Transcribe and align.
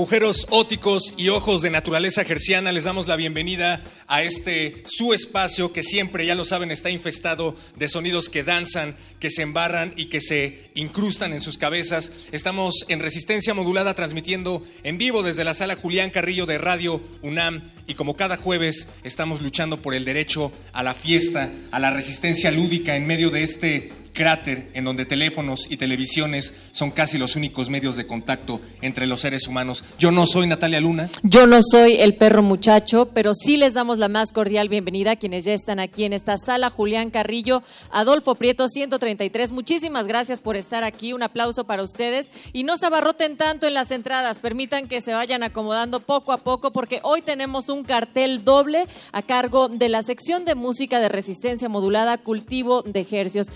Agujeros 0.00 0.46
óticos 0.48 1.12
y 1.18 1.28
ojos 1.28 1.60
de 1.60 1.68
naturaleza 1.68 2.24
gerciana, 2.24 2.72
les 2.72 2.84
damos 2.84 3.06
la 3.06 3.16
bienvenida 3.16 3.82
a 4.06 4.22
este 4.22 4.82
su 4.86 5.12
espacio 5.12 5.74
que 5.74 5.82
siempre, 5.82 6.24
ya 6.24 6.34
lo 6.34 6.46
saben, 6.46 6.70
está 6.70 6.88
infestado 6.88 7.54
de 7.76 7.86
sonidos 7.86 8.30
que 8.30 8.42
danzan, 8.42 8.96
que 9.18 9.28
se 9.28 9.42
embarran 9.42 9.92
y 9.98 10.06
que 10.06 10.22
se 10.22 10.70
incrustan 10.74 11.34
en 11.34 11.42
sus 11.42 11.58
cabezas. 11.58 12.14
Estamos 12.32 12.86
en 12.88 13.00
resistencia 13.00 13.52
modulada 13.52 13.92
transmitiendo 13.92 14.62
en 14.84 14.96
vivo 14.96 15.22
desde 15.22 15.44
la 15.44 15.52
sala 15.52 15.76
Julián 15.76 16.08
Carrillo 16.08 16.46
de 16.46 16.56
Radio 16.56 17.02
UNAM 17.20 17.60
y 17.86 17.92
como 17.92 18.16
cada 18.16 18.38
jueves 18.38 18.88
estamos 19.04 19.42
luchando 19.42 19.82
por 19.82 19.94
el 19.94 20.06
derecho 20.06 20.50
a 20.72 20.82
la 20.82 20.94
fiesta, 20.94 21.50
a 21.72 21.78
la 21.78 21.90
resistencia 21.90 22.50
lúdica 22.50 22.96
en 22.96 23.06
medio 23.06 23.28
de 23.28 23.42
este 23.42 23.92
cráter 24.12 24.70
en 24.74 24.84
donde 24.84 25.04
teléfonos 25.04 25.70
y 25.70 25.76
televisiones 25.76 26.54
son 26.72 26.90
casi 26.90 27.18
los 27.18 27.36
únicos 27.36 27.70
medios 27.70 27.96
de 27.96 28.06
contacto 28.06 28.60
entre 28.82 29.06
los 29.06 29.20
seres 29.20 29.46
humanos. 29.46 29.84
Yo 29.98 30.10
no 30.10 30.26
soy 30.26 30.46
Natalia 30.46 30.80
Luna. 30.80 31.08
Yo 31.22 31.46
no 31.46 31.60
soy 31.62 31.96
el 31.96 32.16
perro 32.16 32.42
muchacho, 32.42 33.10
pero 33.14 33.34
sí 33.34 33.56
les 33.56 33.74
damos 33.74 33.98
la 33.98 34.08
más 34.08 34.32
cordial 34.32 34.68
bienvenida 34.68 35.12
a 35.12 35.16
quienes 35.16 35.44
ya 35.44 35.52
están 35.52 35.80
aquí 35.80 36.04
en 36.04 36.12
esta 36.12 36.36
sala. 36.38 36.70
Julián 36.70 37.10
Carrillo, 37.10 37.62
Adolfo 37.90 38.34
Prieto, 38.34 38.68
133. 38.68 39.52
Muchísimas 39.52 40.06
gracias 40.06 40.40
por 40.40 40.56
estar 40.56 40.84
aquí. 40.84 41.12
Un 41.12 41.22
aplauso 41.22 41.64
para 41.64 41.82
ustedes. 41.82 42.30
Y 42.52 42.64
no 42.64 42.76
se 42.76 42.86
abarroten 42.86 43.36
tanto 43.36 43.66
en 43.66 43.74
las 43.74 43.90
entradas. 43.90 44.38
Permitan 44.38 44.88
que 44.88 45.00
se 45.00 45.12
vayan 45.12 45.42
acomodando 45.42 46.00
poco 46.00 46.32
a 46.32 46.38
poco 46.38 46.72
porque 46.72 47.00
hoy 47.02 47.22
tenemos 47.22 47.68
un 47.68 47.84
cartel 47.84 48.44
doble 48.44 48.86
a 49.12 49.22
cargo 49.22 49.68
de 49.68 49.88
la 49.88 50.02
sección 50.02 50.44
de 50.44 50.54
música 50.54 51.00
de 51.00 51.08
resistencia 51.08 51.68
modulada 51.68 52.18
Cultivo 52.18 52.82
de 52.82 53.00
Ejercios. 53.00 53.48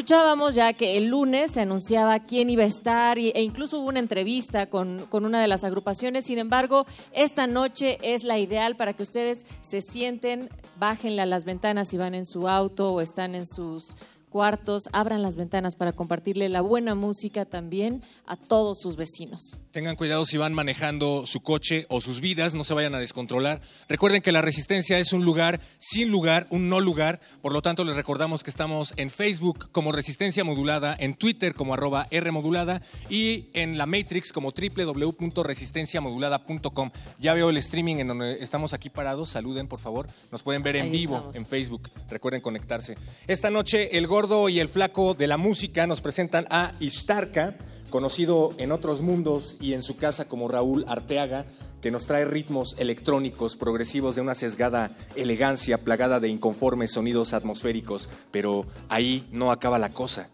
Escuchábamos 0.00 0.54
ya 0.54 0.72
que 0.72 0.96
el 0.96 1.08
lunes 1.08 1.50
se 1.50 1.60
anunciaba 1.60 2.20
quién 2.20 2.48
iba 2.48 2.62
a 2.62 2.66
estar 2.66 3.18
e 3.18 3.42
incluso 3.42 3.78
hubo 3.78 3.88
una 3.88 3.98
entrevista 3.98 4.64
con, 4.64 5.04
con 5.10 5.26
una 5.26 5.42
de 5.42 5.46
las 5.46 5.62
agrupaciones. 5.62 6.24
Sin 6.24 6.38
embargo, 6.38 6.86
esta 7.12 7.46
noche 7.46 7.98
es 8.00 8.24
la 8.24 8.38
ideal 8.38 8.76
para 8.76 8.94
que 8.94 9.02
ustedes 9.02 9.44
se 9.60 9.82
sienten, 9.82 10.48
bájenle 10.78 11.20
a 11.20 11.26
las 11.26 11.44
ventanas 11.44 11.88
si 11.88 11.98
van 11.98 12.14
en 12.14 12.24
su 12.24 12.48
auto 12.48 12.94
o 12.94 13.02
están 13.02 13.34
en 13.34 13.46
sus 13.46 13.94
cuartos, 14.30 14.88
abran 14.92 15.20
las 15.20 15.36
ventanas 15.36 15.76
para 15.76 15.92
compartirle 15.92 16.48
la 16.48 16.62
buena 16.62 16.94
música 16.94 17.44
también 17.44 18.02
a 18.24 18.36
todos 18.36 18.80
sus 18.80 18.96
vecinos. 18.96 19.58
Tengan 19.72 19.94
cuidado 19.94 20.26
si 20.26 20.36
van 20.36 20.52
manejando 20.52 21.26
su 21.26 21.42
coche 21.42 21.86
o 21.88 22.00
sus 22.00 22.20
vidas, 22.20 22.56
no 22.56 22.64
se 22.64 22.74
vayan 22.74 22.96
a 22.96 22.98
descontrolar. 22.98 23.60
Recuerden 23.88 24.20
que 24.20 24.32
la 24.32 24.42
resistencia 24.42 24.98
es 24.98 25.12
un 25.12 25.24
lugar 25.24 25.60
sin 25.78 26.10
lugar, 26.10 26.48
un 26.50 26.68
no 26.68 26.80
lugar. 26.80 27.20
Por 27.40 27.52
lo 27.52 27.62
tanto, 27.62 27.84
les 27.84 27.94
recordamos 27.94 28.42
que 28.42 28.50
estamos 28.50 28.92
en 28.96 29.12
Facebook 29.12 29.70
como 29.70 29.92
Resistencia 29.92 30.42
Modulada, 30.42 30.96
en 30.98 31.14
Twitter 31.14 31.54
como 31.54 31.72
arroba 31.74 32.08
R 32.10 32.32
Modulada 32.32 32.82
y 33.08 33.48
en 33.52 33.78
la 33.78 33.86
Matrix 33.86 34.32
como 34.32 34.50
www.resistenciamodulada.com. 34.50 36.90
Ya 37.20 37.34
veo 37.34 37.50
el 37.50 37.56
streaming 37.58 37.98
en 37.98 38.08
donde 38.08 38.42
estamos 38.42 38.72
aquí 38.72 38.90
parados. 38.90 39.28
Saluden, 39.30 39.68
por 39.68 39.78
favor. 39.78 40.08
Nos 40.32 40.42
pueden 40.42 40.64
ver 40.64 40.74
en 40.76 40.86
Ahí 40.86 40.90
vivo 40.90 41.14
estamos. 41.14 41.36
en 41.36 41.46
Facebook. 41.46 41.90
Recuerden 42.10 42.40
conectarse. 42.40 42.96
Esta 43.28 43.50
noche, 43.50 43.96
el 43.96 44.08
gordo 44.08 44.48
y 44.48 44.58
el 44.58 44.68
flaco 44.68 45.14
de 45.14 45.28
la 45.28 45.36
música 45.36 45.86
nos 45.86 46.00
presentan 46.00 46.48
a 46.50 46.72
Ishtarka, 46.80 47.54
conocido 47.90 48.52
en 48.56 48.72
otros 48.72 49.02
mundos 49.02 49.56
y 49.60 49.74
en 49.74 49.82
su 49.82 49.96
casa 49.96 50.26
como 50.26 50.48
Raúl 50.48 50.84
Arteaga, 50.88 51.44
que 51.82 51.90
nos 51.90 52.06
trae 52.06 52.24
ritmos 52.24 52.74
electrónicos 52.78 53.56
progresivos 53.56 54.14
de 54.14 54.20
una 54.20 54.34
sesgada 54.34 54.90
elegancia 55.16 55.78
plagada 55.78 56.20
de 56.20 56.28
inconformes 56.28 56.92
sonidos 56.92 57.32
atmosféricos. 57.34 58.08
Pero 58.30 58.66
ahí 58.88 59.28
no 59.32 59.50
acaba 59.50 59.78
la 59.78 59.92
cosa. 59.92 60.30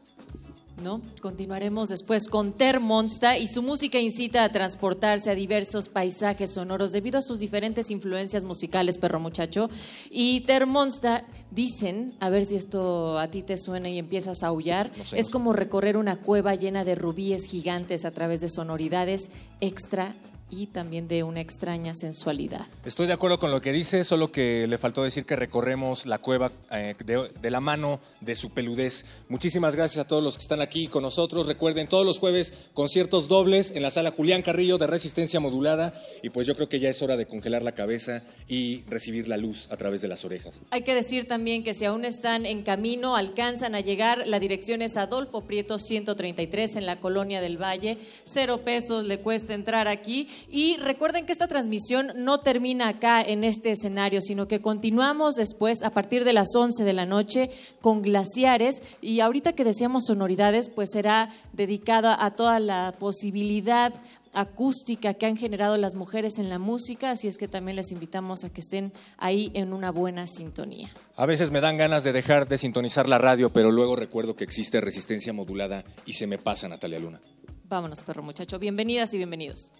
¿No? 0.82 1.00
Continuaremos 1.20 1.88
después 1.88 2.28
con 2.28 2.53
Ter 2.53 2.81
Monsta 2.81 3.38
y 3.38 3.47
su 3.47 3.62
música 3.62 3.98
incita 3.98 4.44
a 4.44 4.50
transportarse 4.50 5.31
a 5.31 5.34
diversos 5.34 5.88
paisajes 5.88 6.53
sonoros 6.53 6.92
debido 6.92 7.19
a 7.19 7.22
sus 7.22 7.38
diferentes 7.41 7.91
influencias 7.91 8.44
musicales, 8.44 8.98
perro 8.98 9.19
muchacho. 9.20 9.70
Y 10.10 10.41
Ter 10.42 10.66
Monsta, 10.66 11.25
dicen, 11.50 12.15
a 12.20 12.28
ver 12.31 12.44
si 12.44 12.56
esto 12.56 13.19
a 13.19 13.28
ti 13.28 13.42
te 13.42 13.56
suena 13.59 13.88
y 13.88 13.98
empiezas 13.98 14.42
a 14.42 14.48
aullar, 14.48 14.91
No 14.97 15.04
sé, 15.04 15.19
es 15.19 15.25
no 15.25 15.26
sé. 15.26 15.32
como 15.32 15.53
recorrer 15.53 15.97
una 15.97 16.16
cueva 16.16 16.54
llena 16.54 16.84
de 16.84 16.94
rubíes 16.94 17.44
gigantes 17.47 18.04
a 18.04 18.10
través 18.10 18.41
de 18.41 18.48
sonoridades 18.48 19.31
extra 19.60 20.15
y 20.48 20.68
también 20.68 21.08
de 21.08 21.22
una 21.22 21.40
extraña 21.40 21.94
sensualidad. 21.94 22.66
Estoy 22.84 23.06
de 23.06 23.12
acuerdo 23.12 23.38
con 23.38 23.50
lo 23.50 23.60
que 23.60 23.72
dice, 23.72 24.04
solo 24.04 24.30
que 24.30 24.66
le 24.66 24.78
faltó 24.78 25.02
decir 25.02 25.24
que 25.24 25.36
recorremos 25.36 26.06
la 26.06 26.18
cueva 26.18 26.52
eh, 26.70 26.94
de, 27.04 27.28
de 27.40 27.50
la 27.50 27.60
mano 27.60 28.00
de 28.20 28.34
su 28.36 28.50
peludez. 28.50 29.06
Muchísimas 29.28 29.74
gracias 29.74 30.04
a 30.04 30.08
todos 30.08 30.22
los 30.22 30.36
que 30.36 30.42
están 30.42 30.60
aquí 30.60 30.86
con 30.88 31.02
nosotros. 31.02 31.46
Recuerden, 31.46 31.88
todos 31.88 32.06
los 32.06 32.18
jueves 32.18 32.68
conciertos 32.74 33.28
dobles 33.28 33.72
en 33.72 33.82
la 33.82 33.90
sala 33.90 34.12
Julián 34.12 34.42
Carrillo 34.42 34.78
de 34.78 34.86
Resistencia 34.86 35.40
Modulada. 35.40 35.94
Y 36.22 36.30
pues 36.30 36.46
yo 36.46 36.54
creo 36.54 36.68
que 36.68 36.78
ya 36.78 36.90
es 36.90 37.02
hora 37.02 37.16
de 37.16 37.26
congelar 37.26 37.62
la 37.62 37.72
cabeza 37.72 38.22
y 38.48 38.82
recibir 38.88 39.28
la 39.28 39.36
luz 39.36 39.68
a 39.70 39.76
través 39.76 40.00
de 40.00 40.08
las 40.08 40.24
orejas. 40.24 40.60
Hay 40.70 40.82
que 40.82 40.94
decir 40.94 41.26
también 41.26 41.64
que 41.64 41.74
si 41.74 41.84
aún 41.84 42.04
están 42.04 42.46
en 42.46 42.62
camino, 42.62 43.16
alcanzan 43.16 43.74
a 43.74 43.80
llegar, 43.80 44.26
la 44.26 44.38
dirección 44.38 44.82
es 44.82 44.96
Adolfo 44.96 45.42
Prieto 45.42 45.78
133 45.78 46.76
en 46.76 46.86
la 46.86 47.00
Colonia 47.00 47.40
del 47.40 47.60
Valle. 47.60 47.98
Cero 48.24 48.60
pesos 48.64 49.04
le 49.04 49.18
cuesta 49.18 49.54
entrar 49.54 49.88
aquí. 49.88 50.28
Y 50.50 50.76
recuerden 50.78 51.26
que 51.26 51.32
esta 51.32 51.48
transmisión 51.48 52.12
no 52.16 52.41
termina 52.41 52.88
acá 52.88 53.22
en 53.22 53.44
este 53.44 53.70
escenario, 53.70 54.20
sino 54.20 54.48
que 54.48 54.60
continuamos 54.60 55.34
después 55.34 55.83
a 55.83 55.91
partir 55.91 56.24
de 56.24 56.33
las 56.33 56.54
11 56.54 56.84
de 56.84 56.92
la 56.92 57.06
noche 57.06 57.50
con 57.80 58.03
glaciares. 58.03 58.83
Y 59.00 59.21
ahorita 59.21 59.54
que 59.54 59.65
decíamos 59.65 60.06
sonoridades, 60.06 60.68
pues 60.68 60.91
será 60.91 61.30
dedicada 61.53 62.24
a 62.24 62.33
toda 62.33 62.60
la 62.60 62.94
posibilidad 62.98 63.92
acústica 64.36 65.15
que 65.15 65.24
han 65.24 65.36
generado 65.36 65.78
las 65.78 65.94
mujeres 65.94 66.38
en 66.38 66.50
la 66.50 66.59
música, 66.59 67.10
así 67.10 67.27
es 67.27 67.38
que 67.38 67.48
también 67.48 67.77
les 67.77 67.91
invitamos 67.91 68.44
a 68.44 68.50
que 68.50 68.60
estén 68.60 68.92
ahí 69.16 69.50
en 69.54 69.72
una 69.72 69.91
buena 69.91 70.27
sintonía. 70.27 70.92
A 71.16 71.24
veces 71.24 71.50
me 71.50 71.62
dan 71.62 71.78
ganas 71.78 72.04
de 72.04 72.12
dejar 72.12 72.47
de 72.47 72.59
sintonizar 72.59 73.09
la 73.09 73.16
radio, 73.16 73.50
pero 73.50 73.72
luego 73.72 73.97
recuerdo 73.97 74.36
que 74.36 74.44
existe 74.44 74.80
resistencia 74.83 75.33
modulada 75.33 75.84
y 76.04 76.12
se 76.12 76.27
me 76.27 76.36
pasa 76.36 76.68
Natalia 76.68 76.98
Luna. 76.98 77.18
Vámonos, 77.65 78.00
perro 78.03 78.22
muchacho. 78.22 78.59
Bienvenidas 78.59 79.12
y 79.15 79.16
bienvenidos. 79.16 79.72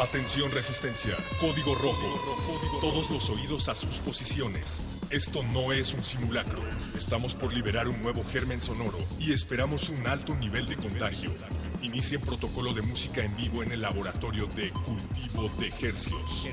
Atención 0.00 0.50
resistencia, 0.50 1.14
código 1.38 1.74
rojo. 1.74 2.80
Todos 2.80 3.10
los 3.10 3.28
oídos 3.28 3.68
a 3.68 3.74
sus 3.74 3.96
posiciones. 3.98 4.80
Esto 5.10 5.42
no 5.42 5.72
es 5.74 5.92
un 5.92 6.02
simulacro. 6.02 6.62
Estamos 6.96 7.34
por 7.34 7.52
liberar 7.52 7.86
un 7.86 8.02
nuevo 8.02 8.24
germen 8.24 8.62
sonoro 8.62 8.96
y 9.18 9.32
esperamos 9.32 9.90
un 9.90 10.06
alto 10.06 10.34
nivel 10.34 10.66
de 10.66 10.76
contagio. 10.76 11.34
Inicien 11.82 12.22
protocolo 12.22 12.72
de 12.72 12.80
música 12.80 13.22
en 13.22 13.36
vivo 13.36 13.62
en 13.62 13.72
el 13.72 13.82
laboratorio 13.82 14.46
de 14.46 14.70
cultivo 14.70 15.50
de 15.58 15.68
hercios. 15.86 16.48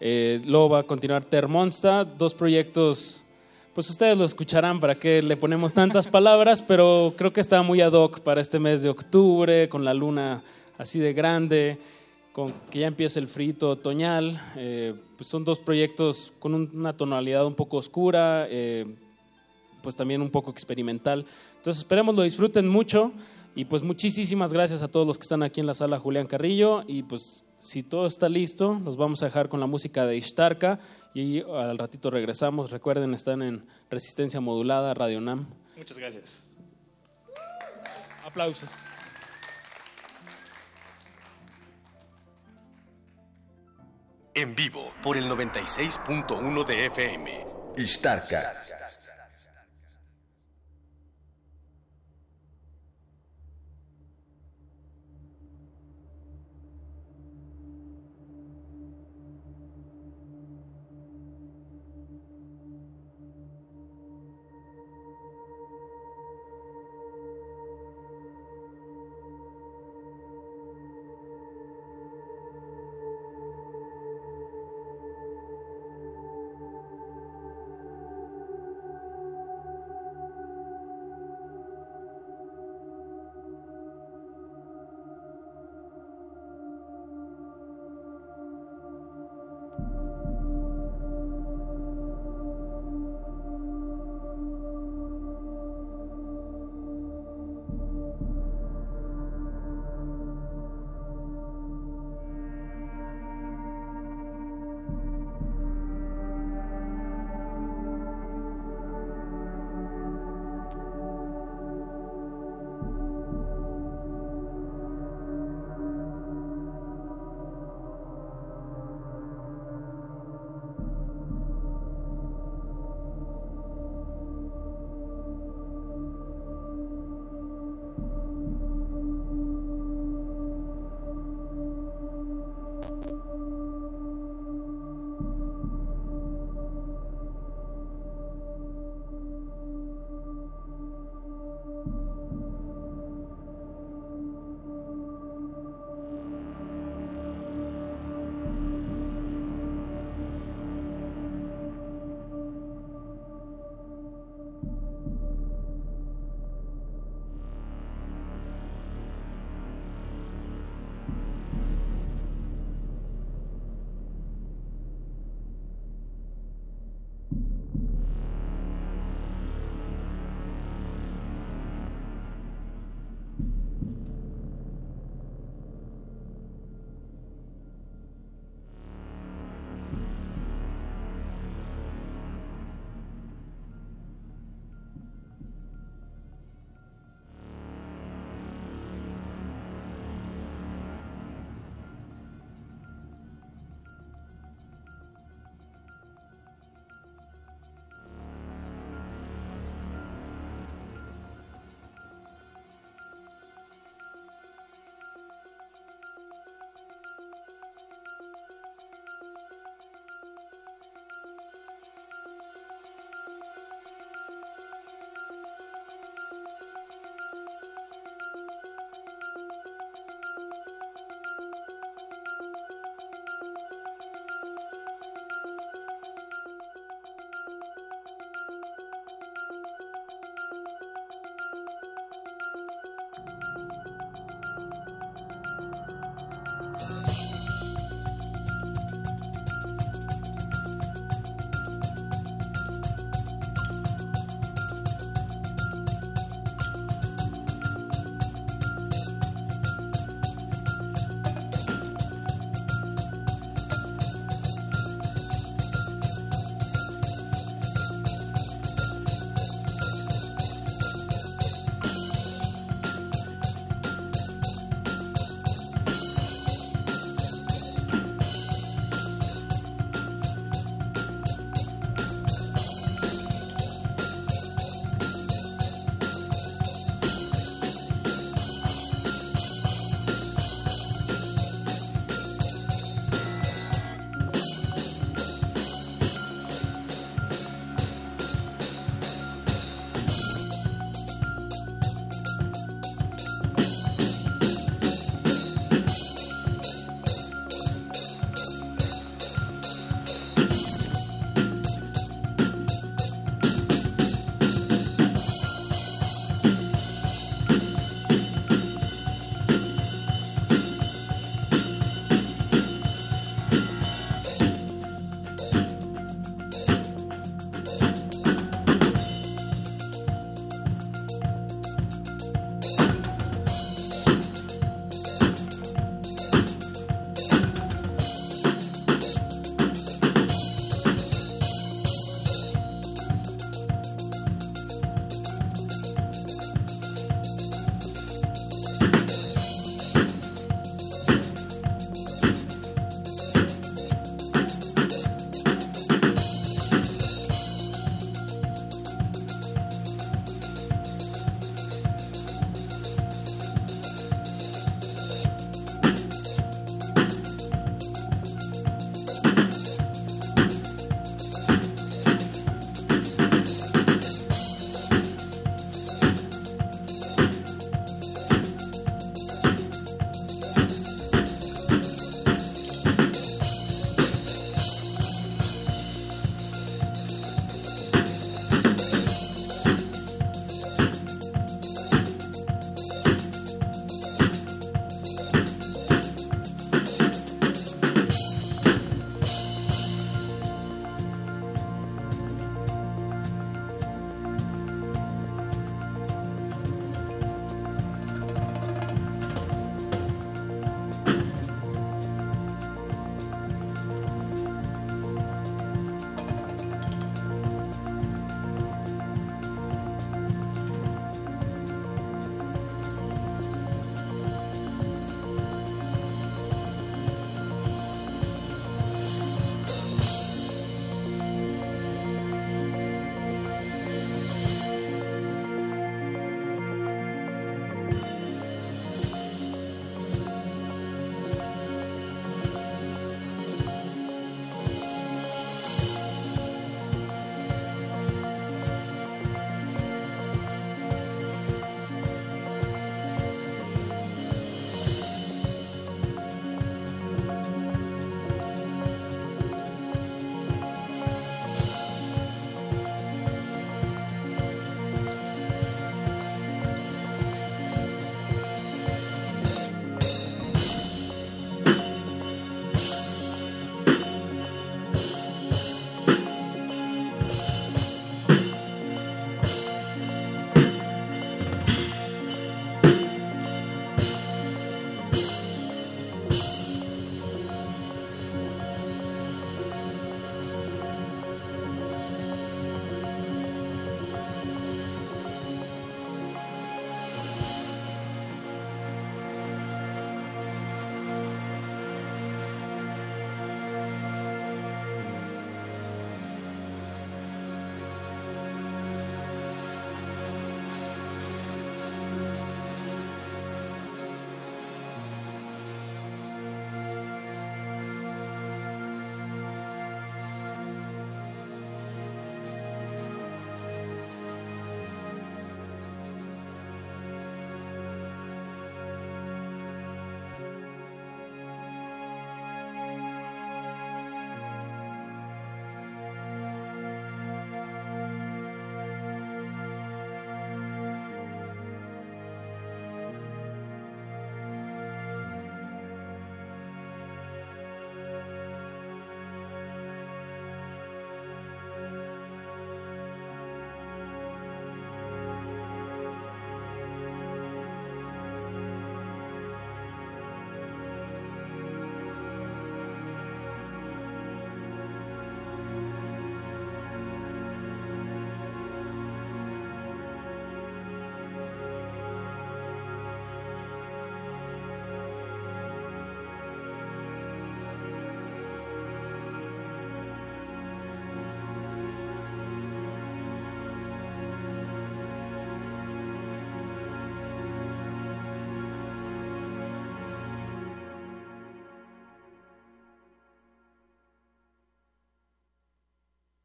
Eh, 0.00 0.40
luego 0.44 0.70
va 0.70 0.80
a 0.80 0.82
continuar 0.82 1.24
Termonsta, 1.24 2.04
dos 2.04 2.34
proyectos, 2.34 3.24
pues 3.74 3.88
ustedes 3.88 4.16
lo 4.16 4.24
escucharán 4.24 4.78
para 4.80 4.94
que 4.94 5.22
le 5.22 5.36
ponemos 5.36 5.72
tantas 5.72 6.06
palabras, 6.08 6.60
pero 6.62 7.14
creo 7.16 7.32
que 7.32 7.40
está 7.40 7.62
muy 7.62 7.80
ad 7.80 7.92
hoc 7.92 8.20
para 8.20 8.40
este 8.40 8.58
mes 8.58 8.82
de 8.82 8.90
octubre, 8.90 9.68
con 9.68 9.84
la 9.84 9.94
luna 9.94 10.42
así 10.78 10.98
de 10.98 11.12
grande, 11.14 11.78
con 12.32 12.52
que 12.70 12.80
ya 12.80 12.86
empieza 12.86 13.18
el 13.18 13.28
frito 13.28 13.70
otoñal. 13.70 14.38
Eh, 14.56 14.94
pues 15.16 15.28
son 15.28 15.44
dos 15.44 15.58
proyectos 15.58 16.32
con 16.38 16.54
una 16.54 16.94
tonalidad 16.94 17.46
un 17.46 17.54
poco 17.54 17.78
oscura, 17.78 18.46
eh, 18.50 18.84
pues 19.82 19.96
también 19.96 20.20
un 20.20 20.30
poco 20.30 20.50
experimental. 20.50 21.24
Entonces 21.56 21.82
esperemos 21.82 22.14
lo 22.14 22.22
disfruten 22.22 22.68
mucho 22.68 23.12
y 23.54 23.64
pues 23.64 23.82
muchísimas 23.82 24.52
gracias 24.52 24.82
a 24.82 24.88
todos 24.88 25.06
los 25.06 25.16
que 25.16 25.22
están 25.22 25.42
aquí 25.42 25.60
en 25.60 25.66
la 25.66 25.74
sala 25.74 25.98
Julián 25.98 26.26
Carrillo 26.26 26.84
y 26.86 27.02
pues 27.02 27.45
si 27.66 27.82
todo 27.82 28.06
está 28.06 28.28
listo, 28.28 28.78
nos 28.78 28.96
vamos 28.96 29.22
a 29.22 29.26
dejar 29.26 29.48
con 29.48 29.60
la 29.60 29.66
música 29.66 30.06
de 30.06 30.16
Ishtarka 30.16 30.78
y 31.14 31.42
al 31.42 31.78
ratito 31.78 32.10
regresamos. 32.10 32.70
Recuerden, 32.70 33.12
están 33.14 33.42
en 33.42 33.66
Resistencia 33.90 34.40
Modulada, 34.40 34.94
Radio 34.94 35.20
NAM. 35.20 35.46
Muchas 35.76 35.98
gracias. 35.98 36.42
Aplausos. 38.24 38.70
En 44.34 44.54
vivo 44.54 44.92
por 45.02 45.16
el 45.16 45.24
96.1 45.28 46.66
de 46.66 46.86
FM. 46.86 47.46
Ishtarka 47.78 48.65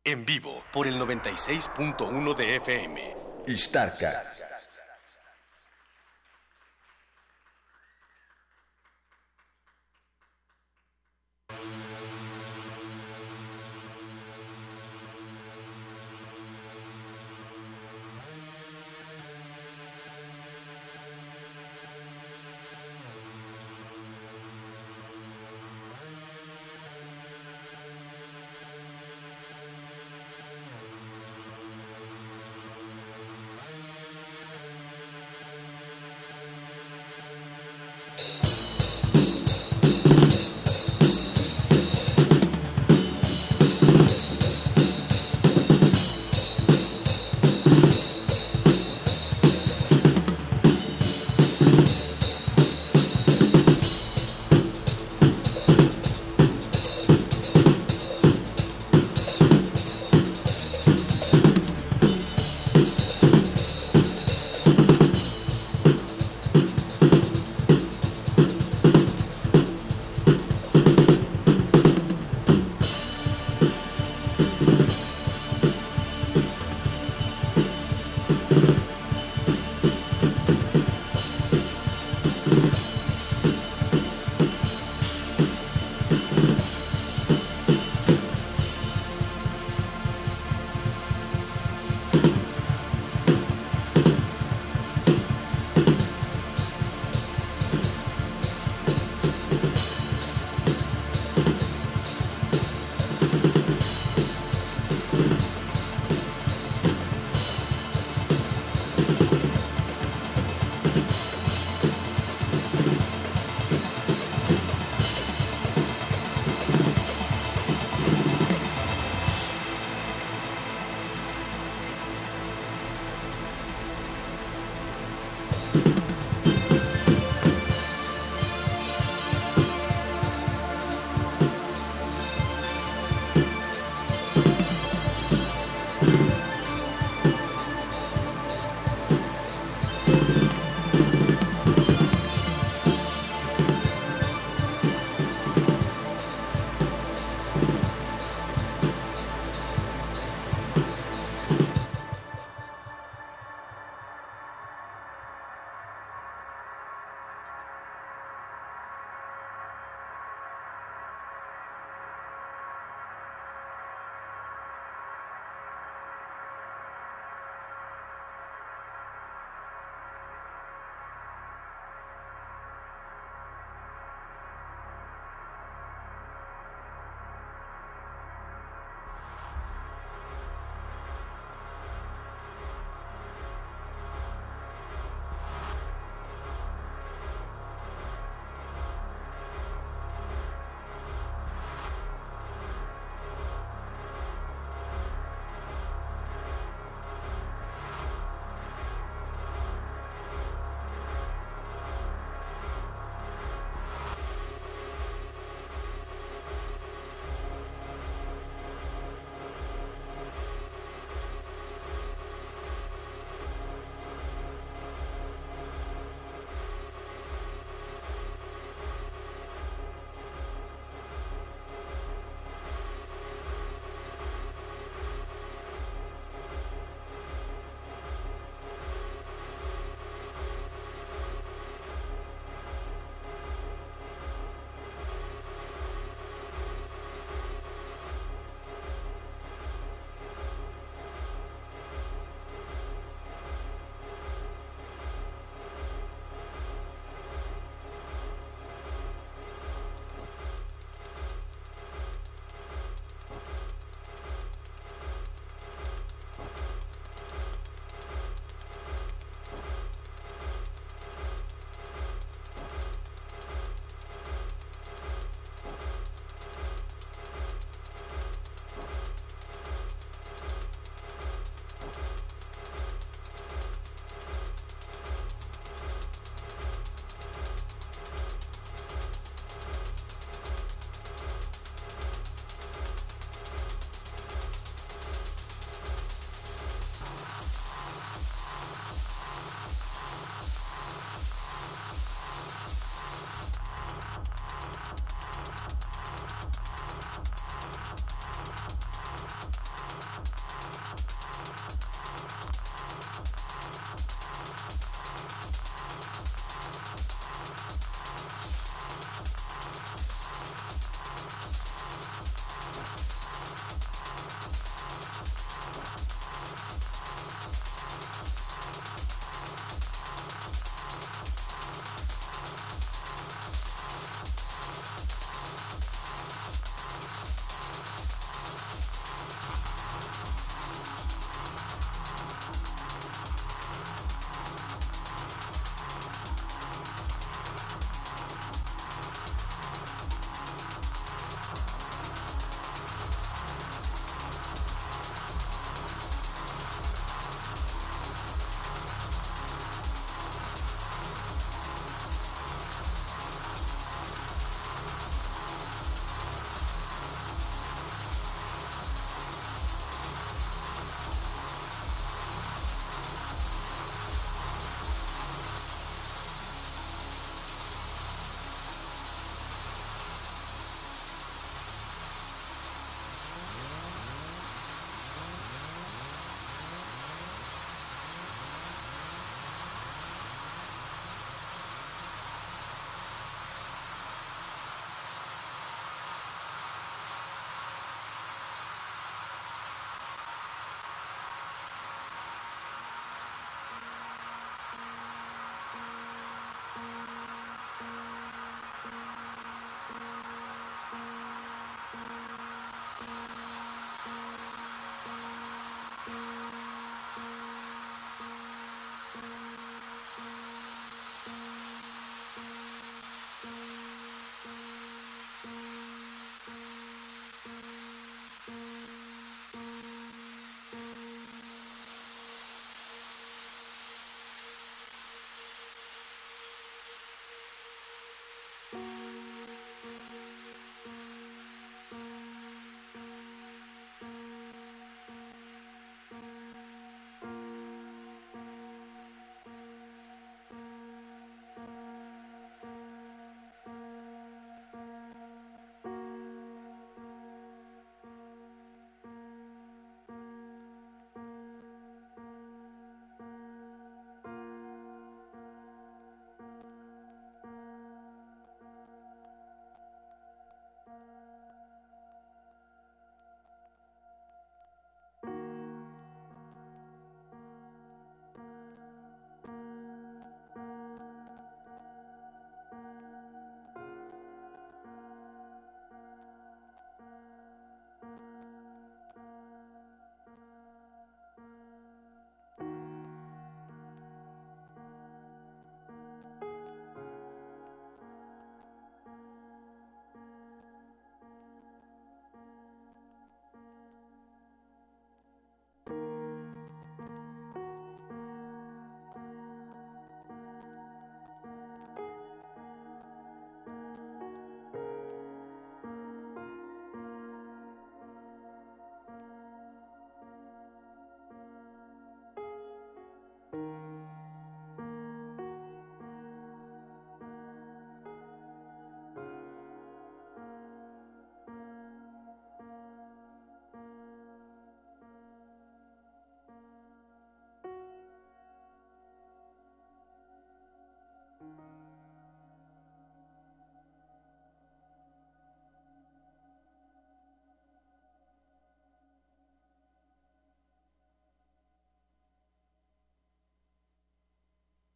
En 0.04 0.26
vivo 0.26 0.64
por 0.74 0.88
el 0.88 1.00
96.1 1.00 2.36
de 2.36 2.56
FM. 2.56 3.16
Istarca. 3.46 4.31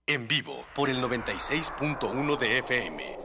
En 0.07 0.27
vivo 0.27 0.65
por 0.75 0.87
el 0.87 1.01
96.1 1.01 2.37
de 2.37 2.59
FM. 2.59 3.17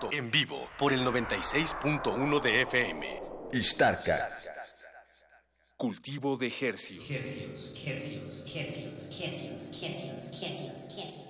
Istarca. 0.00 0.16
En 0.16 0.30
vivo 0.30 0.68
por 0.78 0.92
el 0.92 1.04
96.1 1.04 2.40
de 2.40 2.62
FM. 2.62 3.22
Ishtarka. 3.52 4.28
Cultivo 5.76 6.36
de 6.36 6.46
ejercicio. 6.46 7.16
Hercios, 7.16 7.74
hercios, 7.86 8.46
hercios, 8.54 9.10
hercios, 9.20 9.72
hercios, 9.82 10.42
hercios, 10.42 11.29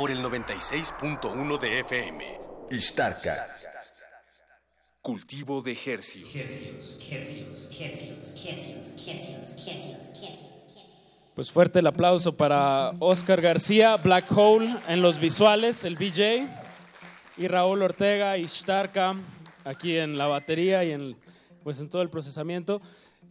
por 0.00 0.10
el 0.10 0.22
96.1 0.22 1.58
de 1.58 1.80
FM. 1.80 2.40
Istarca. 2.70 3.46
Cultivo 5.02 5.60
de 5.60 5.72
Hercios. 5.72 6.34
Hercios, 6.34 6.98
hercios, 7.12 7.70
hercios, 7.78 8.34
hercios, 8.34 8.96
hercios, 9.06 9.68
hercios, 9.68 10.14
hercios. 10.22 10.50
Pues 11.34 11.50
fuerte 11.50 11.80
el 11.80 11.86
aplauso 11.86 12.34
para 12.34 12.92
Oscar 12.98 13.42
García, 13.42 13.96
Black 13.96 14.24
Hole 14.34 14.74
en 14.88 15.02
los 15.02 15.20
visuales, 15.20 15.84
el 15.84 15.96
BJ, 15.96 16.48
y 17.36 17.46
Raúl 17.48 17.82
Ortega 17.82 18.38
y 18.38 18.48
Starka 18.48 19.16
aquí 19.64 19.98
en 19.98 20.16
la 20.16 20.28
batería 20.28 20.82
y 20.82 20.92
en, 20.92 21.14
pues 21.62 21.78
en 21.78 21.90
todo 21.90 22.00
el 22.00 22.08
procesamiento. 22.08 22.80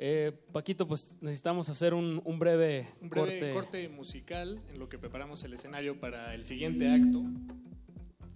Eh, 0.02 0.32
Paquito, 0.54 0.88
pues 0.88 1.18
necesitamos 1.20 1.68
hacer 1.68 1.94
un, 1.94 2.22
un 2.24 2.40
breve, 2.40 2.88
Un 3.02 3.10
breve 3.10 3.40
corte. 3.40 3.50
corte. 3.52 3.90
musical 3.90 4.62
en 4.70 4.80
lo 4.80 4.88
que 4.88 4.98
preparamos 4.98 5.44
el 5.44 5.54
escenario 5.54 6.00
para 6.00 6.34
el 6.34 6.46
siguiente 6.46 6.90
acto. 6.90 7.22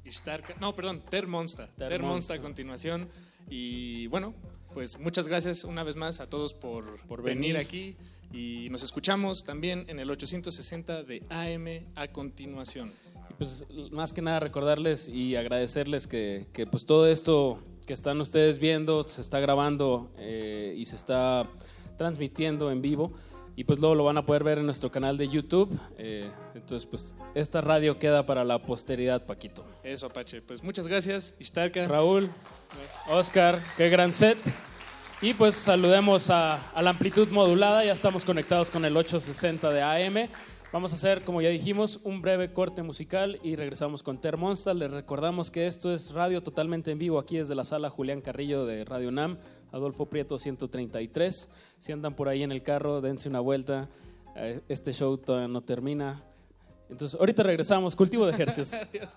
Ishtarka, 0.03 0.55
no, 0.59 0.75
perdón, 0.75 1.01
Ter 1.09 1.25
Monsta. 1.25 1.67
Ter 1.77 1.87
Ter 1.89 2.01
Monsta 2.01 2.33
a 2.33 2.41
continuación. 2.41 3.07
Y 3.49 4.07
bueno, 4.07 4.33
pues 4.73 4.99
muchas 4.99 5.29
gracias 5.29 5.63
una 5.63 5.83
vez 5.83 5.95
más 5.95 6.19
a 6.19 6.27
todos 6.29 6.53
por, 6.53 6.99
Por 7.07 7.21
venir 7.21 7.53
venir. 7.53 7.57
aquí. 7.57 7.95
Y 8.33 8.67
nos 8.69 8.83
escuchamos 8.83 9.45
también 9.45 9.85
en 9.87 9.99
el 9.99 10.09
860 10.11 11.03
de 11.03 11.23
AM 11.29 11.85
a 11.95 12.07
continuación. 12.09 12.91
Y 13.29 13.33
pues 13.35 13.65
más 13.91 14.11
que 14.11 14.21
nada 14.21 14.41
recordarles 14.41 15.07
y 15.07 15.37
agradecerles 15.37 16.07
que, 16.07 16.47
que, 16.51 16.65
pues 16.65 16.85
todo 16.85 17.07
esto 17.07 17.63
que 17.85 17.93
están 17.93 18.19
ustedes 18.21 18.59
viendo 18.59 19.03
se 19.03 19.21
está 19.21 19.39
grabando 19.39 20.11
eh, 20.17 20.73
y 20.77 20.85
se 20.85 20.95
está 20.95 21.47
transmitiendo 21.97 22.71
en 22.71 22.81
vivo 22.81 23.13
y 23.55 23.65
pues 23.65 23.79
luego 23.79 23.95
lo 23.95 24.03
van 24.03 24.17
a 24.17 24.25
poder 24.25 24.43
ver 24.43 24.57
en 24.57 24.65
nuestro 24.65 24.89
canal 24.89 25.17
de 25.17 25.29
YouTube. 25.29 25.77
Eh, 25.97 26.29
entonces 26.55 26.87
pues 26.89 27.13
esta 27.35 27.61
radio 27.61 27.99
queda 27.99 28.25
para 28.25 28.43
la 28.43 28.59
posteridad, 28.59 29.25
Paquito. 29.25 29.63
Eso, 29.83 30.07
Apache. 30.07 30.41
Pues 30.41 30.63
muchas 30.63 30.87
gracias, 30.87 31.35
Ishtarka. 31.39 31.87
Raúl, 31.87 32.29
Oscar, 33.09 33.61
qué 33.77 33.89
gran 33.89 34.13
set. 34.13 34.37
Y 35.21 35.33
pues 35.33 35.55
saludemos 35.55 36.29
a, 36.29 36.71
a 36.71 36.81
la 36.81 36.89
amplitud 36.89 37.29
modulada, 37.29 37.85
ya 37.85 37.93
estamos 37.93 38.25
conectados 38.25 38.69
con 38.69 38.83
el 38.83 38.97
860 38.97 39.69
de 39.69 39.81
AM. 39.81 40.29
Vamos 40.73 40.91
a 40.91 40.95
hacer, 40.95 41.23
como 41.23 41.39
ya 41.39 41.49
dijimos, 41.49 41.99
un 42.03 42.23
breve 42.23 42.51
corte 42.51 42.81
musical 42.81 43.39
y 43.43 43.55
regresamos 43.55 44.01
con 44.01 44.19
Ter 44.19 44.37
Monster. 44.37 44.75
Les 44.75 44.89
recordamos 44.89 45.51
que 45.51 45.67
esto 45.67 45.93
es 45.93 46.09
radio 46.11 46.41
totalmente 46.41 46.89
en 46.89 46.97
vivo 46.97 47.19
aquí 47.19 47.37
desde 47.37 47.53
la 47.53 47.63
sala 47.63 47.91
Julián 47.91 48.21
Carrillo 48.21 48.65
de 48.65 48.83
Radio 48.83 49.11
NAM, 49.11 49.37
Adolfo 49.71 50.07
Prieto 50.07 50.39
133. 50.39 51.51
Si 51.79 51.91
andan 51.91 52.15
por 52.15 52.27
ahí 52.27 52.41
en 52.41 52.51
el 52.51 52.63
carro, 52.63 53.01
dense 53.01 53.29
una 53.29 53.39
vuelta. 53.39 53.87
Eh, 54.35 54.61
Este 54.67 54.93
show 54.93 55.15
todavía 55.15 55.47
no 55.47 55.61
termina. 55.61 56.23
Entonces, 56.89 57.19
ahorita 57.19 57.43
regresamos. 57.43 57.95
Cultivo 57.95 58.25
de 58.25 58.31
ejercicios. 58.31 58.81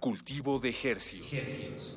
Cultivo 0.00 0.58
de 0.58 0.70
hercios, 0.70 1.32
hercios, 1.32 1.96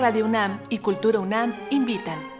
Radio 0.00 0.24
UNAM 0.24 0.60
y 0.70 0.78
Cultura 0.78 1.20
UNAM 1.20 1.54
invitan. 1.70 2.39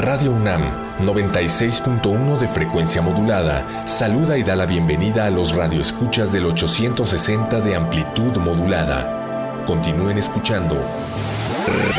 Radio 0.00 0.32
UNAM 0.32 0.62
96.1 1.04 2.38
de 2.38 2.48
frecuencia 2.48 3.02
modulada 3.02 3.86
saluda 3.86 4.38
y 4.38 4.42
da 4.42 4.56
la 4.56 4.64
bienvenida 4.64 5.26
a 5.26 5.30
los 5.30 5.54
radioescuchas 5.54 6.32
del 6.32 6.46
860 6.46 7.60
de 7.60 7.76
amplitud 7.76 8.34
modulada. 8.38 9.62
Continúen 9.66 10.16
escuchando 10.16 10.74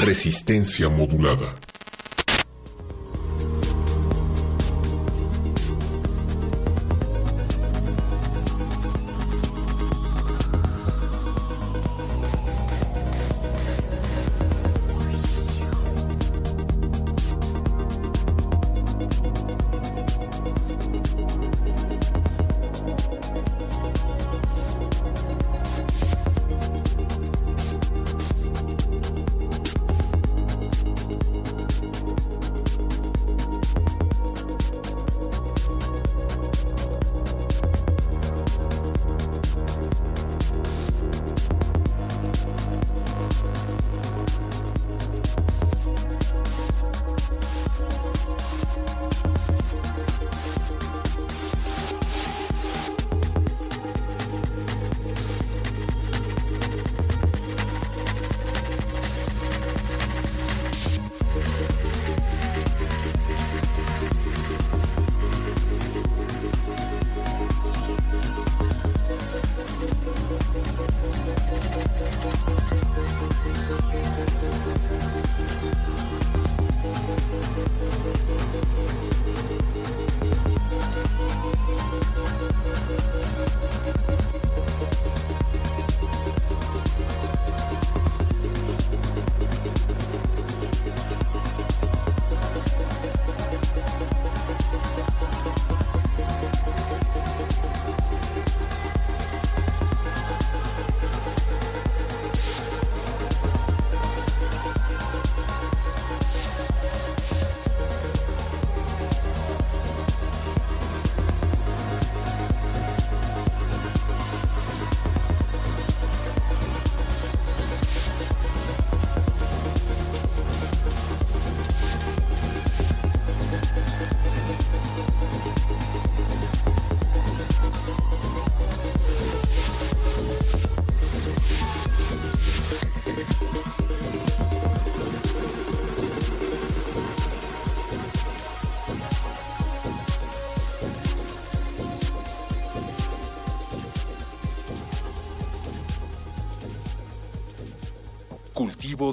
Resistencia 0.03 0.89
modulada. 0.89 1.53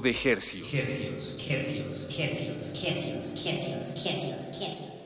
De 0.03 0.11
hercios. 0.11 0.73
Hercios, 0.73 1.39
hercios, 1.51 2.09
hercios, 2.17 2.85
hercios, 2.85 3.35
hercios, 3.45 4.07
hercios, 4.07 4.63
hercios. 4.63 4.99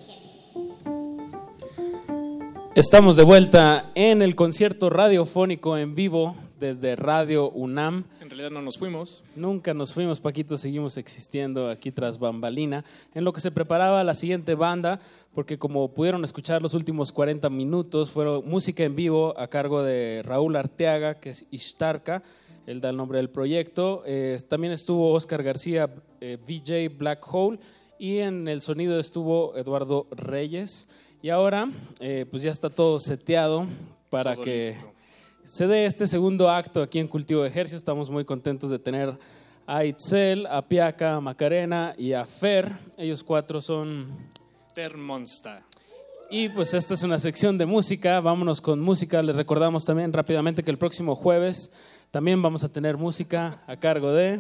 Estamos 2.74 3.16
de 3.16 3.22
vuelta 3.22 3.90
en 3.94 4.20
el 4.20 4.34
concierto 4.34 4.90
radiofónico 4.90 5.78
en 5.78 5.94
vivo 5.94 6.36
desde 6.60 6.94
Radio 6.94 7.50
UNAM. 7.50 8.04
En 8.20 8.28
realidad 8.28 8.50
no 8.50 8.60
nos 8.60 8.76
fuimos. 8.76 9.24
Nunca 9.34 9.72
nos 9.72 9.94
fuimos, 9.94 10.20
Paquito, 10.20 10.58
seguimos 10.58 10.98
existiendo 10.98 11.70
aquí 11.70 11.90
tras 11.90 12.18
bambalina, 12.18 12.84
en 13.14 13.24
lo 13.24 13.32
que 13.32 13.40
se 13.40 13.50
preparaba 13.50 14.04
la 14.04 14.14
siguiente 14.14 14.54
banda, 14.54 15.00
porque 15.34 15.58
como 15.58 15.88
pudieron 15.92 16.22
escuchar 16.22 16.60
los 16.60 16.74
últimos 16.74 17.12
40 17.12 17.48
minutos, 17.50 18.10
fueron 18.10 18.48
música 18.48 18.84
en 18.84 18.94
vivo 18.94 19.38
a 19.38 19.48
cargo 19.48 19.82
de 19.82 20.22
Raúl 20.22 20.54
Arteaga, 20.54 21.18
que 21.18 21.30
es 21.30 21.46
Ishtarka, 21.50 22.22
él 22.66 22.80
da 22.80 22.90
el 22.90 22.96
nombre 22.96 23.18
del 23.18 23.30
proyecto. 23.30 24.02
Eh, 24.06 24.38
también 24.48 24.72
estuvo 24.72 25.12
Oscar 25.12 25.42
García, 25.42 25.90
eh, 26.20 26.38
VJ 26.46 26.88
Black 26.96 27.24
Hole, 27.32 27.58
y 27.98 28.18
en 28.18 28.48
el 28.48 28.62
sonido 28.62 28.98
estuvo 28.98 29.56
Eduardo 29.56 30.06
Reyes. 30.10 30.88
Y 31.22 31.28
ahora, 31.30 31.70
eh, 32.00 32.26
pues 32.30 32.42
ya 32.42 32.50
está 32.50 32.68
todo 32.70 32.98
seteado 32.98 33.66
para 34.10 34.34
Todo 34.34 34.44
que 34.44 34.72
listo. 34.72 34.92
se 35.46 35.66
dé 35.66 35.86
este 35.86 36.06
segundo 36.06 36.50
acto 36.50 36.82
aquí 36.82 36.98
en 36.98 37.08
Cultivo 37.08 37.42
de 37.42 37.48
Ejercicio. 37.48 37.76
Estamos 37.76 38.10
muy 38.10 38.24
contentos 38.24 38.70
de 38.70 38.78
tener 38.78 39.16
a 39.66 39.84
Itzel, 39.84 40.46
a 40.46 40.62
Piaca, 40.66 41.14
a 41.14 41.20
Macarena 41.20 41.94
y 41.96 42.12
a 42.12 42.24
Fer. 42.24 42.72
Ellos 42.96 43.22
cuatro 43.22 43.60
son 43.60 44.08
Termonsta. 44.74 45.64
y 46.30 46.48
pues 46.48 46.74
esta 46.74 46.94
es 46.94 47.02
una 47.02 47.18
sección 47.18 47.56
de 47.56 47.66
música. 47.66 48.18
Vámonos 48.20 48.60
con 48.60 48.80
música. 48.80 49.22
Les 49.22 49.36
recordamos 49.36 49.84
también 49.84 50.12
rápidamente 50.12 50.64
que 50.64 50.70
el 50.72 50.78
próximo 50.78 51.14
jueves 51.14 51.72
también 52.12 52.40
vamos 52.42 52.62
a 52.62 52.68
tener 52.68 52.96
música 52.98 53.62
a 53.66 53.76
cargo 53.76 54.12
de 54.12 54.38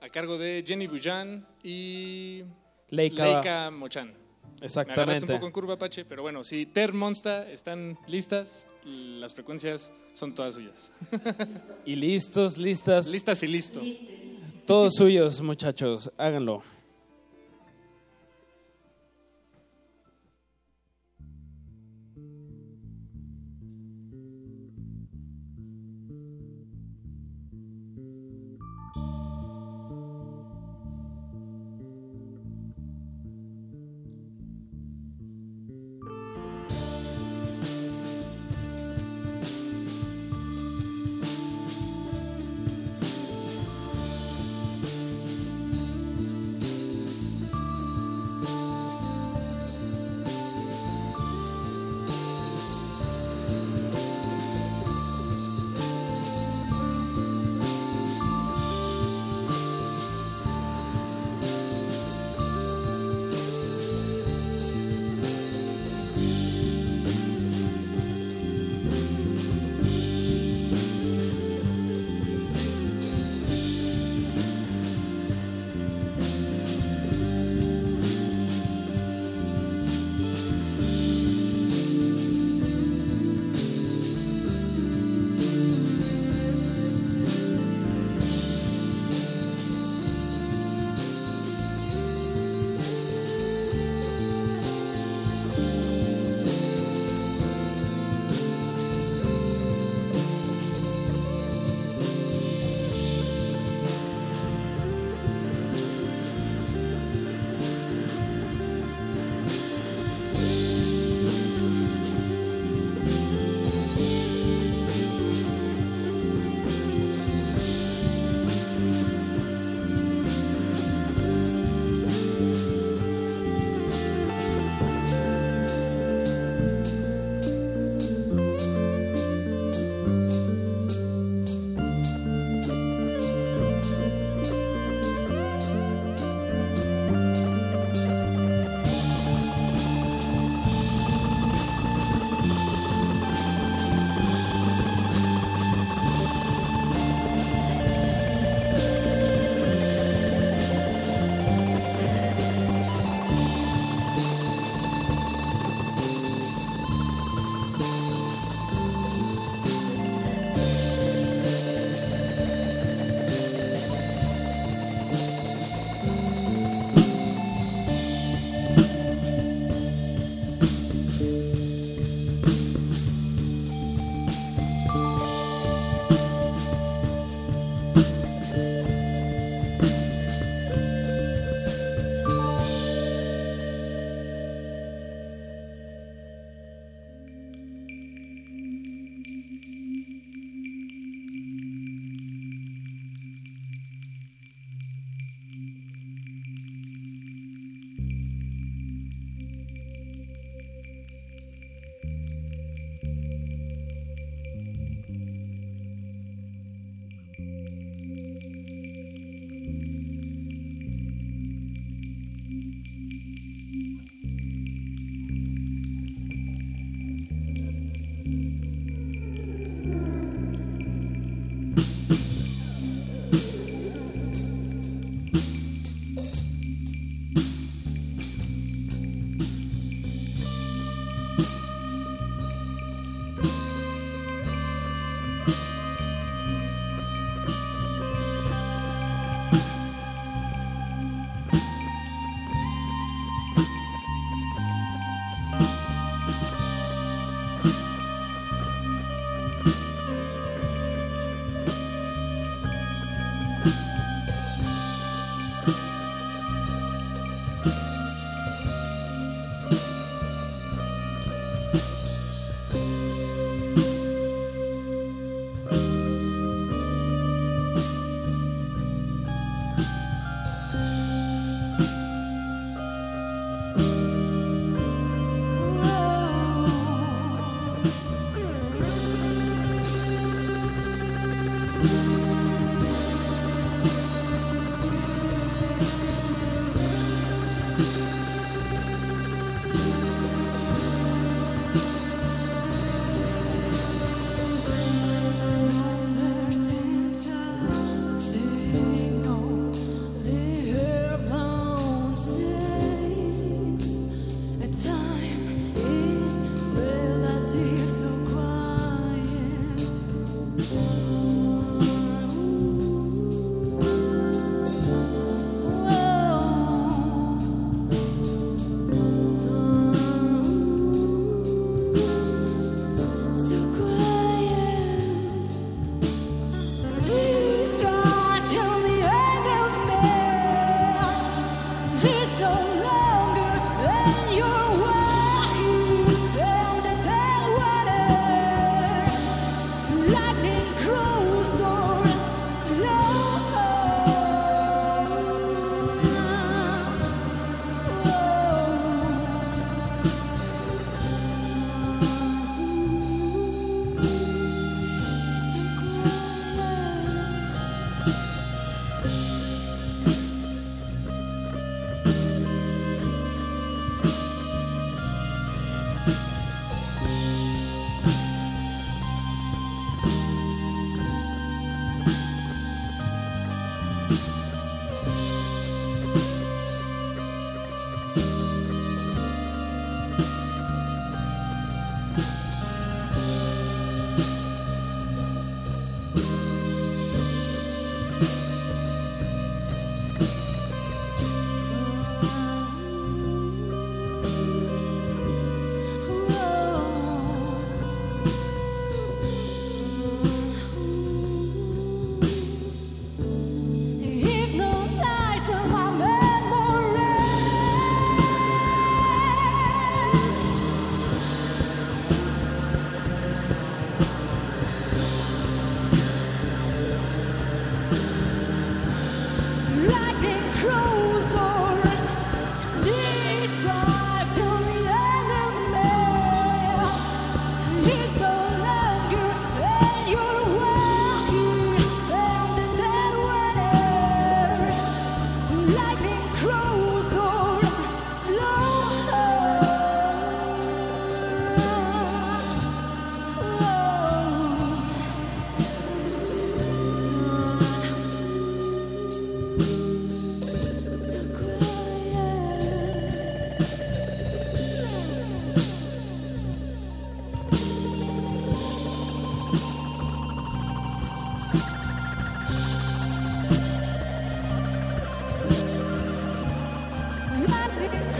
A 0.00 0.08
cargo 0.08 0.38
de 0.38 0.64
Jenny 0.64 0.86
Bujan 0.86 1.44
y 1.62 2.44
Leica. 2.90 3.24
Leica 3.24 3.70
Mochan. 3.72 4.06
Me 4.06 4.12
agarraste 4.12 4.64
Exactamente. 4.66 5.24
un 5.26 5.32
poco 5.32 5.46
en 5.46 5.52
curva, 5.52 5.74
Apache, 5.74 6.04
pero 6.04 6.22
bueno, 6.22 6.44
si 6.44 6.64
Ter 6.64 6.92
Monsta 6.94 7.50
están 7.50 7.98
listas, 8.06 8.66
las 8.84 9.34
frecuencias 9.34 9.92
son 10.14 10.34
todas 10.34 10.54
suyas. 10.54 10.90
Y 11.84 11.96
listos, 11.96 12.56
listas. 12.56 13.08
Listas 13.08 13.42
y 13.42 13.48
listo. 13.48 13.82
Todos 14.64 14.94
suyos, 14.94 15.40
muchachos. 15.40 16.10
Háganlo. 16.16 16.62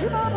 Love. 0.08 0.36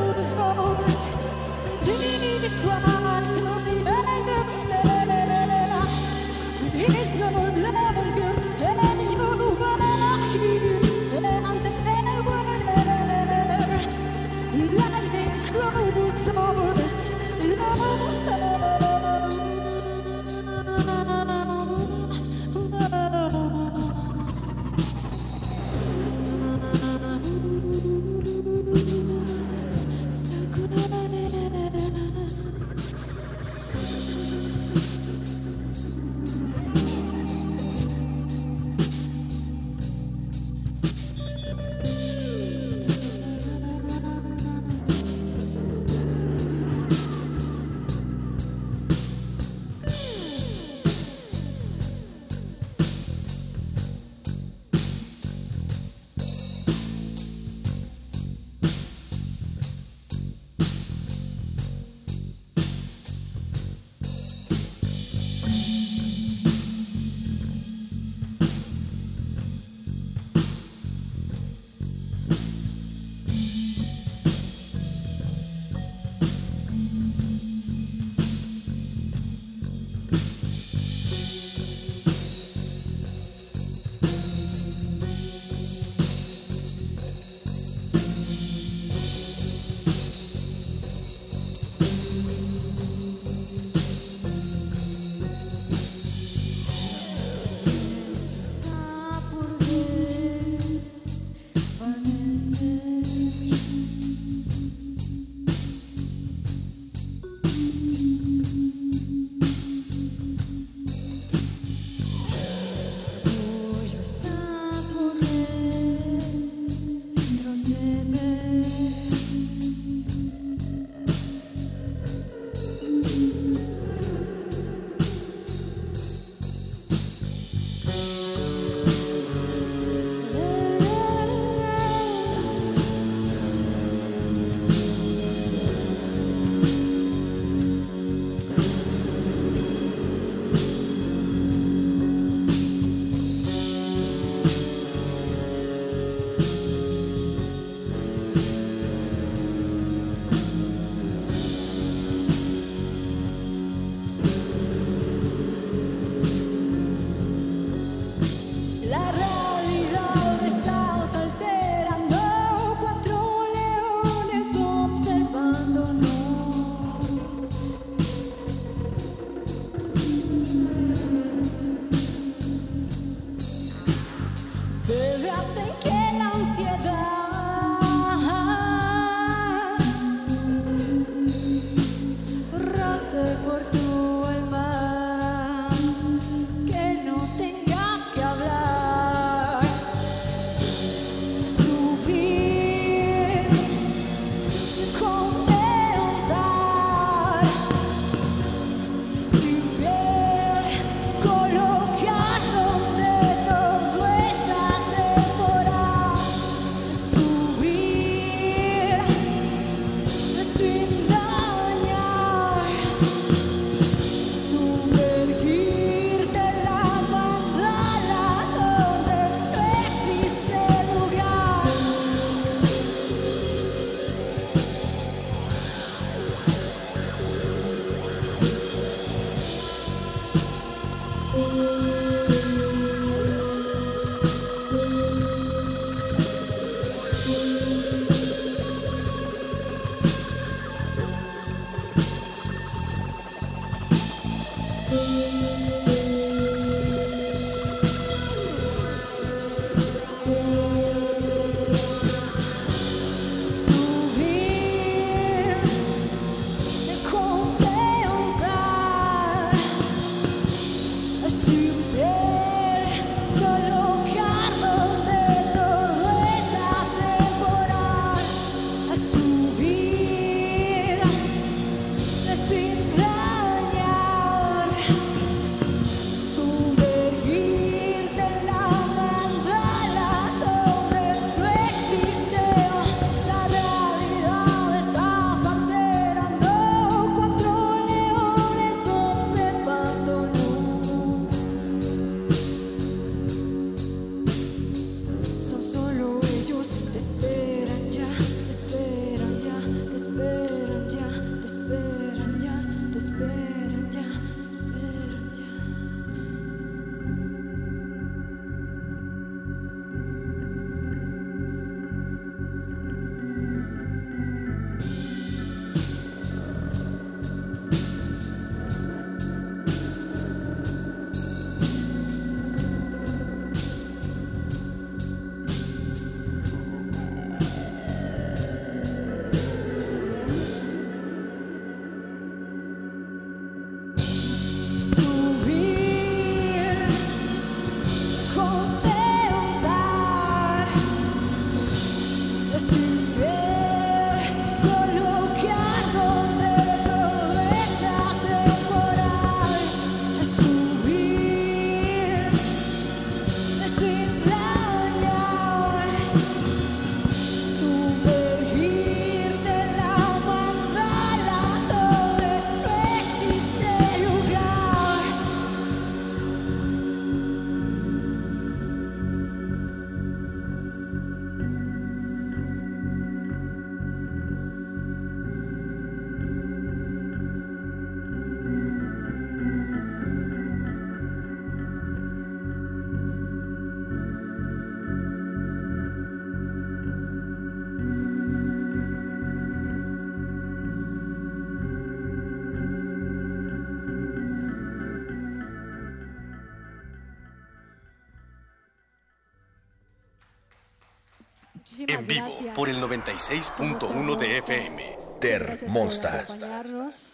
Vivo 402.22 402.54
por 402.54 402.70
el 402.70 402.78
96.1 402.78 404.18
de 404.18 404.38
FM. 404.38 404.98
Ter 405.20 405.44
Gracias 405.44 405.72
por 405.72 405.82
Monster. 405.82 406.12
acompañarnos 406.12 407.14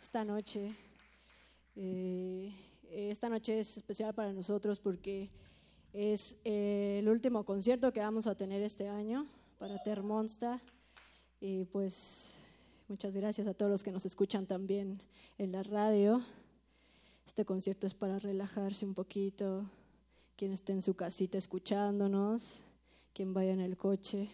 esta 0.00 0.24
noche. 0.24 0.74
Eh, 1.76 2.52
esta 2.90 3.28
noche 3.28 3.60
es 3.60 3.76
especial 3.76 4.14
para 4.14 4.32
nosotros 4.32 4.78
porque 4.80 5.30
es 5.92 6.36
eh, 6.44 6.98
el 7.00 7.08
último 7.08 7.44
concierto 7.44 7.92
que 7.92 8.00
vamos 8.00 8.26
a 8.26 8.34
tener 8.34 8.62
este 8.62 8.88
año 8.88 9.26
para 9.58 9.82
Ter 9.82 10.02
Monster. 10.02 10.60
Y 11.40 11.64
pues 11.66 12.36
muchas 12.88 13.14
gracias 13.14 13.46
a 13.46 13.54
todos 13.54 13.70
los 13.70 13.82
que 13.82 13.92
nos 13.92 14.06
escuchan 14.06 14.46
también 14.46 15.02
en 15.38 15.52
la 15.52 15.62
radio. 15.62 16.22
Este 17.26 17.44
concierto 17.44 17.86
es 17.86 17.94
para 17.94 18.18
relajarse 18.18 18.84
un 18.84 18.94
poquito, 18.94 19.64
quien 20.36 20.52
esté 20.52 20.72
en 20.72 20.82
su 20.82 20.94
casita 20.94 21.38
escuchándonos, 21.38 22.60
quien 23.14 23.32
vaya 23.32 23.52
en 23.52 23.60
el 23.60 23.76
coche. 23.76 24.30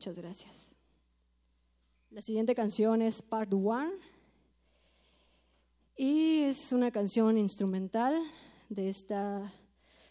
Muchas 0.00 0.16
gracias. 0.16 0.74
La 2.08 2.22
siguiente 2.22 2.54
canción 2.54 3.02
es 3.02 3.20
Part 3.20 3.52
One 3.52 3.92
y 5.94 6.44
es 6.44 6.72
una 6.72 6.90
canción 6.90 7.36
instrumental 7.36 8.18
de 8.70 8.88
esta 8.88 9.52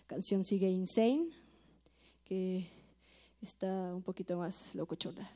canción 0.05 0.45
Sigue 0.45 0.69
Insane, 0.69 1.31
que 2.23 2.69
está 3.41 3.95
un 3.95 4.03
poquito 4.03 4.37
más 4.37 4.75
locochona. 4.75 5.27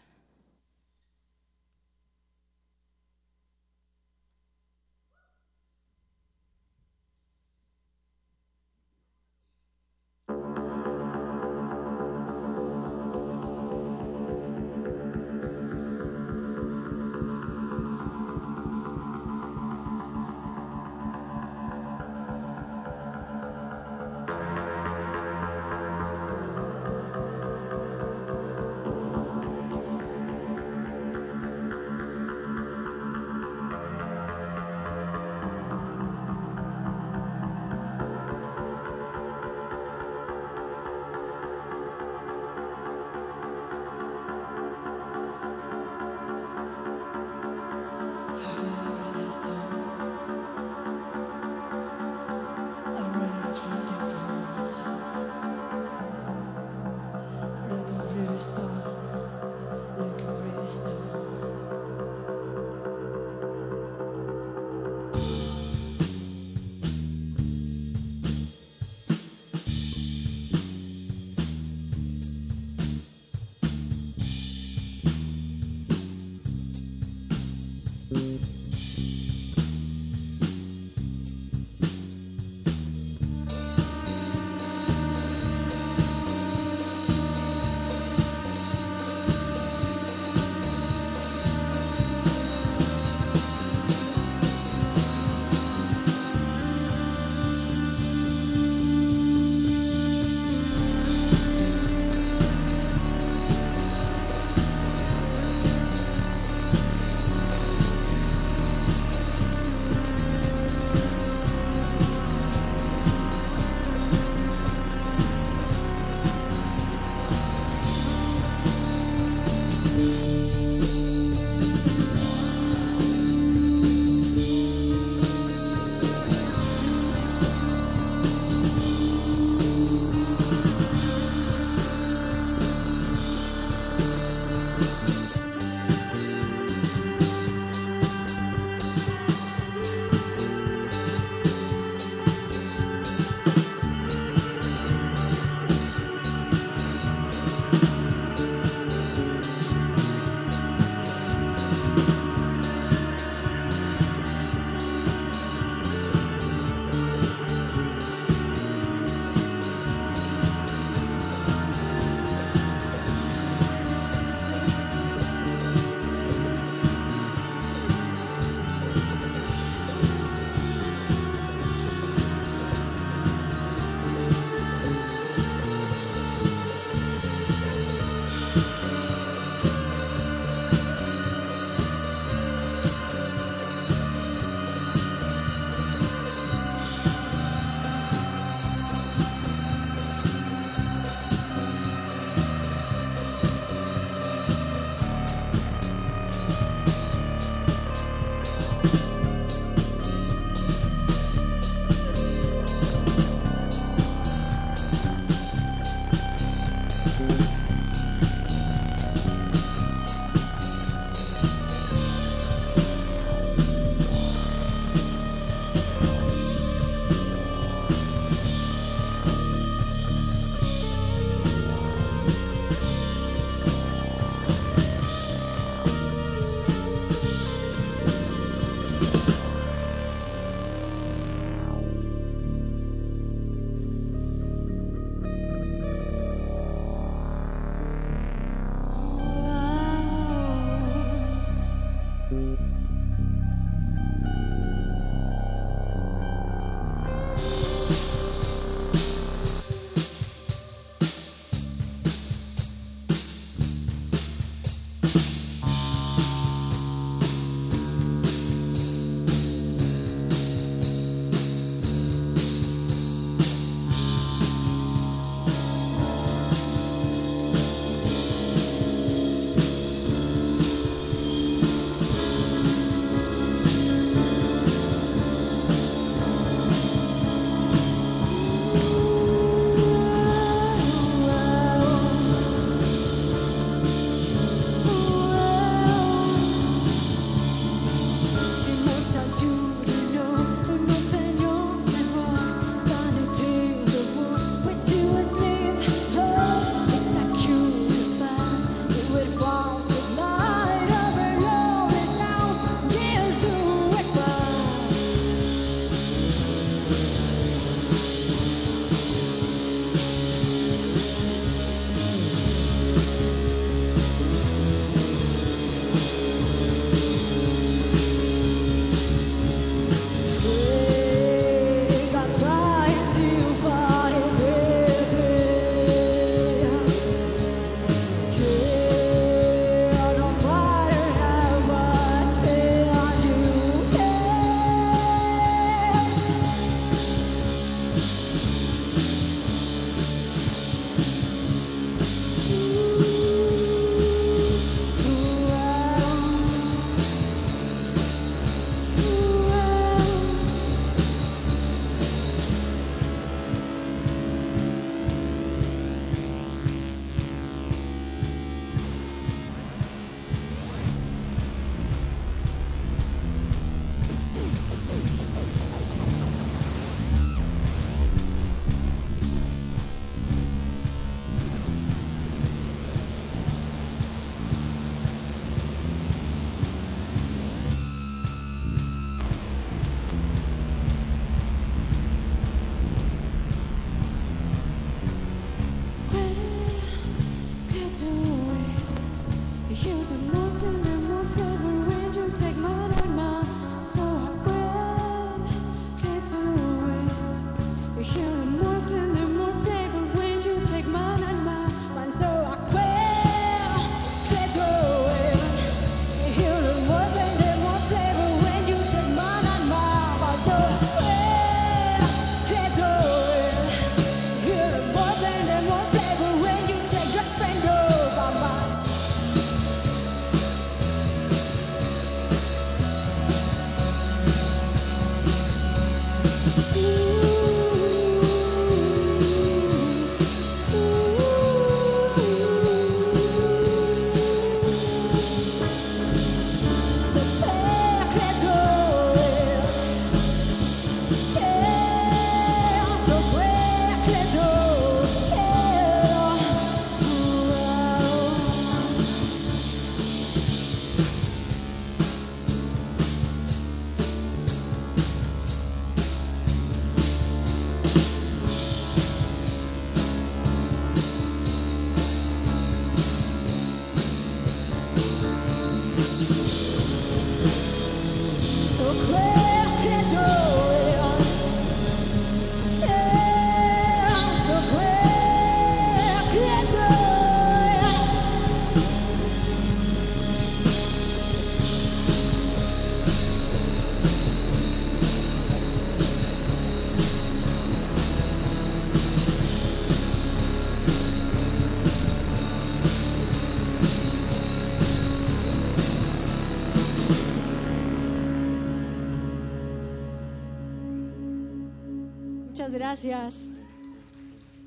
Gracias. 502.94 503.50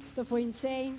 Esto 0.04 0.24
fue 0.24 0.42
insane. 0.42 0.96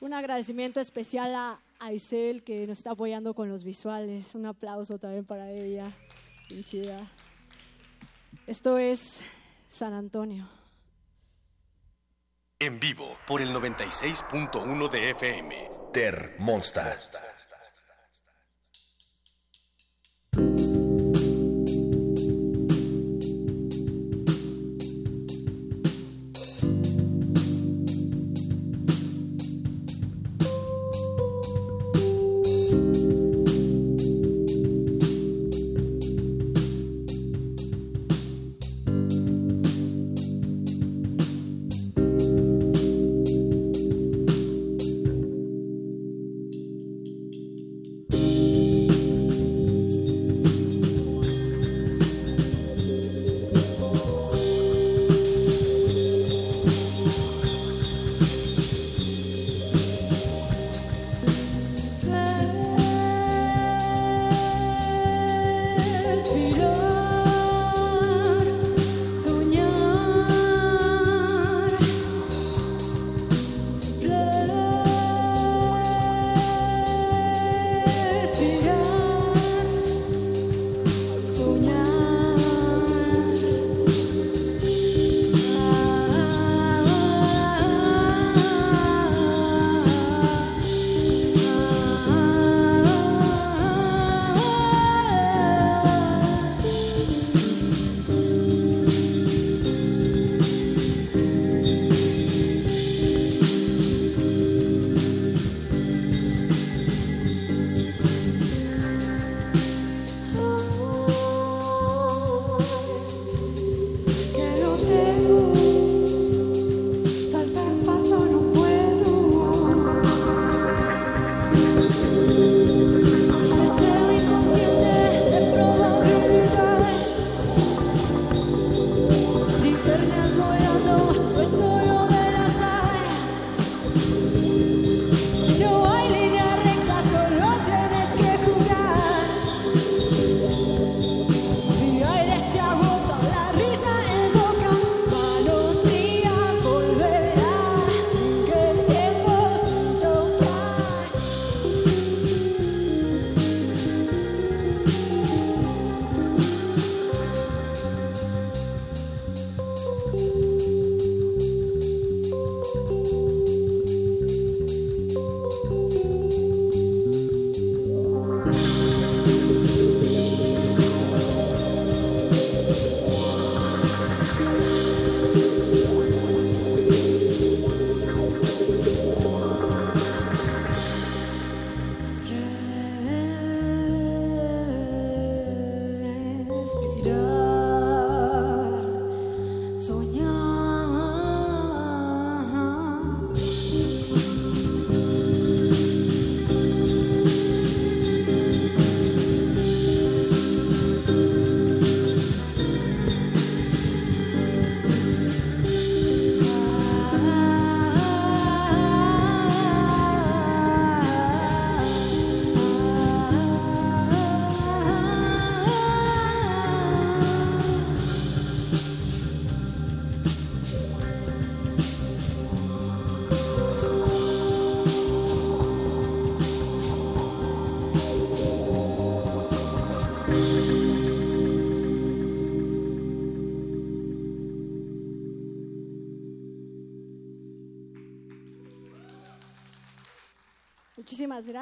Un 0.00 0.14
agradecimiento 0.14 0.78
especial 0.78 1.34
a 1.34 1.60
Aisel 1.80 2.44
que 2.44 2.68
nos 2.68 2.78
está 2.78 2.92
apoyando 2.92 3.34
con 3.34 3.48
los 3.48 3.64
visuales. 3.64 4.32
Un 4.36 4.46
aplauso 4.46 4.98
también 4.98 5.24
para 5.24 5.50
ella. 5.50 5.90
Bien 6.48 6.62
chida. 6.62 7.10
Esto 8.46 8.78
es 8.78 9.22
San 9.68 9.92
Antonio. 9.92 10.48
En 12.60 12.78
vivo 12.78 13.16
por 13.26 13.40
el 13.42 13.52
96.1 13.52 14.88
de 14.88 15.10
FM. 15.10 15.70
Ter 15.92 16.36
Monster. 16.38 16.96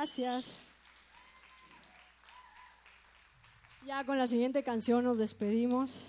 Gracias. 0.00 0.58
Ya 3.84 4.02
con 4.06 4.16
la 4.16 4.26
siguiente 4.26 4.62
canción 4.62 5.04
nos 5.04 5.18
despedimos. 5.18 6.06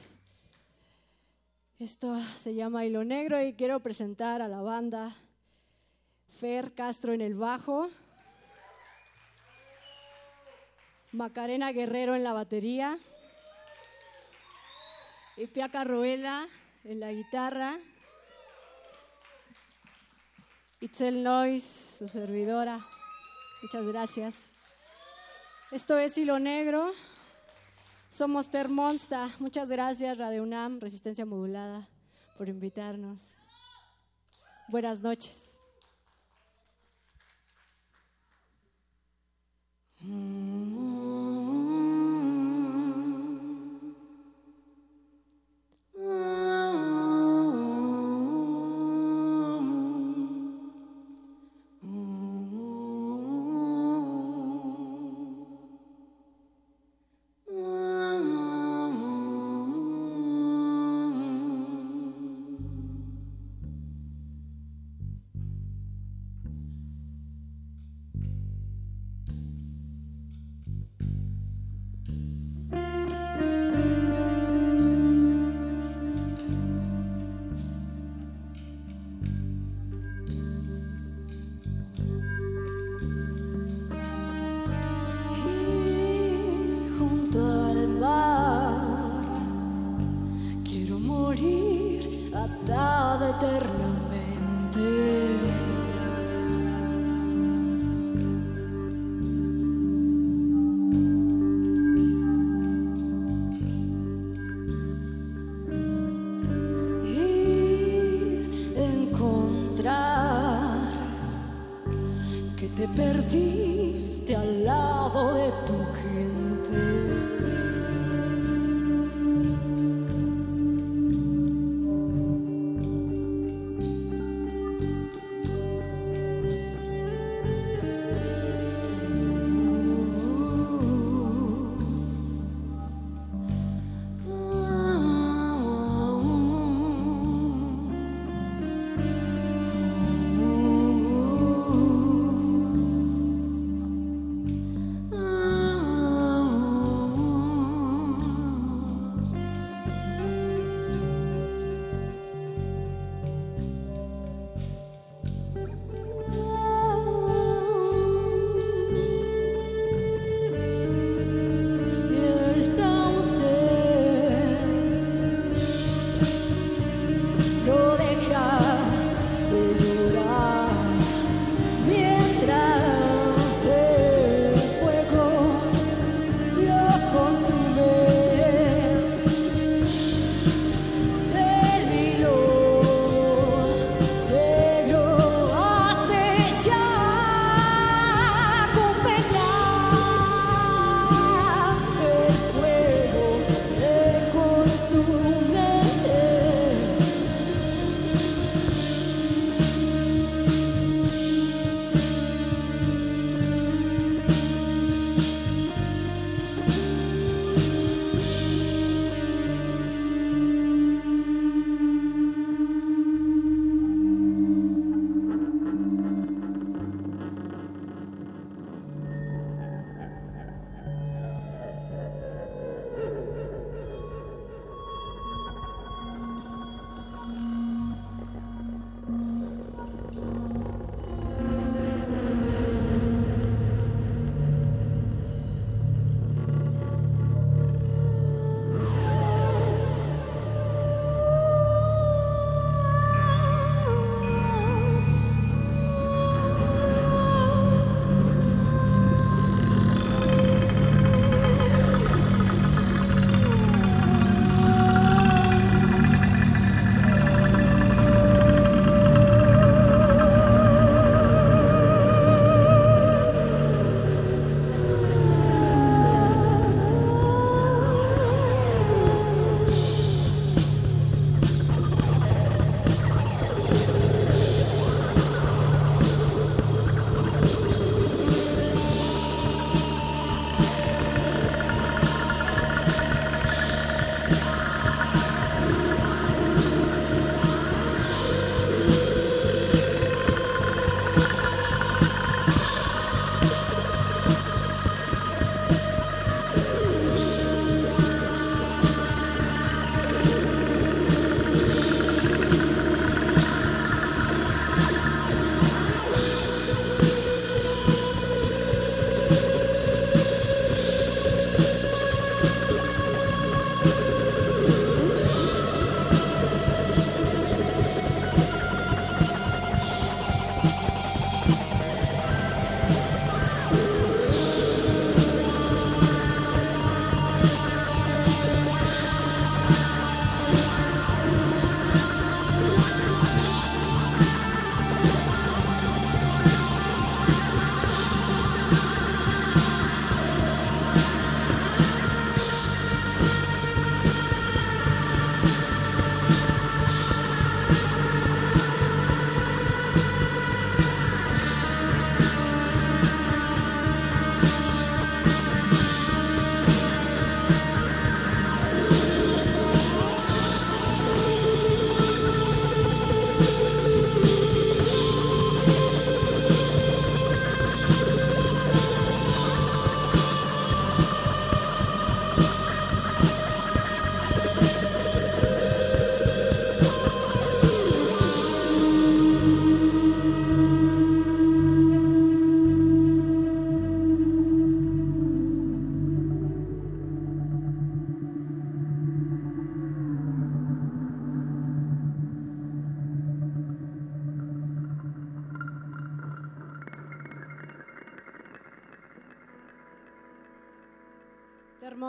Esto 1.78 2.18
se 2.38 2.56
llama 2.56 2.86
Hilo 2.86 3.04
Negro 3.04 3.44
y 3.44 3.54
quiero 3.54 3.82
presentar 3.82 4.42
a 4.42 4.48
la 4.48 4.62
banda 4.62 5.14
Fer 6.40 6.74
Castro 6.74 7.12
en 7.12 7.20
el 7.20 7.36
bajo, 7.36 7.90
Macarena 11.12 11.74
Guerrero 11.74 12.16
en 12.16 12.24
la 12.24 12.32
batería, 12.32 12.98
y 15.36 15.48
Pia 15.48 15.68
Carruela 15.68 16.48
en 16.86 17.02
la 17.02 17.12
guitarra, 17.12 17.78
Itzel 20.80 21.24
Nois, 21.24 21.98
su 22.00 22.08
servidora. 22.08 22.80
Muchas 23.62 23.86
gracias. 23.86 24.58
Esto 25.72 25.98
es 25.98 26.18
Hilo 26.18 26.40
Negro. 26.40 26.92
Somos 28.10 28.50
Termonsta. 28.50 29.34
Muchas 29.40 29.70
gracias, 29.70 30.18
Radio 30.18 30.44
UNAM, 30.44 30.80
Resistencia 30.82 31.26
Modulada, 31.26 31.88
por 32.38 32.50
invitarnos. 32.50 33.22
Buenas 34.68 35.02
noches. 35.02 35.60
Y 40.02 41.11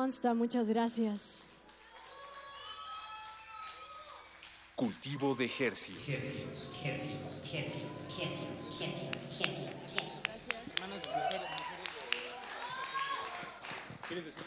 Monsta, 0.02 0.34
muchas 0.34 0.66
gracias. 0.66 1.44
Cultivo 4.74 5.36
de 5.36 5.44
hercios, 5.44 5.96
hercios. 6.08 6.72
¿Quieres 14.08 14.24
decir? 14.24 14.42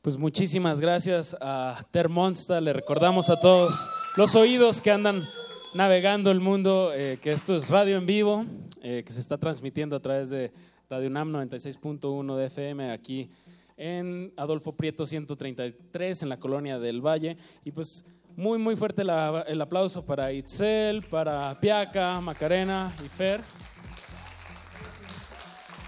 Pues 0.00 0.16
muchísimas 0.16 0.80
gracias 0.80 1.36
a 1.42 1.84
Ter 1.90 2.08
Monsta. 2.08 2.58
Le 2.62 2.72
recordamos 2.72 3.28
a 3.28 3.38
todos 3.38 3.86
los 4.16 4.34
oídos 4.34 4.80
que 4.80 4.90
andan 4.90 5.28
navegando 5.74 6.30
el 6.30 6.40
mundo 6.40 6.94
eh, 6.94 7.18
que 7.20 7.32
esto 7.32 7.54
es 7.54 7.68
radio 7.68 7.98
en 7.98 8.06
vivo, 8.06 8.46
eh, 8.80 9.02
que 9.04 9.12
se 9.12 9.20
está 9.20 9.36
transmitiendo 9.36 9.94
a 9.94 10.00
través 10.00 10.30
de 10.30 10.50
Radio 10.88 11.08
UNAM 11.08 11.32
96.1 11.32 12.36
de 12.36 12.46
FM 12.46 12.90
aquí 12.92 13.28
en 13.76 14.32
Adolfo 14.36 14.72
Prieto 14.76 15.06
133 15.06 16.22
en 16.22 16.28
la 16.28 16.38
colonia 16.38 16.78
del 16.78 17.00
Valle. 17.04 17.36
Y 17.64 17.72
pues 17.72 18.04
muy, 18.36 18.58
muy 18.58 18.76
fuerte 18.76 19.02
el 19.02 19.60
aplauso 19.60 20.04
para 20.04 20.32
Itzel, 20.32 21.02
para 21.02 21.58
Piaca, 21.60 22.20
Macarena 22.20 22.92
y 23.04 23.08
Fer. 23.08 23.40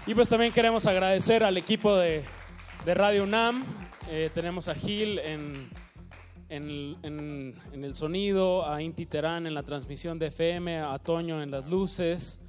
Y 0.05 0.13
pues 0.13 0.27
también 0.27 0.51
queremos 0.51 0.85
agradecer 0.85 1.43
al 1.43 1.55
equipo 1.57 1.95
de, 1.95 2.23
de 2.85 2.93
Radio 2.93 3.23
UNAM. 3.23 3.63
Eh, 4.09 4.29
tenemos 4.33 4.67
a 4.67 4.75
Gil 4.75 5.19
en, 5.19 5.69
en, 6.49 6.97
en- 7.03 7.55
en 7.71 7.83
el 7.85 7.93
sonido, 7.95 8.65
a 8.67 8.81
Inti 8.81 9.05
Terán 9.05 9.47
en 9.47 9.53
la 9.53 9.63
transmisión 9.63 10.19
de 10.19 10.27
FM, 10.27 10.79
a 10.79 10.97
Toño 10.99 11.41
en 11.41 11.51
las 11.51 11.67
luces, 11.67 12.43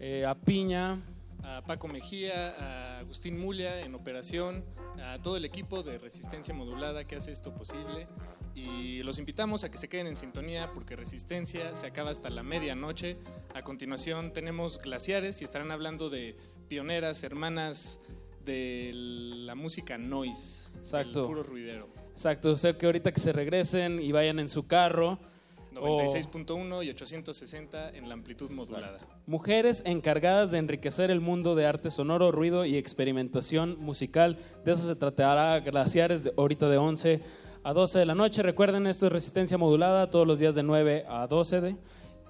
eh, 0.00 0.26
a 0.26 0.34
Piña. 0.34 1.00
A 1.46 1.62
Paco 1.62 1.86
Mejía, 1.86 2.54
a 2.58 2.98
Agustín 2.98 3.38
Mulia 3.38 3.80
en 3.80 3.94
operación, 3.94 4.64
a 5.00 5.22
todo 5.22 5.36
el 5.36 5.44
equipo 5.44 5.82
de 5.82 5.98
Resistencia 5.98 6.52
Modulada 6.52 7.06
que 7.06 7.16
hace 7.16 7.30
esto 7.30 7.54
posible. 7.54 8.08
Y 8.54 9.02
los 9.02 9.18
invitamos 9.18 9.62
a 9.62 9.70
que 9.70 9.78
se 9.78 9.88
queden 9.88 10.08
en 10.08 10.16
sintonía 10.16 10.72
porque 10.74 10.96
Resistencia 10.96 11.74
se 11.76 11.86
acaba 11.86 12.10
hasta 12.10 12.30
la 12.30 12.42
medianoche. 12.42 13.18
A 13.54 13.62
continuación 13.62 14.32
tenemos 14.32 14.80
Glaciares 14.80 15.40
y 15.40 15.44
estarán 15.44 15.70
hablando 15.70 16.10
de 16.10 16.36
pioneras, 16.68 17.22
hermanas 17.22 18.00
de 18.44 18.90
la 18.94 19.54
música 19.54 19.98
noise, 19.98 20.68
Exacto. 20.78 21.20
el 21.20 21.26
puro 21.26 21.42
ruidero. 21.42 21.88
Exacto, 22.12 22.50
o 22.50 22.56
sea 22.56 22.76
que 22.76 22.86
ahorita 22.86 23.12
que 23.12 23.20
se 23.20 23.32
regresen 23.32 24.02
y 24.02 24.10
vayan 24.10 24.38
en 24.38 24.48
su 24.48 24.66
carro. 24.66 25.20
O- 25.80 26.00
96.1 26.02 26.82
y 26.84 26.90
860 26.90 27.90
en 27.90 28.08
la 28.08 28.14
amplitud 28.14 28.50
modulada. 28.50 28.98
Mujeres 29.26 29.82
encargadas 29.86 30.50
de 30.50 30.58
enriquecer 30.58 31.10
el 31.10 31.20
mundo 31.20 31.54
de 31.54 31.66
arte 31.66 31.90
sonoro, 31.90 32.32
ruido 32.32 32.64
y 32.64 32.76
experimentación 32.76 33.78
musical. 33.78 34.38
De 34.64 34.72
eso 34.72 34.86
se 34.86 34.96
tratará 34.96 35.60
Glaciares 35.60 36.24
de, 36.24 36.32
ahorita 36.36 36.68
de 36.68 36.76
11 36.78 37.20
a 37.64 37.72
12 37.72 37.98
de 37.98 38.06
la 38.06 38.14
noche. 38.14 38.42
Recuerden, 38.42 38.86
esto 38.86 39.06
es 39.06 39.12
resistencia 39.12 39.58
modulada 39.58 40.08
todos 40.10 40.26
los 40.26 40.38
días 40.38 40.54
de 40.54 40.62
9 40.62 41.04
a 41.08 41.26
12 41.26 41.60
de- 41.60 41.76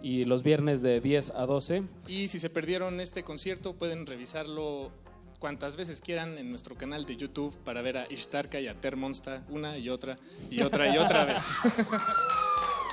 y 0.03 0.25
los 0.25 0.43
viernes 0.43 0.83
de 0.83 1.01
10 1.01 1.31
a 1.31 1.47
12. 1.47 1.83
Y 2.09 2.29
si 2.29 2.39
se 2.39 2.51
perdieron 2.51 3.01
este 3.01 3.23
concierto, 3.25 3.75
pueden 3.75 4.07
revisarlo 4.07 4.91
cuantas 5.39 5.77
veces 5.77 6.01
quieran 6.01 6.39
en 6.39 6.49
nuestro 6.51 6.75
canal 6.77 7.05
de 7.05 7.17
YouTube 7.17 7.55
para 7.65 7.83
ver 7.83 7.99
a 7.99 8.07
Ishtarka 8.11 8.59
y 8.61 8.69
a 8.69 8.75
Ter 8.81 8.97
Monsta 8.97 9.43
una 9.51 9.77
y 9.77 9.89
otra 9.91 10.17
y 10.51 10.63
otra 10.63 10.95
y 10.95 10.99
otra 10.99 11.25
vez. 11.27 11.45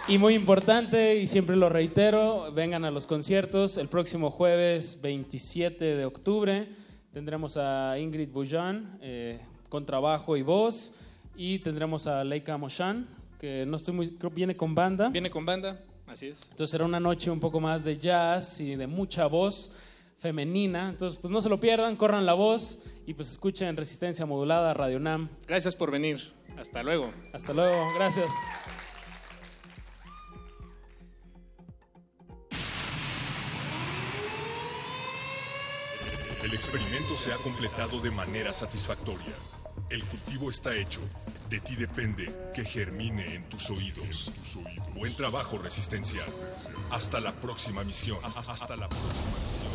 Y 0.06 0.18
muy 0.18 0.34
importante, 0.34 1.16
y 1.16 1.28
siempre 1.28 1.56
lo 1.56 1.70
reitero, 1.70 2.52
vengan 2.52 2.84
a 2.84 2.92
los 2.92 3.08
conciertos. 3.08 3.78
El 3.78 3.88
próximo 3.88 4.32
jueves 4.32 5.00
27 5.02 5.96
de 5.96 6.06
octubre 6.06 6.68
tendremos 7.14 7.56
a 7.56 7.98
Ingrid 7.98 8.28
Bujan 8.28 8.98
eh, 9.02 9.40
con 9.70 9.86
trabajo 9.86 10.36
y 10.36 10.42
voz. 10.42 11.00
Y 11.38 11.60
tendremos 11.60 12.06
a 12.06 12.22
Leica 12.26 12.58
Moshan, 12.58 13.08
que 13.40 13.66
no 13.66 13.78
estoy 13.78 13.94
muy, 13.94 14.10
creo 14.18 14.30
que 14.30 14.36
viene 14.36 14.58
con 14.58 14.76
banda. 14.76 15.08
Viene 15.08 15.30
con 15.30 15.46
banda, 15.46 15.80
así 16.06 16.28
es. 16.28 16.50
Entonces 16.52 16.72
será 16.72 16.84
una 16.84 17.00
noche 17.00 17.32
un 17.32 17.40
poco 17.40 17.62
más 17.62 17.82
de 17.86 17.98
jazz 17.98 18.60
y 18.60 18.76
de 18.76 18.88
mucha 18.88 19.26
voz 19.28 19.74
femenina. 20.20 20.90
Entonces, 20.90 21.18
pues 21.20 21.32
no 21.32 21.42
se 21.42 21.48
lo 21.48 21.62
pierdan, 21.62 21.96
corran 21.96 22.26
la 22.26 22.34
voz 22.34 22.84
y 23.08 23.14
pues 23.14 23.32
escuchen 23.32 23.78
Resistencia 23.78 24.26
Modulada, 24.26 24.74
Radio 24.74 25.00
Nam. 25.00 25.30
Gracias 25.48 25.78
por 25.78 25.92
venir. 25.92 26.34
Hasta 26.58 26.84
luego. 26.84 27.10
Hasta 27.32 27.54
luego, 27.54 27.88
gracias. 27.96 28.32
El 36.44 36.54
experimento 36.54 37.16
se 37.16 37.32
ha 37.32 37.38
completado 37.38 38.02
de 38.02 38.12
manera 38.12 38.52
satisfactoria. 38.52 39.34
El 39.90 40.04
cultivo 40.04 40.50
está 40.50 40.76
hecho. 40.76 41.00
De 41.50 41.62
ti 41.62 41.78
depende 41.78 42.52
que 42.54 42.66
germine 42.66 43.36
en 43.36 43.44
tus 43.48 43.70
oídos. 43.70 44.30
Buen 44.94 45.16
trabajo, 45.16 45.58
Resistencia. 45.58 46.22
Hasta 46.92 47.22
la 47.22 47.32
próxima 47.32 47.86
misión. 47.86 48.18
Hasta 48.24 48.76
la 48.76 48.90
próxima 48.90 49.38
misión. 49.46 49.72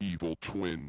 Evil 0.00 0.36
Twin. 0.36 0.86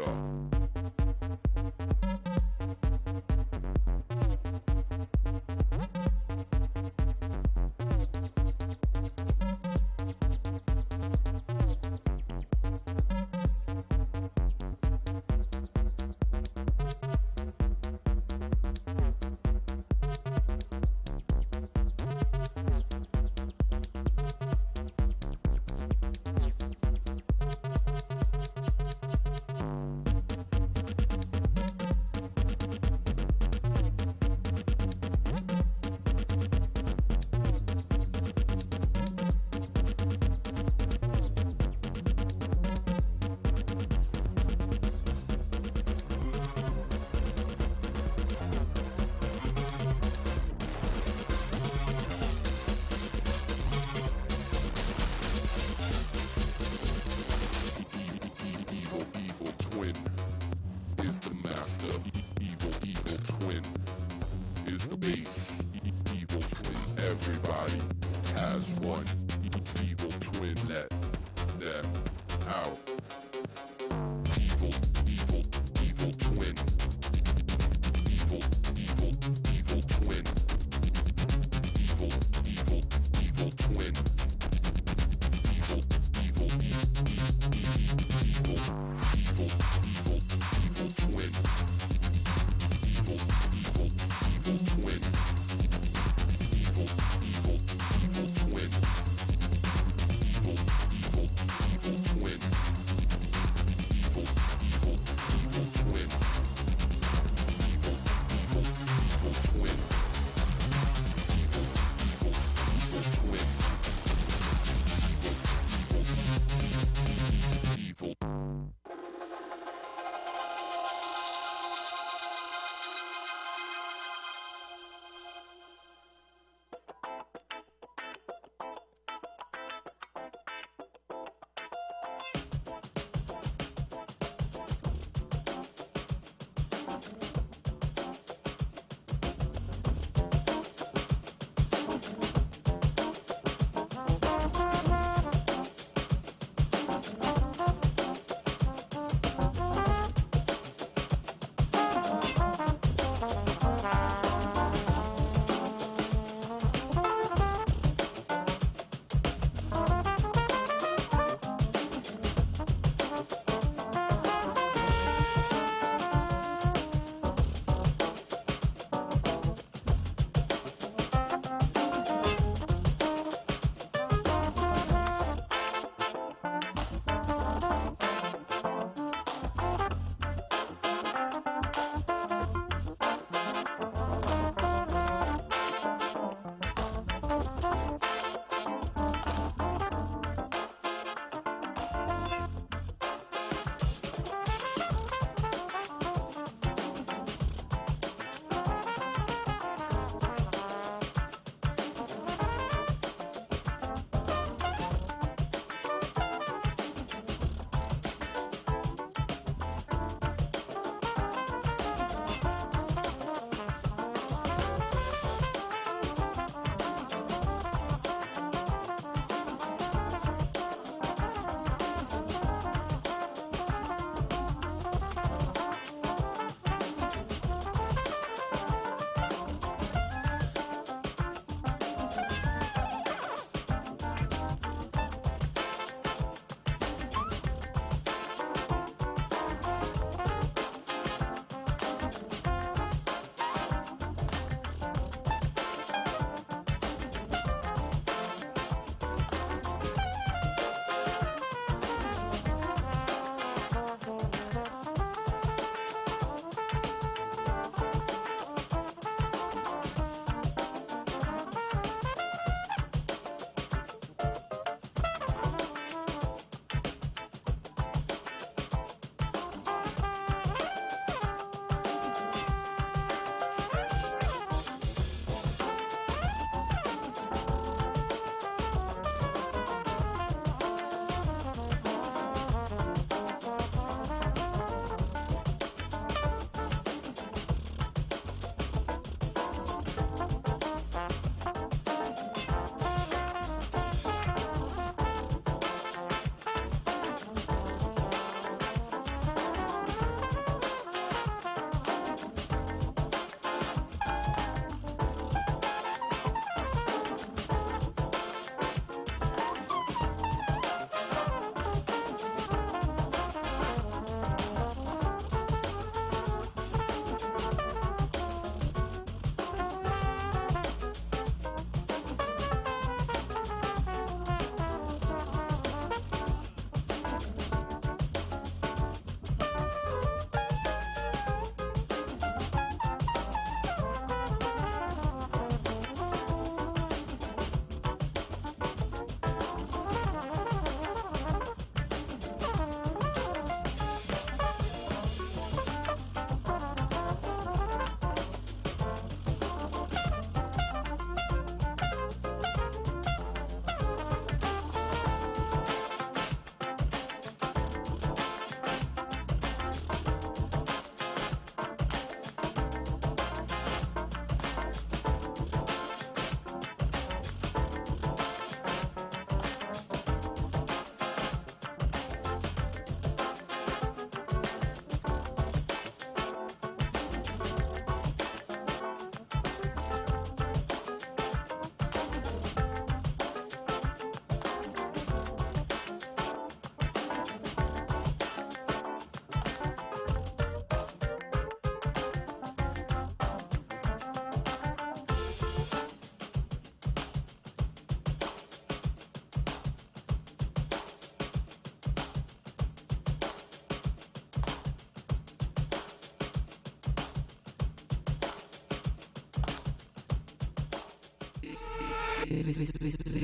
up. 0.00 0.33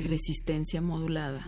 Resistencia 0.07 0.81
modulada. 0.81 1.47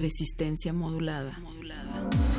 Resistencia 0.00 0.72
modulada. 0.72 1.38
Modulada. 1.40 2.35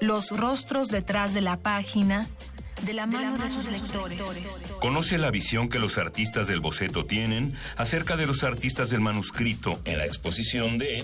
Los 0.00 0.30
rostros 0.30 0.88
detrás 0.88 1.34
de 1.34 1.40
la 1.40 1.58
página, 1.58 2.28
de 2.82 2.92
la 2.92 3.06
mano 3.06 3.38
de, 3.38 3.48
sus 3.48 3.66
lectores. 3.70 4.70
Conoce 4.80 5.18
la 5.18 5.30
visión 5.30 5.68
que 5.68 5.78
los 5.78 5.98
artistas 5.98 6.46
del 6.46 6.60
boceto 6.60 7.06
tienen 7.06 7.54
acerca 7.76 8.16
de 8.16 8.26
los 8.26 8.42
artistas 8.42 8.90
del 8.90 9.00
manuscrito 9.00 9.80
en 9.84 9.98
la 9.98 10.04
exposición 10.04 10.78
de 10.78 11.02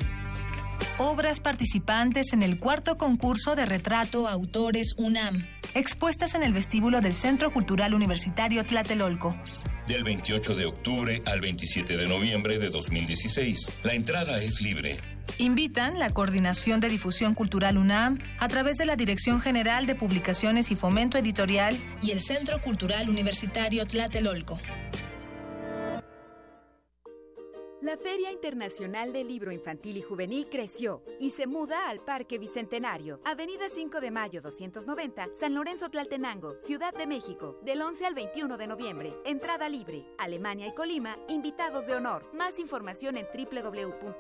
Obras 0.99 1.41
participantes 1.41 2.33
en 2.33 2.43
el 2.43 2.59
cuarto 2.59 2.99
concurso 2.99 3.55
de 3.55 3.67
retrato 3.67 4.29
Autores 4.29 4.95
UNAM, 4.97 5.47
expuestas 5.75 6.35
en 6.35 6.43
el 6.43 6.53
vestíbulo 6.53 7.01
del 7.01 7.15
Centro 7.15 7.53
Cultural 7.53 7.95
Universitario 7.95 8.65
Tlatelolco. 8.65 9.37
del 9.87 10.05
28 10.05 10.55
de 10.55 10.67
octubre 10.67 11.21
al 11.27 11.41
27 11.41 11.97
de 11.97 12.07
noviembre 12.07 12.59
de 12.59 12.71
2016. 12.71 13.71
La 13.83 13.95
entrada 13.95 14.41
es 14.43 14.61
libre. 14.61 15.12
Invitan 15.43 15.99
la 15.99 16.11
Coordinación 16.11 16.79
de 16.79 16.89
Difusión 16.89 17.35
Cultural 17.35 17.77
UNAM 17.77 18.21
a 18.39 18.47
través 18.47 18.79
de 18.79 18.87
la 18.87 18.95
Dirección 18.95 19.41
General 19.41 19.87
de 19.87 19.97
Publicaciones 19.97 20.71
y 20.71 20.77
Fomento 20.77 21.19
Editorial 21.19 21.77
y 22.01 22.13
el 22.13 22.21
Centro 22.21 22.61
Cultural 22.61 23.09
Universitario 23.11 23.85
Tlatelolco. 23.85 24.61
Internacional 28.63 29.13
del 29.13 29.27
Libro 29.27 29.51
Infantil 29.51 29.97
y 29.97 30.03
Juvenil 30.03 30.47
creció 30.49 31.03
y 31.19 31.31
se 31.31 31.49
muda 31.49 31.89
al 31.89 31.99
Parque 31.99 32.39
Bicentenario, 32.39 33.21
Avenida 33.25 33.65
5 33.69 34.01
de 34.01 34.13
Mayo 34.13 34.41
290, 34.41 35.31
San 35.35 35.55
Lorenzo 35.55 35.89
Tlaltenango, 35.89 36.55
Ciudad 36.61 36.95
de 36.95 37.09
México, 37.09 37.59
del 37.65 37.83
11 37.83 38.07
al 38.07 38.15
21 38.15 38.57
de 38.57 38.69
noviembre. 38.69 39.17
Entrada 39.25 39.69
libre. 39.69 40.07
Alemania 40.17 40.69
y 40.69 40.75
Colima, 40.75 41.19
invitados 41.29 41.89
de 41.89 41.95
honor. 41.95 42.31
Más 42.35 42.61
información 42.61 43.17
en 43.17 43.27
www.gov.mx 43.35 44.15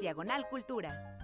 diagonal 0.00 0.48
cultura. 0.48 1.18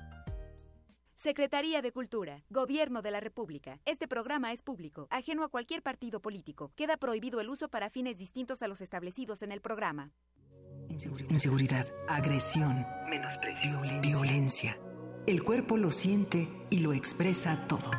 Secretaría 1.17 1.81
de 1.81 1.91
Cultura, 1.91 2.45
Gobierno 2.51 3.01
de 3.01 3.13
la 3.13 3.21
República. 3.21 3.81
Este 3.87 4.07
programa 4.07 4.53
es 4.53 4.61
público, 4.61 5.07
ajeno 5.09 5.43
a 5.43 5.49
cualquier 5.49 5.83
partido 5.83 6.21
político. 6.21 6.71
Queda 6.77 6.99
prohibido 6.99 7.41
el 7.41 7.49
uso 7.49 7.71
para 7.71 7.89
fines 7.89 8.19
distintos 8.19 8.61
a 8.61 8.69
los 8.69 8.83
establecidos 8.83 9.41
en 9.41 9.51
el 9.51 9.63
programa. 9.63 10.13
Inseguridad, 11.29 11.87
agresión, 12.09 12.87
menosprecio, 13.09 13.81
violencia. 14.01 14.79
El 15.27 15.43
cuerpo 15.43 15.77
lo 15.77 15.91
siente 15.91 16.49
y 16.71 16.81
lo 16.81 16.93
expresa 16.93 17.59
todo. 17.67 17.91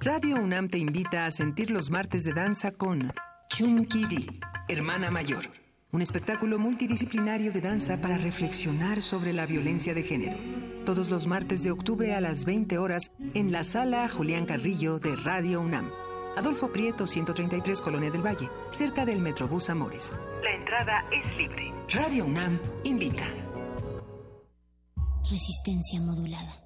Radio 0.00 0.36
UNAM 0.36 0.68
te 0.68 0.78
invita 0.78 1.26
a 1.26 1.30
sentir 1.30 1.70
los 1.70 1.90
martes 1.90 2.24
de 2.24 2.32
danza 2.32 2.72
con 2.72 3.10
Chumkidi, 3.48 4.26
Hermana 4.68 5.10
Mayor, 5.10 5.44
un 5.92 6.02
espectáculo 6.02 6.58
multidisciplinario 6.58 7.52
de 7.52 7.60
danza 7.60 8.00
para 8.00 8.18
reflexionar 8.18 9.00
sobre 9.02 9.32
la 9.32 9.46
violencia 9.46 9.94
de 9.94 10.02
género. 10.02 10.36
Todos 10.84 11.10
los 11.10 11.26
martes 11.26 11.62
de 11.62 11.70
octubre 11.70 12.14
a 12.14 12.20
las 12.20 12.44
20 12.44 12.78
horas 12.78 13.10
en 13.34 13.52
la 13.52 13.64
sala 13.64 14.08
Julián 14.08 14.46
Carrillo 14.46 14.98
de 14.98 15.16
Radio 15.16 15.60
UNAM. 15.60 15.90
Adolfo 16.36 16.72
Prieto, 16.72 17.06
133 17.06 17.80
Colonia 17.80 18.10
del 18.10 18.26
Valle, 18.26 18.48
cerca 18.70 19.04
del 19.04 19.20
Metrobús 19.20 19.70
Amores. 19.70 20.12
La 20.42 20.50
entrada 20.50 21.04
es 21.12 21.36
libre. 21.36 21.73
Radio 21.90 22.24
UNAM 22.24 22.58
invita. 22.84 23.24
Resistencia 25.30 26.00
modulada. 26.00 26.63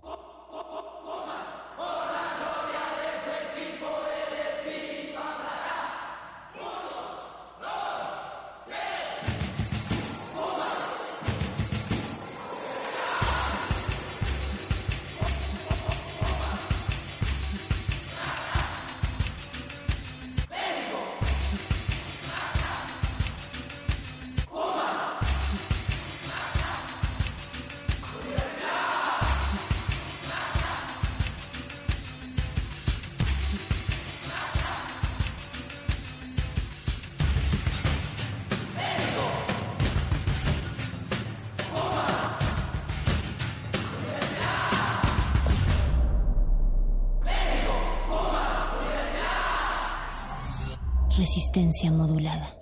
Resistencia 51.58 51.90
modulada. 51.90 52.54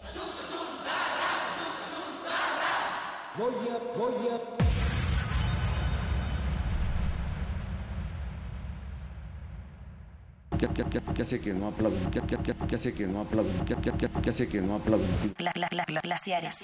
¿Qué, 10.58 11.22
hace 11.22 11.40
que 11.40 11.52
no 11.52 11.68
aplauden? 11.68 12.10
¿Qué, 12.10 12.74
hace 12.76 12.94
que 12.94 13.06
no 13.06 13.20
aplauden? 13.20 13.52
¿Qué, 13.66 14.30
hace 14.30 14.48
que 14.48 14.60
no 14.62 14.76
aplauden? 14.76 15.34
Gla- 15.38 15.52
gla- 15.52 15.68
gla- 15.68 15.84
gla- 15.86 16.00
glaciares. 16.02 16.62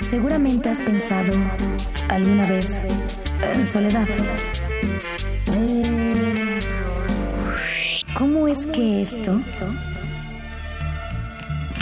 Seguramente 0.00 0.68
has 0.68 0.80
pensado 0.82 1.32
alguna 2.08 2.46
vez 2.46 2.80
en 3.42 3.66
soledad. 3.66 4.06
¿Cómo 8.16 8.46
es 8.46 8.66
que 8.66 9.02
esto 9.02 9.40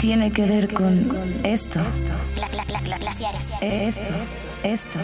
tiene 0.07 0.31
que 0.31 0.45
ver 0.45 0.73
con 0.73 1.11
esto? 1.43 1.81
glaciares. 3.01 3.47
Esto, 3.59 4.13
esto. 4.63 4.99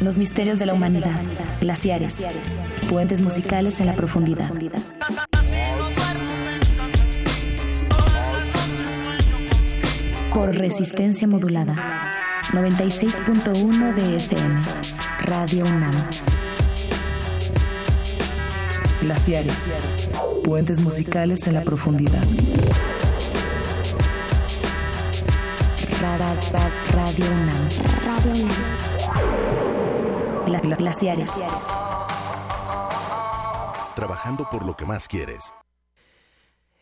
Los 0.00 0.16
misterios 0.16 0.60
de 0.60 0.66
la 0.66 0.74
humanidad. 0.74 1.20
Glaciares. 1.60 2.24
Puentes 2.88 3.20
musicales 3.20 3.80
en 3.80 3.86
la 3.86 3.96
profundidad. 3.96 4.48
Por 10.32 10.54
resistencia 10.54 11.26
modulada. 11.26 12.12
96.1 12.52 13.92
de 13.92 14.16
FM. 14.18 14.60
Radio 15.24 15.64
UNAM. 15.64 15.94
Glaciares. 19.00 19.74
Puentes 20.44 20.78
musicales 20.78 21.44
en 21.48 21.54
la 21.54 21.64
profundidad. 21.64 22.22
Ra- 26.52 26.58
ra- 26.60 26.68
ra- 26.68 27.04
Radio 27.04 27.24
UNAM. 27.26 27.68
Radio 28.04 28.32
UNAM. 28.32 28.62
Gla- 30.46 30.60
gla- 30.62 30.76
glaciares. 30.76 31.30
Trabajando 33.94 34.48
por 34.50 34.64
lo 34.64 34.76
que 34.76 34.84
más 34.86 35.08
quieres. 35.08 35.52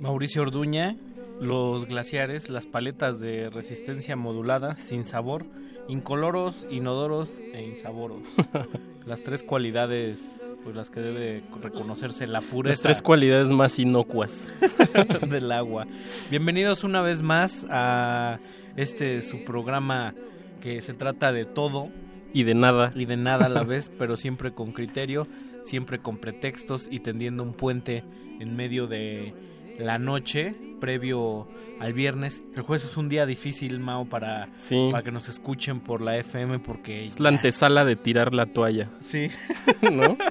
Mauricio 0.00 0.42
Orduña, 0.42 0.96
los 1.40 1.86
glaciares, 1.86 2.50
las 2.50 2.66
paletas 2.66 3.18
de 3.18 3.50
resistencia 3.50 4.14
modulada, 4.16 4.76
sin 4.76 5.04
sabor, 5.04 5.44
incoloros, 5.88 6.66
inodoros 6.70 7.30
e 7.52 7.64
insaboros. 7.64 8.22
las 9.06 9.22
tres 9.22 9.42
cualidades 9.42 10.20
pues 10.64 10.74
las 10.74 10.90
que 10.90 11.00
debe 11.00 11.42
reconocerse 11.62 12.26
la 12.26 12.40
pureza 12.40 12.72
Las 12.74 12.82
tres 12.82 13.00
cualidades 13.02 13.48
más 13.48 13.78
inocuas. 13.78 14.44
del 15.30 15.50
agua. 15.52 15.86
Bienvenidos 16.30 16.84
una 16.84 17.00
vez 17.00 17.22
más 17.22 17.64
a 17.70 18.38
este 18.76 19.22
su 19.22 19.44
programa 19.44 20.14
que 20.60 20.82
se 20.82 20.94
trata 20.94 21.32
de 21.32 21.44
todo 21.44 21.88
Y 22.34 22.42
de 22.42 22.54
nada. 22.54 22.92
y 22.94 23.04
de 23.06 23.16
nada 23.16 23.46
a 23.46 23.48
la 23.48 23.62
vez, 23.64 23.90
pero 23.98 24.16
siempre 24.16 24.50
con 24.50 24.72
criterio, 24.72 25.26
siempre 25.68 25.98
con 26.00 26.16
pretextos 26.18 26.88
y 26.90 27.00
tendiendo 27.00 27.42
un 27.42 27.52
puente 27.52 28.02
en 28.40 28.56
medio 28.56 28.86
de 28.86 29.34
la 29.78 29.98
noche 29.98 30.54
previo 30.80 31.46
al 31.80 31.92
viernes. 31.92 32.42
El 32.56 32.62
jueves 32.62 32.84
es 32.84 32.96
un 32.96 33.08
día 33.08 33.26
difícil, 33.26 33.78
Mao, 33.80 34.04
para, 34.06 34.48
Sí. 34.56 34.88
para 34.90 35.02
que 35.04 35.12
nos 35.12 35.28
escuchen 35.28 35.80
por 35.80 36.00
la 36.00 36.16
FM 36.16 36.58
porque 36.60 37.06
Es 37.06 37.20
la 37.20 37.28
antesala 37.28 37.84
de 37.84 37.96
tirar 37.96 38.34
la 38.34 38.46
toalla. 38.46 38.88
Sí. 39.00 39.28
¿No? 39.82 40.16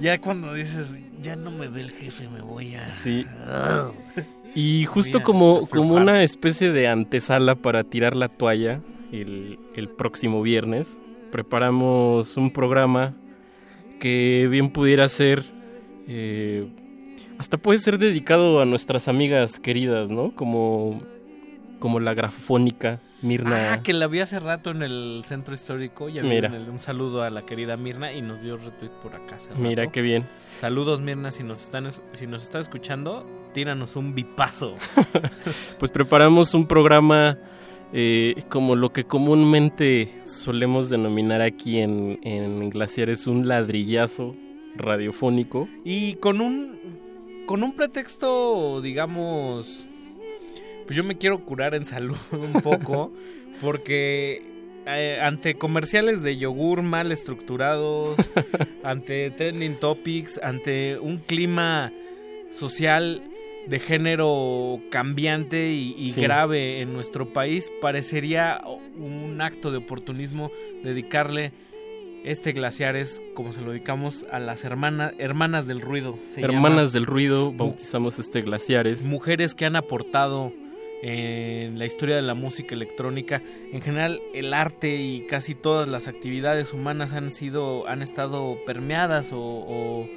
Ya 0.00 0.20
cuando 0.20 0.54
dices, 0.54 0.96
ya 1.20 1.34
no 1.34 1.50
me 1.50 1.66
ve 1.66 1.80
el 1.80 1.90
jefe, 1.90 2.28
me 2.28 2.40
voy 2.40 2.76
a... 2.76 2.88
Sí. 2.90 3.26
Y 4.54 4.84
justo 4.86 5.22
como, 5.22 5.66
como 5.66 5.94
una 5.94 6.22
especie 6.22 6.70
de 6.72 6.88
antesala 6.88 7.54
para 7.56 7.82
tirar 7.84 8.16
la 8.16 8.28
toalla 8.28 8.80
el, 9.12 9.58
el 9.74 9.88
próximo 9.88 10.40
viernes, 10.40 10.98
preparamos 11.30 12.36
un 12.36 12.50
programa 12.52 13.14
que 14.00 14.48
bien 14.50 14.70
pudiera 14.70 15.08
ser, 15.08 15.44
eh, 16.06 16.66
hasta 17.38 17.56
puede 17.58 17.78
ser 17.78 17.98
dedicado 17.98 18.60
a 18.60 18.64
nuestras 18.64 19.08
amigas 19.08 19.60
queridas, 19.60 20.10
¿no? 20.10 20.32
Como, 20.34 21.02
como 21.78 22.00
la 22.00 22.14
grafónica 22.14 23.00
Mirna. 23.20 23.72
Ah, 23.72 23.82
que 23.82 23.92
la 23.92 24.06
vi 24.06 24.20
hace 24.20 24.38
rato 24.38 24.70
en 24.70 24.82
el 24.82 25.22
centro 25.26 25.52
histórico. 25.54 26.08
Ya 26.08 26.22
Mira. 26.22 26.54
el- 26.54 26.68
un 26.70 26.78
saludo 26.78 27.22
a 27.22 27.30
la 27.30 27.42
querida 27.42 27.76
Mirna 27.76 28.12
y 28.12 28.22
nos 28.22 28.40
dio 28.42 28.56
retweet 28.56 28.90
por 29.02 29.14
acá. 29.14 29.36
hace 29.36 29.48
Mira 29.60 29.90
qué 29.90 30.02
bien. 30.02 30.24
Saludos 30.56 31.00
Mirna, 31.00 31.30
si 31.32 31.42
nos 31.42 31.60
están 31.62 31.86
es- 31.86 32.00
si 32.12 32.26
nos 32.28 32.42
está 32.44 32.60
escuchando, 32.60 33.26
tíranos 33.54 33.96
un 33.96 34.14
bipazo. 34.14 34.76
Pues 35.78 35.90
preparamos 35.90 36.54
un 36.54 36.66
programa 36.66 37.38
eh, 37.92 38.42
como 38.48 38.76
lo 38.76 38.92
que 38.92 39.04
comúnmente 39.04 40.08
solemos 40.24 40.88
denominar 40.88 41.40
aquí 41.40 41.78
en, 41.78 42.18
en 42.22 42.70
Glaciares 42.70 43.26
un 43.26 43.48
ladrillazo 43.48 44.34
radiofónico. 44.76 45.68
Y 45.84 46.14
con 46.14 46.40
un 46.40 46.78
con 47.46 47.62
un 47.62 47.72
pretexto, 47.72 48.82
digamos, 48.82 49.86
pues 50.84 50.96
yo 50.96 51.02
me 51.02 51.16
quiero 51.16 51.44
curar 51.46 51.74
en 51.74 51.86
salud 51.86 52.18
un 52.32 52.60
poco 52.60 53.10
porque 53.62 54.42
eh, 54.86 55.18
ante 55.20 55.54
comerciales 55.54 56.22
de 56.22 56.36
yogur 56.36 56.82
mal 56.82 57.10
estructurados, 57.10 58.16
ante 58.82 59.30
trending 59.30 59.76
topics, 59.80 60.38
ante 60.42 60.98
un 60.98 61.18
clima 61.18 61.92
social 62.52 63.22
de 63.68 63.78
género 63.78 64.80
cambiante 64.90 65.70
y, 65.72 65.94
y 65.98 66.10
Sí. 66.10 66.20
grave 66.22 66.80
en 66.80 66.92
nuestro 66.92 67.32
país, 67.32 67.70
parecería 67.82 68.60
un 68.96 69.40
acto 69.40 69.70
de 69.70 69.78
oportunismo 69.78 70.50
dedicarle 70.82 71.52
este 72.24 72.52
glaciares, 72.52 73.22
como 73.34 73.52
se 73.52 73.60
lo 73.60 73.70
dedicamos, 73.70 74.26
a 74.32 74.38
las 74.40 74.64
hermanas 74.64 75.12
hermanas 75.18 75.66
del 75.66 75.80
ruido. 75.80 76.18
se 76.24 76.40
Hermanas 76.40 76.92
del 76.92 77.06
Ruido, 77.06 77.52
bautizamos 77.52 78.18
este 78.18 78.42
Glaciares. 78.42 79.02
Mujeres 79.02 79.54
que 79.54 79.64
han 79.66 79.76
aportado 79.76 80.52
en 81.02 81.78
la 81.78 81.86
historia 81.86 82.16
de 82.16 82.22
la 82.22 82.34
música 82.34 82.74
electrónica. 82.74 83.40
En 83.72 83.80
general, 83.82 84.20
el 84.34 84.52
arte 84.52 84.96
y 84.96 85.26
casi 85.28 85.54
todas 85.54 85.88
las 85.88 86.08
actividades 86.08 86.72
humanas 86.72 87.12
han 87.12 87.32
sido, 87.32 87.86
han 87.86 88.02
estado 88.02 88.58
permeadas 88.66 89.32
o, 89.32 89.38
o- 89.38 90.08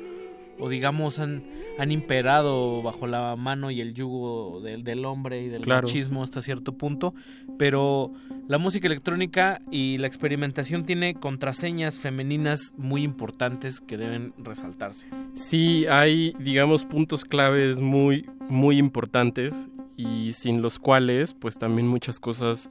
o 0.61 0.69
digamos 0.69 1.19
han, 1.19 1.43
han 1.77 1.91
imperado 1.91 2.81
bajo 2.81 3.07
la 3.07 3.35
mano 3.35 3.71
y 3.71 3.81
el 3.81 3.93
yugo 3.93 4.61
del, 4.61 4.83
del 4.83 5.03
hombre 5.05 5.41
y 5.41 5.49
del 5.49 5.63
Claro. 5.63 5.87
machismo 5.87 6.23
hasta 6.23 6.41
cierto 6.41 6.73
punto. 6.77 7.13
Pero 7.57 8.13
la 8.47 8.57
música 8.57 8.87
electrónica 8.87 9.59
y 9.71 9.97
la 9.97 10.07
experimentación 10.07 10.85
tiene 10.85 11.15
contraseñas 11.15 11.99
femeninas 11.99 12.73
muy 12.77 13.03
importantes 13.03 13.81
que 13.81 13.97
deben 13.97 14.33
resaltarse. 14.37 15.07
Sí, 15.33 15.85
hay, 15.87 16.33
digamos, 16.39 16.85
puntos 16.85 17.25
claves 17.25 17.79
muy, 17.79 18.29
muy 18.47 18.77
importantes 18.77 19.67
y 19.97 20.31
sin 20.33 20.61
los 20.61 20.79
cuales, 20.79 21.33
pues 21.33 21.57
también 21.57 21.87
muchas 21.87 22.19
cosas 22.19 22.69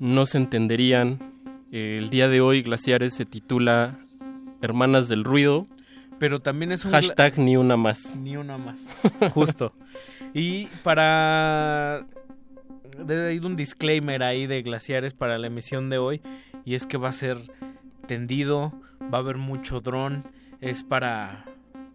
no 0.00 0.26
se 0.26 0.38
entenderían. 0.38 1.18
El 1.70 2.10
día 2.10 2.28
de 2.28 2.40
hoy, 2.40 2.62
Glaciares 2.62 3.14
se 3.14 3.24
titula 3.24 3.98
Hermanas 4.60 5.08
del 5.08 5.24
Ruido. 5.24 5.66
Pero 6.22 6.38
también 6.38 6.70
es 6.70 6.84
un 6.84 6.92
Hashtag 6.92 7.36
ni 7.36 7.56
una 7.56 7.76
más. 7.76 8.14
Ni 8.14 8.36
una 8.36 8.56
más. 8.56 8.80
Justo. 9.34 9.72
Y 10.32 10.68
para... 10.84 12.06
Haber 12.96 13.44
un 13.44 13.56
disclaimer 13.56 14.22
ahí 14.22 14.46
de 14.46 14.62
glaciares 14.62 15.14
para 15.14 15.36
la 15.36 15.48
emisión 15.48 15.90
de 15.90 15.98
hoy. 15.98 16.22
Y 16.64 16.76
es 16.76 16.86
que 16.86 16.96
va 16.96 17.08
a 17.08 17.12
ser 17.12 17.38
tendido, 18.06 18.72
va 19.12 19.18
a 19.18 19.20
haber 19.20 19.36
mucho 19.36 19.80
dron. 19.80 20.22
Es 20.60 20.84
para... 20.84 21.44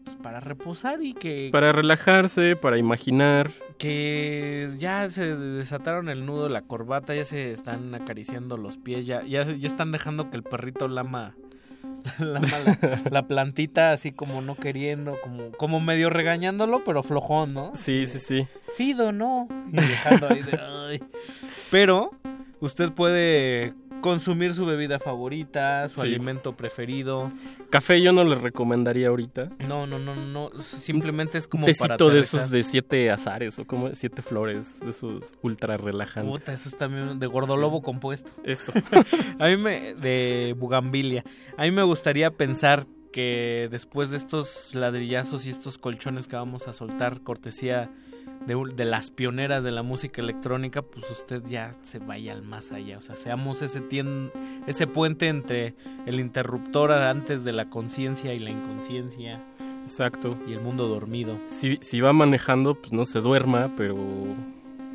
pues, 0.03 0.17
para 0.17 0.41
reposar 0.41 1.01
y 1.01 1.13
que... 1.13 1.47
Para 1.49 1.71
relajarse, 1.71 2.57
para 2.57 2.77
imaginar. 2.77 3.51
Que 3.77 4.71
ya 4.77 5.09
se 5.09 5.37
desataron 5.37 6.09
el 6.09 6.25
nudo 6.25 6.43
de 6.43 6.49
la 6.49 6.63
corbata, 6.63 7.15
ya 7.15 7.23
se 7.23 7.53
están 7.53 7.95
acariciando 7.95 8.57
los 8.57 8.75
pies, 8.75 9.05
ya, 9.05 9.23
ya, 9.23 9.43
ya 9.43 9.67
están 9.67 9.93
dejando 9.93 10.29
que 10.29 10.35
el 10.35 10.43
perrito 10.43 10.89
lama, 10.89 11.35
la, 12.19 12.41
la 13.09 13.27
plantita 13.27 13.91
así 13.91 14.11
como 14.11 14.41
no 14.41 14.55
queriendo, 14.55 15.15
como, 15.23 15.51
como 15.51 15.79
medio 15.79 16.09
regañándolo, 16.09 16.84
pero 16.84 17.03
flojón, 17.03 17.53
¿no? 17.53 17.71
Sí, 17.75 18.05
sí, 18.07 18.19
sí. 18.19 18.47
Fido, 18.75 19.11
no. 19.11 19.47
Y 19.71 19.75
dejando 19.77 20.29
ahí 20.29 20.41
de, 20.43 20.59
"Ay". 20.59 21.03
Pero 21.71 22.11
usted 22.59 22.91
puede 22.91 23.73
consumir 24.01 24.53
su 24.53 24.65
bebida 24.65 24.99
favorita, 24.99 25.87
su 25.89 26.01
Sí. 26.01 26.07
alimento 26.07 26.55
preferido. 26.55 27.31
Café 27.69 28.01
yo 28.01 28.13
no 28.13 28.23
le 28.23 28.35
recomendaría 28.35 29.09
ahorita. 29.09 29.49
No, 29.67 29.85
no, 29.87 29.99
no, 29.99 30.15
no. 30.15 30.49
Simplemente 30.61 31.37
es 31.37 31.47
como 31.47 31.65
Un 31.65 31.73
para 31.77 31.97
tecito 31.97 32.09
de 32.13 32.19
esos 32.21 32.49
de 32.49 32.63
siete 32.63 33.11
azares 33.11 33.59
o 33.59 33.65
como 33.65 33.93
siete 33.95 34.21
flores, 34.21 34.79
de 34.79 34.91
esos 34.91 35.33
ultra 35.41 35.77
relajantes. 35.77 36.31
Puta, 36.31 36.53
eso 36.53 36.69
es 36.69 36.77
también 36.77 37.19
de 37.19 37.27
gordolobo 37.27 37.81
compuesto. 37.81 38.31
Eso. 38.43 38.71
a 39.39 39.47
mí 39.47 39.57
me. 39.57 39.93
de 39.95 40.55
bugambilia. 40.57 41.23
A 41.57 41.63
mí 41.63 41.71
me 41.71 41.83
gustaría 41.83 42.31
pensar 42.31 42.85
que 43.11 43.67
después 43.71 44.09
de 44.11 44.17
estos 44.17 44.75
ladrillazos 44.75 45.45
y 45.47 45.49
estos 45.49 45.77
colchones 45.77 46.27
que 46.27 46.35
vamos 46.35 46.67
a 46.67 46.73
soltar, 46.73 47.21
cortesía 47.21 47.89
de, 48.45 48.85
las 48.85 49.11
pioneras 49.11 49.63
de 49.63 49.71
la 49.71 49.83
música 49.83 50.21
electrónica, 50.21 50.81
pues 50.81 51.09
usted 51.11 51.43
ya 51.45 51.73
se 51.83 51.99
vaya 51.99 52.31
al 52.33 52.43
más 52.43 52.71
allá. 52.71 52.97
O 52.97 53.01
sea, 53.01 53.15
seamos 53.17 53.61
ese, 53.61 53.81
tien- 53.81 54.31
ese 54.67 54.87
puente 54.87 55.27
entre 55.27 55.75
el 56.05 56.19
interruptor 56.19 56.91
antes 56.91 57.43
de 57.43 57.51
la 57.53 57.69
conciencia 57.69 58.33
y 58.33 58.39
la 58.39 58.49
inconsciencia. 58.51 59.41
Exacto. 59.83 60.37
Y 60.47 60.53
el 60.53 60.61
mundo 60.61 60.87
dormido. 60.87 61.37
Si, 61.47 61.77
si 61.81 62.01
va 62.01 62.13
manejando, 62.13 62.75
pues 62.75 62.93
no 62.93 63.05
se 63.05 63.19
duerma, 63.19 63.71
pero 63.77 63.97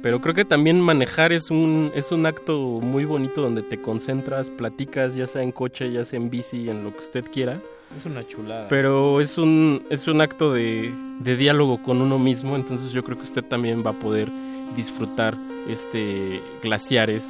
pero 0.02 0.20
creo 0.20 0.34
que 0.34 0.44
también 0.44 0.80
manejar 0.80 1.32
es 1.32 1.48
un 1.50 1.92
es 1.94 2.10
un 2.10 2.26
acto 2.26 2.59
muy 2.82 3.04
bonito 3.04 3.40
donde 3.40 3.62
te 3.62 3.80
concentras, 3.80 4.50
platicas, 4.50 5.14
ya 5.14 5.28
sea 5.28 5.42
en 5.42 5.52
coche, 5.52 5.92
ya 5.92 6.04
sea 6.04 6.18
en 6.18 6.28
bici, 6.28 6.68
en 6.68 6.82
lo 6.82 6.92
que 6.92 6.98
usted 6.98 7.24
quiera. 7.32 7.60
Es 7.97 8.06
una 8.06 8.27
chulada. 8.27 8.69
Pero 8.69 9.20
es 9.20 9.39
un 9.39 9.82
es 9.90 10.09
un 10.09 10.20
acto 10.20 10.52
de, 10.52 10.93
de 11.20 11.36
diálogo 11.36 11.82
con 11.82 12.01
uno 12.01 12.19
mismo, 12.19 12.56
entonces 12.56 12.93
yo 12.93 13.05
creo 13.05 13.16
que 13.16 13.24
usted 13.24 13.44
también 13.44 13.85
va 13.85 13.90
a 13.90 13.94
poder 13.94 14.28
disfrutar 14.77 15.36
este 15.69 16.40
glaciares 16.62 17.24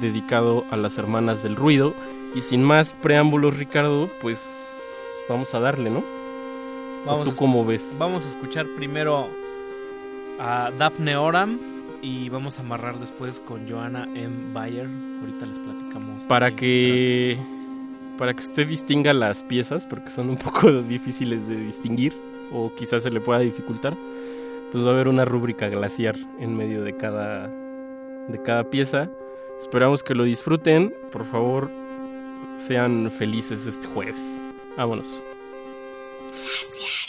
dedicado 0.00 0.64
a 0.70 0.76
las 0.76 0.98
hermanas 0.98 1.42
del 1.42 1.56
ruido 1.56 1.94
y 2.34 2.42
sin 2.42 2.62
más 2.62 2.92
preámbulos, 2.92 3.56
Ricardo, 3.58 4.08
pues 4.20 4.48
vamos 5.28 5.54
a 5.54 5.60
darle, 5.60 5.90
¿no? 5.90 5.98
¿O 5.98 7.06
Vamos 7.06 7.28
¿Tú 7.28 7.36
cómo 7.36 7.64
ves? 7.64 7.84
Vamos 7.98 8.24
a 8.24 8.28
escuchar 8.28 8.66
primero 8.76 9.26
a 10.38 10.70
Daphne 10.78 11.16
Oram 11.16 11.58
y 12.00 12.28
vamos 12.28 12.58
a 12.58 12.62
amarrar 12.62 12.98
después 12.98 13.40
con 13.40 13.68
Joanna 13.68 14.08
M. 14.14 14.52
Bayer. 14.52 14.86
Ahorita 15.20 15.46
les 15.46 15.58
platicamos. 15.58 16.22
para 16.28 16.50
que 16.52 17.38
para 18.18 18.34
que 18.34 18.40
usted 18.40 18.66
distinga 18.66 19.12
las 19.12 19.42
piezas 19.42 19.84
porque 19.84 20.10
son 20.10 20.30
un 20.30 20.36
poco 20.38 20.70
difíciles 20.82 21.46
de 21.48 21.56
distinguir 21.56 22.12
o 22.52 22.72
quizás 22.76 23.02
se 23.02 23.10
le 23.10 23.20
pueda 23.20 23.40
dificultar 23.40 23.94
pues 24.72 24.84
va 24.84 24.88
a 24.88 24.92
haber 24.92 25.08
una 25.08 25.24
rúbrica 25.24 25.68
glaciar 25.68 26.16
en 26.40 26.56
medio 26.56 26.82
de 26.82 26.96
cada 26.96 27.48
de 28.28 28.42
cada 28.42 28.64
pieza. 28.64 29.10
Esperamos 29.58 30.02
que 30.02 30.14
lo 30.14 30.24
disfruten. 30.24 30.94
Por 31.12 31.26
favor 31.26 31.70
sean 32.56 33.10
felices 33.10 33.66
este 33.66 33.86
jueves. 33.88 34.22
Vámonos. 34.76 35.20
Thank 36.34 37.01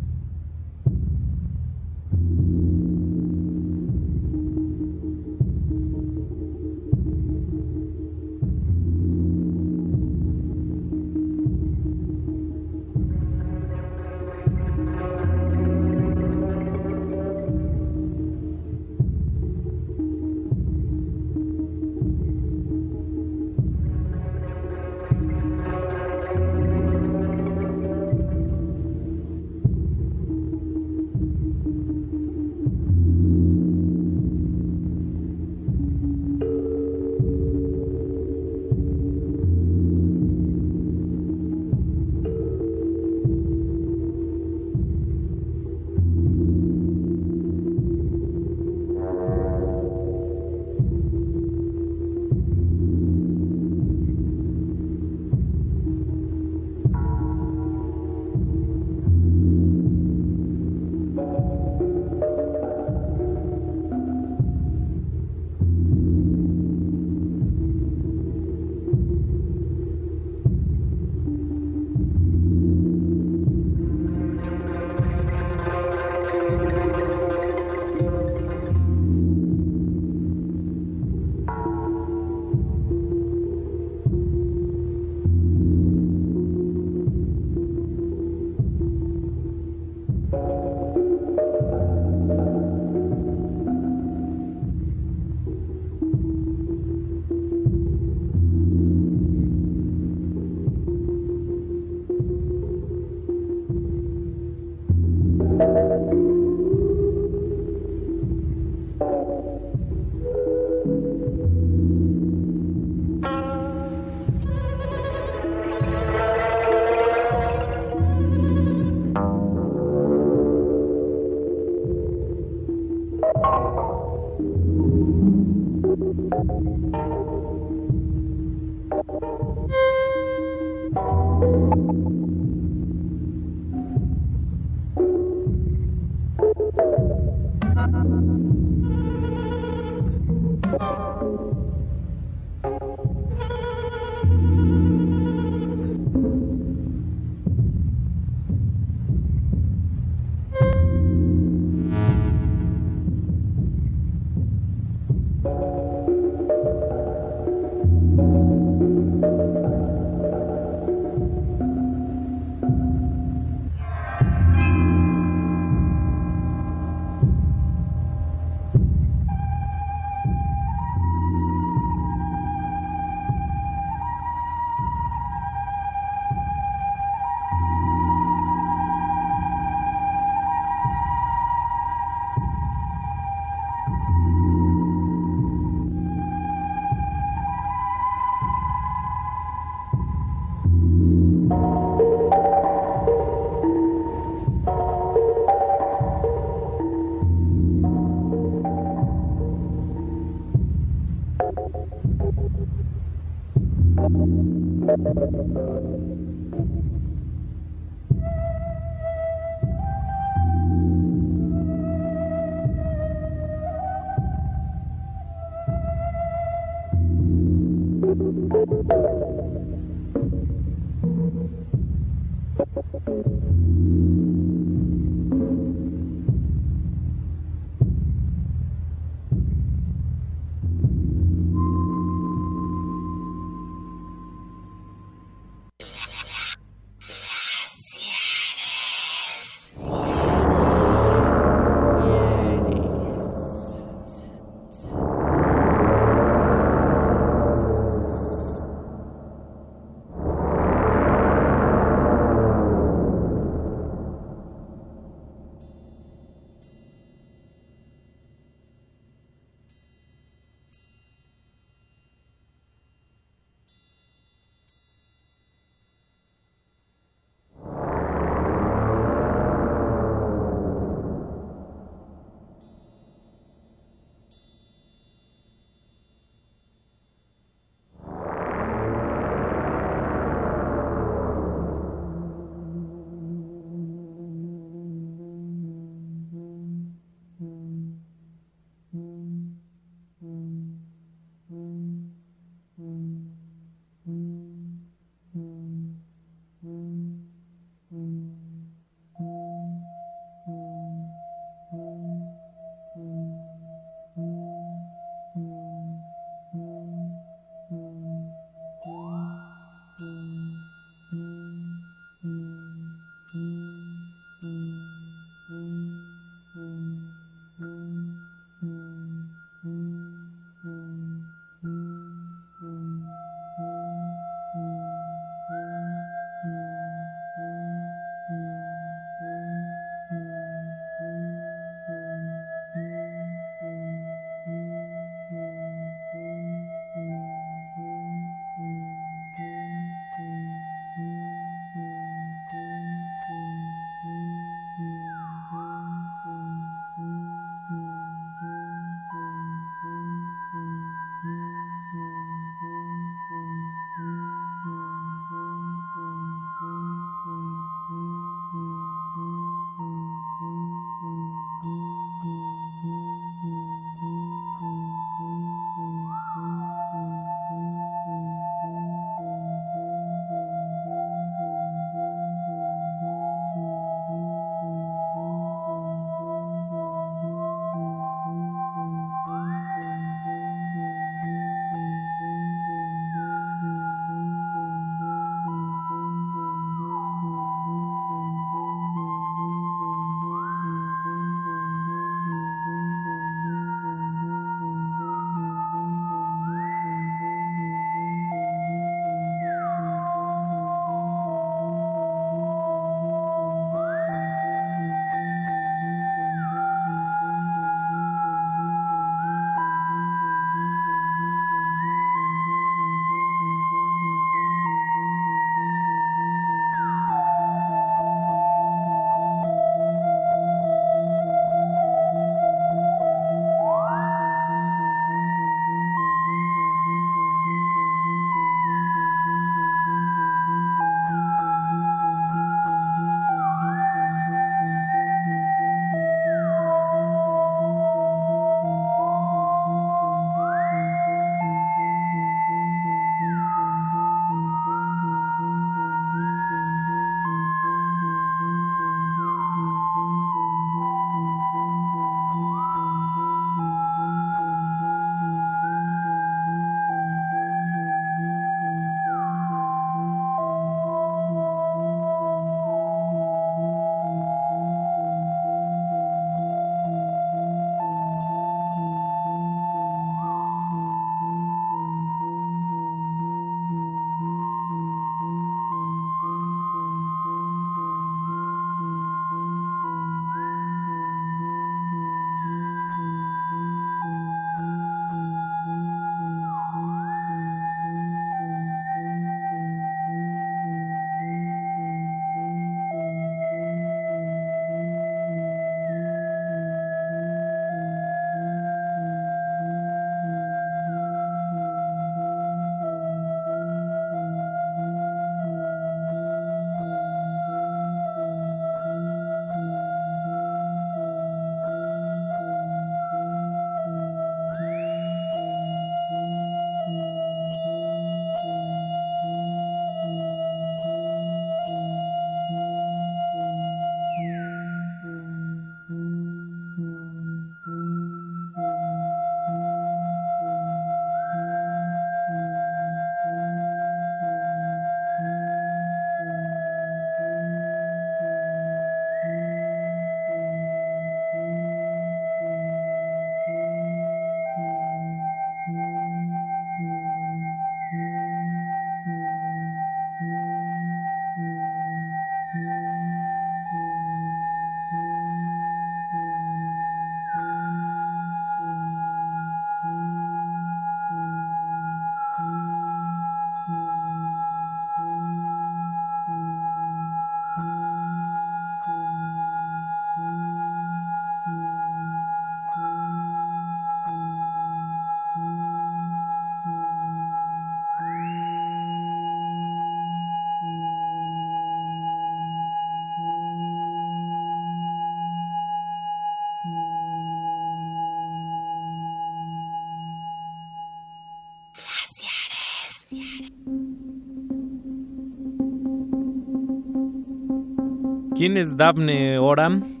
¿Quién 598.44 598.58
es 598.58 598.76
Daphne 598.76 599.38
Oram? 599.38 600.00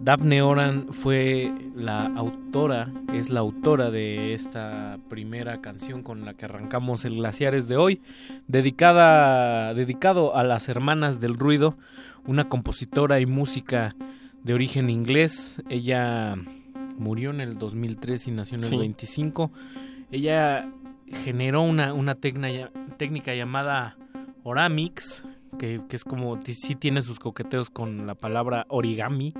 Daphne 0.00 0.42
Oram 0.42 0.88
fue 0.92 1.50
la 1.74 2.04
autora, 2.04 2.92
es 3.14 3.30
la 3.30 3.40
autora 3.40 3.90
de 3.90 4.34
esta 4.34 4.98
primera 5.08 5.62
canción 5.62 6.02
con 6.02 6.26
la 6.26 6.34
que 6.34 6.44
arrancamos 6.44 7.06
el 7.06 7.14
Glaciares 7.14 7.66
de 7.66 7.78
hoy, 7.78 8.02
dedicada, 8.48 9.72
dedicado 9.72 10.36
a 10.36 10.44
las 10.44 10.68
hermanas 10.68 11.20
del 11.20 11.36
ruido, 11.38 11.78
una 12.26 12.50
compositora 12.50 13.18
y 13.18 13.24
música 13.24 13.96
de 14.44 14.52
origen 14.52 14.90
inglés. 14.90 15.62
Ella 15.70 16.36
murió 16.98 17.30
en 17.30 17.40
el 17.40 17.56
2003 17.56 18.28
y 18.28 18.30
nació 18.30 18.58
en 18.58 18.64
el 18.64 18.68
Sí. 18.68 18.76
25. 18.76 19.50
Ella 20.12 20.68
generó 21.24 21.62
una, 21.62 21.94
una 21.94 22.14
tecna- 22.14 22.70
técnica 22.98 23.34
llamada 23.34 23.96
Oramix, 24.42 25.24
que, 25.58 25.80
que 25.88 25.96
es 25.96 26.04
como, 26.04 26.40
sí 26.44 26.74
tiene 26.74 27.02
sus 27.02 27.18
coqueteos 27.18 27.70
con 27.70 28.06
la 28.06 28.14
palabra 28.14 28.64
origami, 28.68 29.34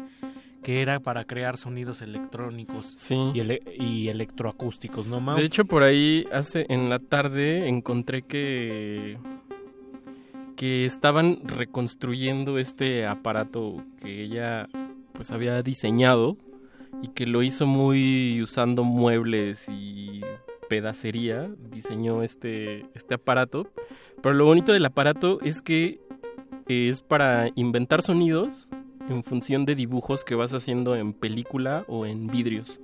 que 0.63 0.83
era 0.83 0.99
para 1.01 1.25
crear 1.25 1.57
sonidos 1.57 2.03
electrónicos 2.03 2.95
y, 3.35 3.41
ele- 3.41 3.63
y 3.79 4.09
electroacústicos, 4.09 5.07
¿no, 5.07 5.21
Mau? 5.21 5.37
De 5.39 5.45
hecho, 5.45 5.65
por 5.65 5.83
ahí 5.85 6.27
hace 6.33 6.67
en 6.69 6.91
la 6.91 6.99
tarde 6.99 7.69
encontré 7.69 8.23
que 8.23 9.19
que 10.57 10.85
estaban 10.87 11.39
reconstruyendo 11.47 12.59
este 12.59 13.07
aparato 13.07 13.77
que 14.01 14.23
ella 14.25 14.69
pues 15.13 15.31
había 15.31 15.63
diseñado 15.63 16.37
y 17.01 17.09
que 17.09 17.27
lo 17.27 17.45
hizo 17.45 17.65
muy 17.67 18.43
usando 18.43 18.83
muebles 18.83 19.69
y 19.69 20.21
pedacería, 20.69 21.49
diseñó 21.71 22.25
este 22.25 22.87
este 22.95 23.15
aparato, 23.15 23.69
pero 24.21 24.35
lo 24.35 24.47
bonito 24.47 24.73
del 24.73 24.85
aparato 24.85 25.39
es 25.43 25.63
que 25.63 26.01
es 26.69 27.03
para 27.03 27.51
inventar 27.55 28.03
sonidos 28.03 28.71
en 29.09 29.23
función 29.25 29.65
de 29.65 29.75
dibujos 29.75 30.25
que 30.25 30.35
vas 30.35 30.53
haciendo 30.53 30.95
en 30.97 31.13
película 31.13 31.85
o 31.89 32.05
en 32.07 32.27
vidrios. 32.27 32.81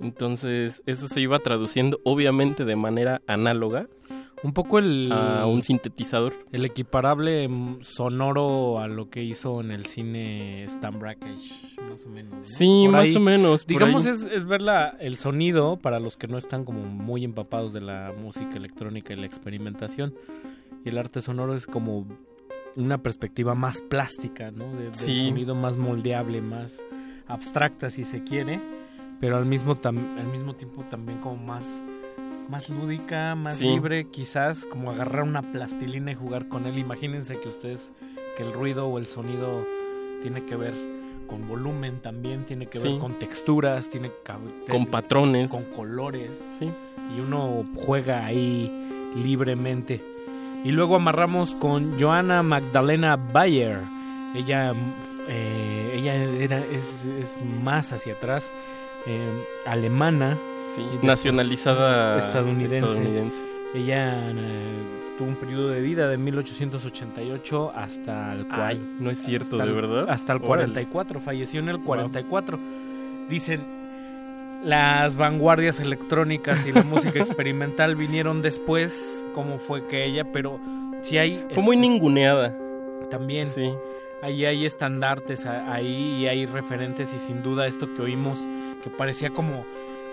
Entonces, 0.00 0.82
eso 0.86 1.08
se 1.08 1.20
iba 1.20 1.38
traduciendo 1.38 2.00
obviamente 2.04 2.64
de 2.64 2.76
manera 2.76 3.22
análoga. 3.26 3.88
Un 4.42 4.52
poco 4.52 4.78
el... 4.78 5.10
A 5.12 5.46
un 5.46 5.62
sintetizador. 5.62 6.34
El 6.52 6.66
equiparable 6.66 7.48
mm, 7.48 7.78
sonoro 7.80 8.78
a 8.80 8.86
lo 8.86 9.08
que 9.08 9.22
hizo 9.22 9.62
en 9.62 9.70
el 9.70 9.86
cine 9.86 10.64
Stan 10.64 10.98
Brakhage, 10.98 11.80
más 11.88 12.04
o 12.04 12.10
menos. 12.10 12.34
¿no? 12.34 12.44
Sí, 12.44 12.82
Por 12.84 12.92
más 12.92 13.16
o 13.16 13.20
menos, 13.20 13.66
Digamos, 13.66 14.04
es, 14.04 14.22
es 14.30 14.44
ver 14.44 14.60
la- 14.60 14.90
el 15.00 15.16
sonido 15.16 15.78
para 15.78 16.00
los 16.00 16.18
que 16.18 16.28
no 16.28 16.36
están 16.36 16.66
como 16.66 16.82
muy 16.84 17.24
empapados 17.24 17.72
de 17.72 17.80
la 17.80 18.12
música 18.20 18.56
electrónica 18.56 19.14
y 19.14 19.16
la 19.16 19.24
experimentación. 19.26 20.14
Y 20.84 20.90
el 20.90 20.98
arte 20.98 21.22
sonoro 21.22 21.54
es 21.54 21.66
como 21.66 22.06
una 22.76 22.98
perspectiva 22.98 23.54
más 23.54 23.80
plástica, 23.80 24.50
¿no? 24.50 24.64
De, 24.74 24.92
Sí. 24.94 25.28
sonido 25.28 25.54
más 25.54 25.76
moldeable, 25.76 26.40
más 26.40 26.78
abstracta, 27.26 27.90
si 27.90 28.04
se 28.04 28.22
quiere. 28.22 28.60
Pero 29.20 29.36
al 29.38 29.46
mismo, 29.46 29.76
tam- 29.76 30.18
al 30.18 30.26
mismo 30.26 30.54
tiempo 30.54 30.82
también 30.90 31.18
como 31.20 31.36
más 31.36 31.64
más 32.48 32.68
lúdica, 32.68 33.34
más 33.34 33.56
Sí. 33.56 33.64
libre, 33.64 34.08
quizás 34.08 34.66
como 34.66 34.92
agarrar 34.92 35.24
una 35.24 35.42
plastilina 35.42 36.12
y 36.12 36.14
jugar 36.14 36.46
con 36.46 36.66
él. 36.66 36.78
Imagínense 36.78 37.36
que 37.40 37.48
ustedes, 37.48 37.90
que 38.36 38.44
el 38.44 38.52
ruido 38.52 38.86
o 38.86 38.98
el 38.98 39.06
sonido 39.06 39.66
tiene 40.22 40.44
que 40.44 40.54
ver 40.54 40.72
con 41.26 41.48
volumen 41.48 41.98
también, 42.00 42.44
tiene 42.44 42.66
que 42.66 42.78
Sí. 42.78 42.86
ver 42.86 42.98
con 43.00 43.14
texturas, 43.14 43.88
tiene 43.90 44.10
que 44.10 44.70
Con 44.70 44.86
patrones. 44.86 45.50
con 45.50 45.64
colores. 45.64 46.30
Sí. 46.50 46.70
Y 47.16 47.20
uno 47.20 47.64
juega 47.84 48.24
ahí 48.24 48.70
libremente. 49.16 50.00
Y 50.66 50.72
luego 50.72 50.96
amarramos 50.96 51.54
con 51.54 51.98
Joanna 52.00 52.42
Magdalena 52.42 53.16
Bayer. 53.16 53.78
Ella, 54.34 54.72
eh, 55.28 55.92
ella 55.94 56.14
era, 56.16 56.58
es, 56.58 57.04
es 57.20 57.36
más 57.62 57.92
hacia 57.92 58.14
atrás, 58.14 58.50
eh, 59.06 59.30
alemana. 59.66 60.36
Sí, 60.74 60.82
de- 61.00 61.06
nacionalizada 61.06 62.18
estadounidense. 62.18 62.78
estadounidense. 62.88 63.40
Ella 63.74 64.12
eh, 64.30 65.14
tuvo 65.18 65.28
un 65.28 65.36
periodo 65.36 65.68
de 65.68 65.80
vida 65.80 66.08
de 66.08 66.18
1888 66.18 67.72
hasta 67.74 68.32
el 68.34 68.46
Ay, 68.50 68.96
no 68.98 69.10
es 69.10 69.18
cierto, 69.22 69.56
hasta 69.56 69.64
¿de 69.64 69.70
el- 69.70 69.76
verdad? 69.76 70.10
Hasta 70.10 70.32
el 70.32 70.38
Órale. 70.38 70.48
44, 70.72 71.20
falleció 71.20 71.60
en 71.60 71.68
el 71.68 71.78
44. 71.80 72.58
Dicen, 73.28 73.60
las 74.66 75.16
vanguardias 75.16 75.78
electrónicas 75.80 76.66
y 76.66 76.72
la 76.72 76.82
música 76.82 77.18
experimental 77.20 77.94
vinieron 77.96 78.42
después, 78.42 79.24
como 79.34 79.58
fue 79.58 79.86
que 79.86 80.04
ella, 80.04 80.24
pero 80.32 80.58
si 81.02 81.18
hay... 81.18 81.46
Fue 81.52 81.62
muy 81.62 81.76
ninguneada. 81.76 82.54
También. 83.10 83.46
Sí. 83.46 83.70
Ahí 84.22 84.44
hay 84.44 84.66
estandartes 84.66 85.46
ahí 85.46 86.16
y 86.22 86.26
hay 86.26 86.46
referentes 86.46 87.10
y 87.14 87.18
sin 87.20 87.42
duda 87.42 87.66
esto 87.68 87.86
que 87.94 88.02
oímos 88.02 88.40
que 88.82 88.90
parecía 88.90 89.30
como 89.30 89.64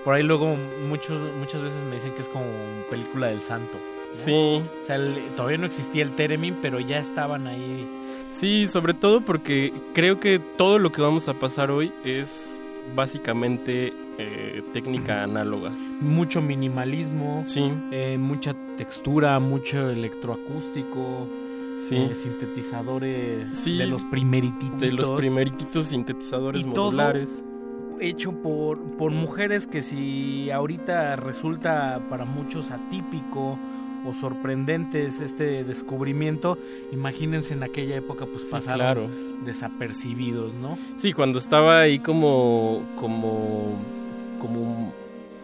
por 0.04 0.14
ahí 0.14 0.22
luego 0.24 0.56
muchos 0.90 1.18
muchas 1.40 1.62
veces 1.62 1.82
me 1.90 1.96
dicen 1.96 2.12
que 2.14 2.22
es 2.22 2.28
como 2.28 2.46
película 2.90 3.28
del 3.28 3.40
santo. 3.42 3.74
¿no? 3.76 4.24
Sí. 4.26 4.62
O 4.84 4.86
sea, 4.86 4.98
el- 4.98 5.16
todavía 5.36 5.58
no 5.58 5.66
existía 5.66 6.04
el 6.04 6.12
Teremin, 6.12 6.56
pero 6.62 6.80
ya 6.80 7.00
estaban 7.00 7.48
ahí. 7.48 7.88
Sí, 8.30 8.68
sobre 8.68 8.94
todo 8.94 9.22
porque 9.22 9.74
creo 9.96 10.20
que 10.20 10.40
todo 10.58 10.78
lo 10.78 10.92
que 10.92 11.02
vamos 11.02 11.28
a 11.30 11.34
pasar 11.34 11.72
hoy 11.72 11.92
es 12.04 12.60
básicamente 12.96 13.94
eh, 14.18 14.61
técnica 14.73 15.23
análoga. 15.23 15.72
Mucho 16.02 16.41
minimalismo, 16.41 17.44
Sí. 17.45 17.72
eh, 17.91 18.18
mucha 18.19 18.53
textura, 18.77 19.40
mucho 19.40 19.90
electroacústico, 19.90 21.27
Sí. 21.88 21.95
eh, 21.98 22.15
sintetizadores 22.15 23.56
Sí, 23.56 23.77
de 23.77 23.88
los 23.88 24.03
primerititos. 24.06 24.80
De 24.80 24.91
los 24.91 25.10
primerititos 25.11 25.88
sintetizadores 25.88 26.61
Y 26.61 26.65
todo 26.65 26.85
modulares. 26.91 27.44
hecho 27.99 28.31
por, 28.34 28.80
por 28.98 29.11
mujeres 29.11 29.65
que 29.68 29.81
si 29.81 30.52
ahorita 30.52 31.15
resulta 31.15 32.02
para 32.10 32.26
muchos 32.26 32.69
atípico 32.72 33.57
o 34.06 34.14
sorprendentes 34.14 35.22
este 35.22 35.64
descubrimiento, 35.64 36.57
imagínense 36.91 37.53
en 37.53 37.64
aquella 37.64 37.95
época 37.95 38.26
pues 38.26 38.44
pasaron 38.45 38.77
claro. 38.80 39.07
desapercibidos, 39.45 40.53
¿no? 40.56 40.77
Sí, 40.98 41.14
cuando 41.14 41.40
estaba 41.40 41.80
ahí 41.81 41.99
como, 41.99 42.84
como, 42.99 43.80
como 44.44 44.91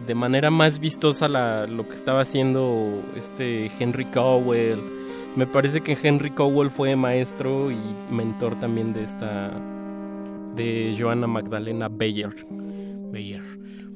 de 0.06 0.14
manera 0.14 0.50
más 0.50 0.78
vistosa 0.78 1.26
la, 1.26 1.66
lo 1.66 1.88
que 1.88 1.94
estaba 1.94 2.20
haciendo 2.20 3.02
este 3.16 3.70
Henry 3.80 4.04
Cowell. 4.04 4.78
Me 5.36 5.46
parece 5.46 5.80
que 5.80 5.96
Henry 6.00 6.30
Cowell 6.30 6.70
fue 6.70 6.94
maestro 6.96 7.70
y 7.70 7.78
mentor 8.10 8.60
también 8.60 8.92
de 8.92 9.04
esta, 9.04 9.52
de 10.54 10.94
Joanna 10.98 11.26
Magdalena 11.26 11.88
Bayer. 11.88 12.46
Bayer. 13.10 13.42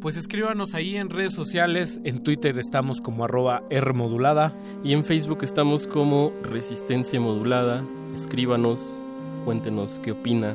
Pues 0.01 0.17
escríbanos 0.17 0.75
ahí 0.75 0.97
en 0.97 1.11
redes 1.11 1.35
sociales, 1.35 2.01
en 2.05 2.23
Twitter 2.23 2.59
estamos 2.59 3.01
como 3.01 3.25
arroba 3.25 3.63
Rmodulada. 3.71 4.55
Y 4.83 4.95
en 4.95 5.05
Facebook 5.05 5.41
estamos 5.43 5.87
como 5.87 6.33
Resistencia 6.43 7.21
Modulada. 7.21 7.85
Escríbanos, 8.15 8.97
cuéntenos 9.45 10.01
qué 10.03 10.13
opina. 10.13 10.55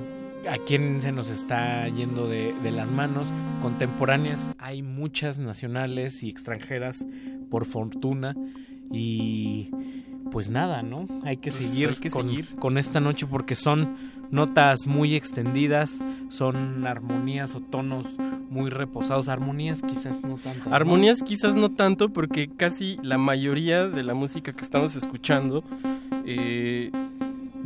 A 0.50 0.58
quién 0.66 1.02
se 1.02 1.12
nos 1.12 1.30
está 1.30 1.88
yendo 1.88 2.28
de, 2.28 2.54
de 2.64 2.72
las 2.72 2.90
manos. 2.90 3.28
Contemporáneas 3.62 4.40
hay 4.58 4.82
muchas 4.82 5.38
nacionales 5.38 6.24
y 6.24 6.30
extranjeras, 6.30 7.06
por 7.50 7.66
fortuna. 7.66 8.36
Y 8.92 9.70
pues 10.32 10.50
nada, 10.50 10.82
¿no? 10.82 11.08
Hay 11.24 11.38
que 11.38 11.52
Pues 11.52 11.64
seguir, 11.70 11.90
hay 11.90 11.96
que 11.96 12.10
con, 12.10 12.28
seguir. 12.28 12.48
con 12.58 12.78
esta 12.78 13.00
noche 13.00 13.26
porque 13.28 13.56
son 13.56 13.98
notas 14.32 14.86
muy 14.86 15.16
extendidas, 15.16 15.92
son 16.30 16.86
armonías 16.86 17.56
o 17.56 17.62
tonos 17.62 18.06
muy 18.50 18.70
reposados. 18.70 19.28
Armonías 19.30 19.82
quizás 19.82 20.22
no 20.24 20.36
tanto. 20.36 20.70
¿no? 20.70 20.76
Armonías 20.76 21.22
quizás 21.24 21.56
no 21.56 21.70
tanto 21.70 22.10
porque 22.10 22.48
casi 22.50 22.98
la 23.04 23.18
mayoría 23.18 23.88
de 23.88 24.04
la 24.04 24.14
música 24.14 24.54
que 24.54 24.64
estamos 24.64 24.96
escuchando, 24.96 25.64
eh, 26.26 26.92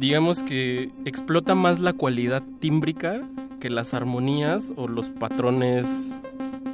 digamos 0.03 0.43
que 0.43 0.91
explota 1.05 1.55
más 1.55 1.79
la 1.79 1.93
cualidad 1.93 2.43
tímbrica 2.59 3.21
que 3.61 3.69
las 3.69 3.93
armonías 3.93 4.73
o 4.75 4.89
los 4.89 5.09
patrones, 5.09 6.13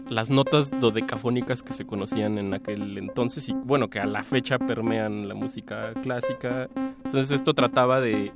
las 0.09 0.31
notas 0.31 0.71
dodecafónicas 0.81 1.61
que 1.61 1.73
se 1.73 1.85
conocían 1.85 2.39
en 2.39 2.55
aquel 2.55 2.97
entonces 2.97 3.47
y 3.47 3.53
bueno, 3.53 3.87
que 3.91 3.99
a 3.99 4.07
la 4.07 4.23
fecha 4.23 4.57
permean 4.57 5.27
la 5.27 5.35
música 5.35 5.93
clásica. 6.01 6.69
Entonces 7.05 7.29
esto 7.29 7.53
trataba 7.53 8.01
de 8.01 8.31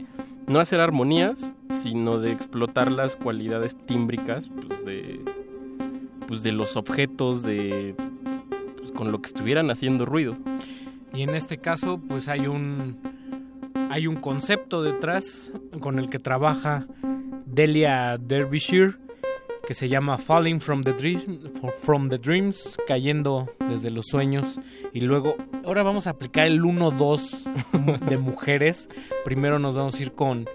no 0.46 0.60
hacer 0.60 0.80
armonías, 0.80 1.52
sino 1.72 2.20
de 2.20 2.32
explotar 2.32 2.92
las 2.92 3.16
cualidades 3.16 3.76
tímbricas 3.88 4.48
pues 4.48 4.86
de 4.86 5.22
pues 6.28 6.44
de 6.44 6.52
los 6.52 6.78
objetos 6.78 7.42
de 7.42 7.96
pues, 8.78 8.92
con 8.92 9.12
lo 9.12 9.24
que 9.24 9.28
estuvieran 9.30 9.72
haciendo 9.72 10.06
ruido. 10.06 10.38
Y 11.16 11.24
en 11.24 11.32
este 11.32 11.58
caso, 11.58 12.00
pues 12.08 12.28
hay 12.28 12.46
un 12.46 13.13
hay 13.90 14.08
un 14.08 14.16
concepto 14.18 14.82
detrás 14.82 15.52
con 15.80 16.00
el 16.00 16.10
que 16.10 16.20
trabaja 16.20 16.88
Delia 17.46 18.18
Derbyshire 18.20 18.96
que 19.68 19.74
se 19.74 19.88
llama 19.88 20.18
Falling 20.18 20.60
from 20.60 20.84
the 20.84 20.92
Dreams, 20.92 21.26
from 21.84 22.10
the 22.10 22.18
Dreams, 22.18 22.78
cayendo 22.86 23.50
desde 23.70 23.92
los 23.92 24.08
sueños 24.08 24.60
y 24.92 25.00
luego 25.02 25.36
ahora 25.64 25.84
vamos 25.84 26.06
a 26.06 26.12
aplicar 26.12 26.48
el 26.48 26.66
1 26.66 26.92
2 26.92 27.44
de 28.10 28.18
mujeres. 28.18 28.90
Primero 29.24 29.60
nos 29.60 29.76
vamos 29.76 29.96
a 29.98 30.02
ir 30.04 30.12
con 30.14 30.46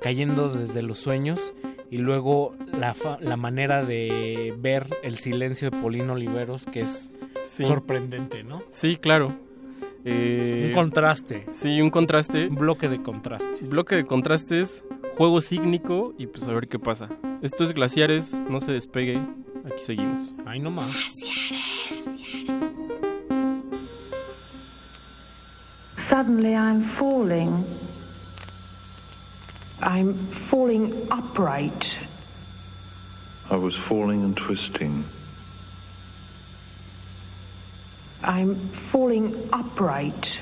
cayendo 0.00 0.48
desde 0.48 0.80
los 0.82 0.98
sueños 0.98 1.54
y 1.90 1.96
luego 1.96 2.54
la, 2.78 2.94
la 3.20 3.36
manera 3.36 3.84
de 3.84 4.54
ver 4.58 4.86
el 5.02 5.18
silencio 5.18 5.70
de 5.70 5.78
Polino 5.78 6.12
Oliveros 6.12 6.64
que 6.64 6.80
es 6.80 7.08
Sí. 7.46 7.64
sorprendente, 7.64 8.44
¿no? 8.44 8.62
Sí, 8.70 8.96
claro. 8.96 9.34
Eh, 10.04 10.66
Un 10.68 10.74
contraste. 10.74 11.46
Sí, 11.52 11.80
un 11.80 11.90
contraste. 11.90 12.48
Un 12.48 12.56
bloque 12.56 12.88
de 12.88 13.02
contrastes. 13.02 13.68
Bloque 13.68 13.94
de 13.96 14.04
contrastes, 14.04 14.82
juego 15.16 15.40
sígnico 15.40 16.14
y 16.18 16.26
pues 16.26 16.46
a 16.48 16.52
ver 16.52 16.68
qué 16.68 16.78
pasa. 16.78 17.08
Esto 17.42 17.64
es 17.64 17.72
Glaciares, 17.72 18.38
no 18.50 18.60
se 18.60 18.72
despegue, 18.72 19.18
aquí 19.64 19.80
seguimos. 19.82 20.34
Ahí 20.46 20.60
nomás. 20.60 20.90
Suddenly 26.08 26.54
I'm 26.54 26.84
falling. 26.98 27.64
I'm 29.80 30.14
falling 30.50 30.92
upright. 31.10 31.84
I 33.50 33.56
was 33.56 33.74
falling 33.88 34.22
and 34.22 34.36
twisting. 34.36 35.04
I'm 38.24 38.54
falling 38.92 39.48
upright. 39.52 40.38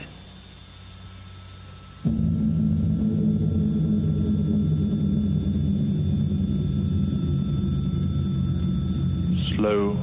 Slow 9.55 9.97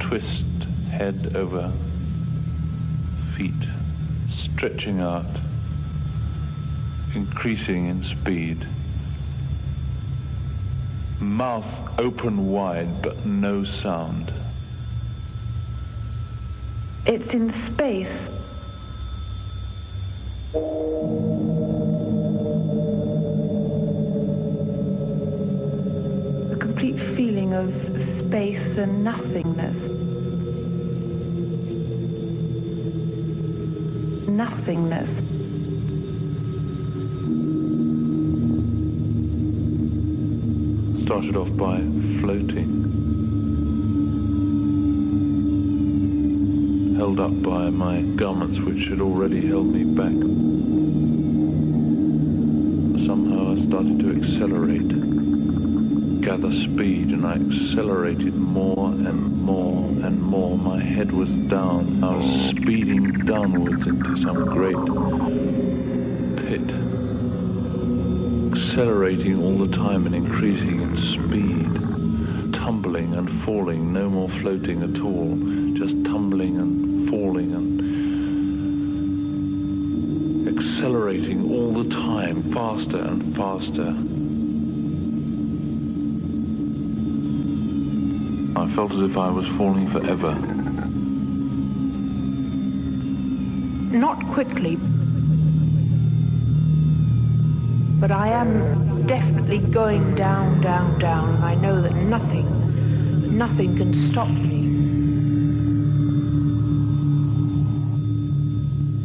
twist 0.00 0.44
head 0.90 1.32
over 1.36 1.70
feet, 3.36 3.52
stretching 4.54 5.00
out, 5.00 5.26
increasing 7.14 7.88
in 7.88 8.04
speed. 8.04 8.66
Mouth 11.20 11.98
open 11.98 12.50
wide 12.50 13.02
but 13.02 13.26
no 13.26 13.64
sound. 13.64 14.32
It's 17.04 17.28
in 17.34 17.52
space. 17.72 18.06
A 26.52 26.56
complete 26.60 26.98
feeling 27.16 27.54
of 27.54 27.74
space 28.28 28.78
and 28.78 29.02
nothingness. 29.02 29.76
Nothingness. 34.28 35.08
Started 41.04 41.36
off 41.36 41.56
by 41.56 41.80
floating. 42.20 42.81
Held 47.02 47.18
up 47.18 47.42
by 47.42 47.68
my 47.68 48.00
garments 48.14 48.60
which 48.60 48.86
had 48.86 49.00
already 49.00 49.44
held 49.48 49.66
me 49.66 49.82
back. 49.82 50.12
Somehow 53.04 53.56
I 53.56 53.66
started 53.66 53.98
to 53.98 54.10
accelerate, 54.22 54.88
gather 56.22 56.52
speed, 56.60 57.08
and 57.08 57.26
I 57.26 57.32
accelerated 57.32 58.36
more 58.36 58.90
and 58.90 59.42
more 59.42 59.88
and 60.06 60.22
more. 60.22 60.56
My 60.56 60.80
head 60.80 61.10
was 61.10 61.28
down. 61.50 62.04
I 62.04 62.14
was 62.18 62.50
speeding 62.50 63.10
downwards 63.26 63.84
into 63.84 64.22
some 64.22 64.44
great 64.44 64.76
pit 66.46 66.68
accelerating 68.52 69.42
all 69.42 69.58
the 69.58 69.76
time 69.76 70.06
and 70.06 70.14
increasing 70.14 70.80
in 70.82 70.96
speed, 71.14 72.52
tumbling 72.54 73.12
and 73.14 73.42
falling, 73.44 73.92
no 73.92 74.08
more 74.08 74.28
floating 74.40 74.84
at 74.84 75.00
all, 75.02 75.36
just 75.76 76.04
tumbling 76.04 76.58
and 76.58 76.92
falling 77.12 77.52
and 77.52 77.72
accelerating 80.48 81.42
time, 82.32 82.52
faster 82.52 82.98
and 82.98 83.36
faster. 83.36 83.94
I 88.60 88.74
felt 88.74 88.92
as 88.92 89.10
if 89.10 89.16
I 89.16 89.30
was 89.30 89.46
falling 89.56 89.90
forever. 89.90 90.34
Not 93.96 94.24
quickly, 94.32 94.76
but 98.00 98.10
I 98.10 98.28
am 98.28 99.06
definitely 99.06 99.58
going 99.58 100.14
down, 100.14 100.60
down, 100.60 100.98
down. 100.98 101.34
and 101.34 101.44
I 101.44 101.54
know 101.54 101.82
that 101.82 101.94
nothing, 101.94 103.36
nothing 103.36 103.76
can 103.76 104.10
stop 104.10 104.28
me. 104.28 104.62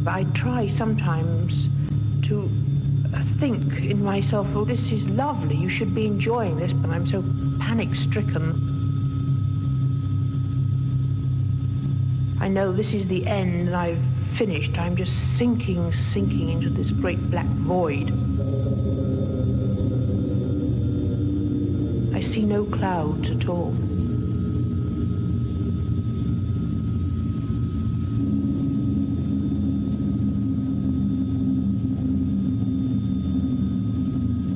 I 0.06 0.24
try 0.34 0.74
sometimes 0.76 1.68
think 3.38 3.62
in 3.74 4.02
myself, 4.02 4.46
oh, 4.54 4.64
this 4.64 4.80
is 4.90 5.04
lovely, 5.04 5.56
you 5.56 5.70
should 5.70 5.94
be 5.94 6.06
enjoying 6.06 6.56
this, 6.56 6.72
but 6.72 6.90
I'm 6.90 7.08
so 7.08 7.22
panic 7.58 7.94
stricken. 7.94 8.76
I 12.40 12.48
know 12.48 12.72
this 12.72 12.92
is 12.92 13.06
the 13.08 13.26
end 13.26 13.68
and 13.68 13.76
I've 13.76 14.02
finished. 14.38 14.78
I'm 14.78 14.96
just 14.96 15.12
sinking, 15.36 15.92
sinking 16.12 16.48
into 16.48 16.70
this 16.70 16.90
great 16.92 17.20
black 17.30 17.46
void. 17.46 18.08
I 22.14 22.22
see 22.32 22.42
no 22.42 22.64
clouds 22.64 23.28
at 23.28 23.48
all. 23.48 23.74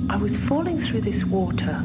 I 0.08 0.16
was 0.16 0.32
falling 0.48 0.84
through 0.86 1.00
this 1.00 1.21
water. 1.32 1.82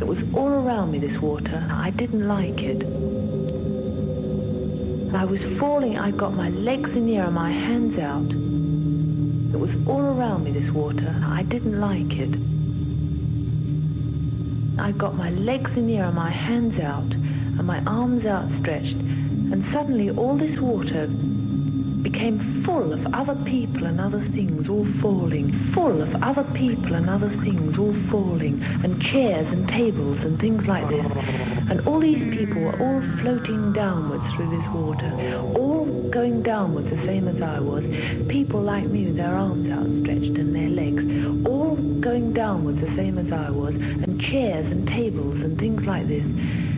It 0.00 0.06
was 0.06 0.18
all 0.34 0.48
around 0.48 0.92
me, 0.92 1.00
this 1.00 1.20
water. 1.20 1.66
I 1.68 1.90
didn't 1.90 2.28
like 2.28 2.62
it. 2.62 2.82
I 5.14 5.24
was 5.24 5.40
falling, 5.58 5.98
I 5.98 6.12
got 6.12 6.34
my 6.34 6.50
legs 6.50 6.90
in 6.90 7.06
the 7.06 7.16
air 7.16 7.26
and 7.26 7.34
my 7.34 7.50
hands 7.50 7.98
out. 7.98 8.30
It 9.54 9.58
was 9.58 9.70
all 9.88 10.00
around 10.00 10.44
me, 10.44 10.52
this 10.52 10.70
water. 10.72 11.14
I 11.24 11.42
didn't 11.42 11.80
like 11.80 12.12
it. 12.12 12.34
I 14.78 14.92
got 14.92 15.16
my 15.16 15.30
legs 15.30 15.76
in 15.76 15.88
the 15.88 15.96
air 15.96 16.06
and 16.06 16.14
my 16.14 16.30
hands 16.30 16.78
out 16.80 17.10
and 17.12 17.64
my 17.64 17.82
arms 17.84 18.26
outstretched. 18.26 18.96
And 18.96 19.64
suddenly 19.72 20.10
all 20.10 20.36
this 20.36 20.58
water 20.60 21.08
became 22.14 22.62
full 22.62 22.92
of 22.92 23.12
other 23.12 23.34
people 23.44 23.84
and 23.86 24.00
other 24.00 24.20
things 24.36 24.68
all 24.68 24.86
falling. 25.02 25.50
Full 25.72 26.00
of 26.00 26.22
other 26.22 26.44
people 26.54 26.94
and 26.94 27.10
other 27.10 27.28
things 27.28 27.76
all 27.76 27.92
falling. 28.08 28.62
And 28.84 29.02
chairs 29.02 29.52
and 29.52 29.68
tables 29.68 30.18
and 30.18 30.38
things 30.38 30.64
like 30.68 30.88
this. 30.88 31.04
And 31.68 31.84
all 31.88 31.98
these 31.98 32.22
people 32.32 32.62
were 32.62 32.78
all 32.80 33.02
floating 33.20 33.72
downwards 33.72 34.32
through 34.34 34.50
this 34.56 34.68
water. 34.72 35.10
All 35.56 35.86
going 36.10 36.44
downwards 36.44 36.88
the 36.88 37.04
same 37.04 37.26
as 37.26 37.42
I 37.42 37.58
was. 37.58 37.84
People 38.28 38.60
like 38.60 38.84
me 38.84 39.06
with 39.06 39.16
their 39.16 39.34
arms 39.34 39.68
outstretched 39.68 40.38
and 40.38 40.54
their 40.54 40.68
legs. 40.68 41.02
All 41.48 41.74
going 41.98 42.32
downwards 42.32 42.80
the 42.80 42.94
same 42.94 43.18
as 43.18 43.32
I 43.32 43.50
was. 43.50 43.74
And 43.74 44.20
chairs 44.20 44.66
and 44.70 44.86
tables 44.86 45.34
and 45.40 45.58
things 45.58 45.82
like 45.84 46.06
this. 46.06 46.24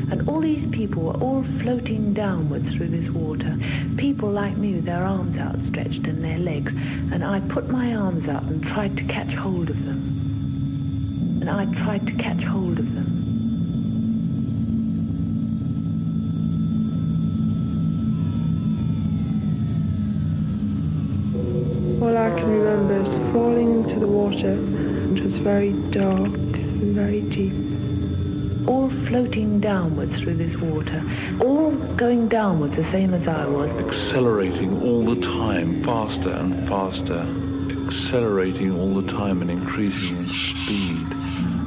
And 0.08 0.28
all 0.28 0.40
these 0.40 0.68
people 0.70 1.02
were 1.02 1.16
all 1.20 1.42
floating 1.60 2.14
downwards 2.14 2.72
through 2.74 2.88
this 2.88 3.10
water. 3.10 3.56
People 3.96 4.30
like 4.30 4.56
me 4.56 4.74
with 4.74 4.84
their 4.84 5.02
arms 5.02 5.36
outstretched 5.36 6.06
and 6.06 6.22
their 6.22 6.38
legs. 6.38 6.72
And 7.12 7.24
I 7.24 7.40
put 7.40 7.68
my 7.68 7.94
arms 7.94 8.28
out 8.28 8.44
and 8.44 8.62
tried 8.62 8.96
to 8.98 9.04
catch 9.04 9.34
hold 9.34 9.68
of 9.68 9.84
them. 9.84 11.40
And 11.40 11.50
I 11.50 11.64
tried 11.82 12.06
to 12.06 12.12
catch 12.12 12.42
hold 12.44 12.78
of 12.78 12.94
them. 12.94 13.12
All 22.00 22.16
I 22.16 22.30
can 22.30 22.48
remember 22.48 22.94
is 23.00 23.32
falling 23.32 23.82
into 23.82 23.98
the 23.98 24.06
water, 24.06 24.54
which 24.54 25.22
was 25.24 25.34
very 25.34 25.72
dark 25.90 26.32
and 26.32 26.94
very 26.94 27.22
deep. 27.22 27.75
All 28.66 28.90
floating 29.06 29.60
downwards 29.60 30.20
through 30.20 30.34
this 30.34 30.56
water. 30.60 31.02
All 31.40 31.70
going 31.96 32.28
downwards 32.28 32.76
the 32.76 32.90
same 32.90 33.14
as 33.14 33.26
I 33.28 33.46
was. 33.46 33.70
accelerating 33.86 34.82
all 34.82 35.14
the 35.14 35.20
time, 35.24 35.84
faster 35.84 36.30
and 36.30 36.68
faster, 36.68 37.26
accelerating 37.88 38.72
all 38.78 39.00
the 39.00 39.10
time 39.12 39.40
and 39.40 39.50
increasing 39.50 40.16
in 40.16 40.24
speed. 40.24 41.16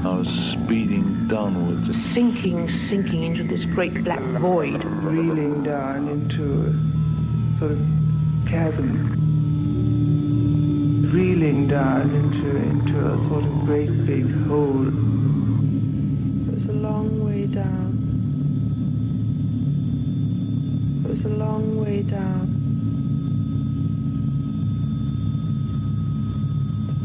I 0.05 0.13
was 0.13 0.27
speeding 0.53 1.27
downwards. 1.27 1.87
Sinking, 2.13 2.69
sinking 2.87 3.23
into 3.23 3.43
this 3.43 3.65
great 3.65 4.03
black 4.03 4.21
void. 4.39 4.83
Reeling 4.83 5.63
down 5.63 6.07
into 6.07 6.67
a 6.67 7.59
sort 7.59 7.71
of 7.71 7.79
chasm. 8.45 9.15
Reeling 11.11 11.67
down 11.67 12.11
into 12.11 12.55
into 12.55 13.07
a 13.07 13.29
sort 13.29 13.43
of 13.43 13.65
great 13.65 14.05
big 14.05 14.29
hole. 14.47 15.18
A 21.29 21.35
long 21.35 21.79
way 21.79 22.01
down. 22.01 22.47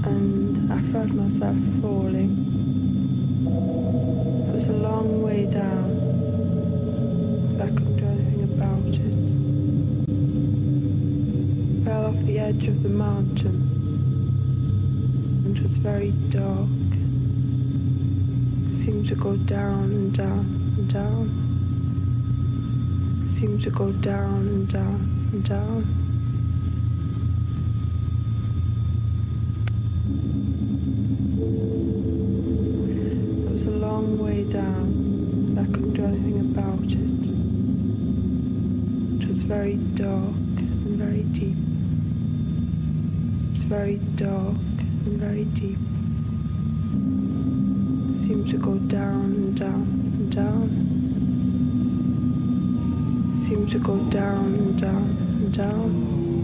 And 0.04 0.72
I 0.72 0.80
felt 0.92 1.10
myself 1.10 1.56
falling. 1.82 2.32
It 4.48 4.52
was 4.56 4.68
a 4.68 4.78
long 4.88 5.22
way 5.22 5.44
down. 5.44 5.90
I 7.60 7.66
couldn't 7.66 7.96
do 7.96 8.06
anything 8.06 8.42
about 8.54 8.94
it. 9.04 9.14
Fell 11.84 12.06
off 12.06 12.18
the 12.24 12.38
edge 12.38 12.66
of 12.66 12.82
the 12.82 12.88
mountain. 12.88 13.56
And 15.44 15.56
it 15.56 15.62
was 15.62 15.76
very 15.78 16.12
dark. 16.30 16.70
It 18.72 18.84
Seemed 18.86 19.06
to 19.08 19.16
go 19.16 19.36
down 19.36 19.84
and 19.84 20.16
down 20.16 20.44
and 20.78 20.92
down. 20.92 21.43
Seemed 23.40 23.62
to 23.64 23.70
go 23.70 23.90
down 23.92 24.46
and 24.48 24.72
down 24.72 25.28
and 25.32 25.44
down. 25.48 25.84
It 33.44 33.50
was 33.52 33.66
a 33.66 33.70
long 33.78 34.18
way 34.18 34.44
down. 34.44 35.58
I 35.58 35.64
couldn't 35.66 35.94
do 35.94 36.04
anything 36.04 36.40
about 36.40 36.84
it. 36.84 37.14
It 39.22 39.28
was 39.28 39.42
very 39.42 39.76
dark 39.96 40.34
and 40.34 40.96
very 40.96 41.22
deep. 41.24 41.56
It 43.50 43.58
was 43.58 43.66
very 43.68 43.96
dark 44.16 44.56
and 45.06 45.18
very 45.18 45.44
deep. 45.44 45.78
Seemed 48.26 48.48
to 48.50 48.58
go 48.58 48.74
down 48.88 49.24
and 49.24 49.58
down 49.58 49.82
and 50.18 50.34
down. 50.34 50.70
Seemed 53.48 53.70
to 53.72 53.78
go 53.78 53.96
down 54.10 54.54
down 54.80 55.16
and 55.18 55.56
down. 55.56 56.34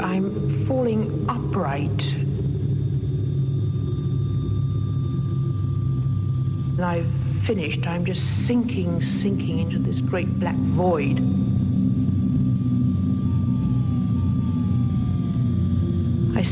I'm 0.00 0.66
falling 0.66 1.26
upright. 1.28 1.90
And 6.76 6.84
I've 6.84 7.06
finished. 7.46 7.86
I'm 7.86 8.04
just 8.04 8.20
sinking, 8.46 9.00
sinking 9.22 9.60
into 9.60 9.78
this 9.78 10.00
great 10.00 10.38
black 10.38 10.56
void. 10.56 11.45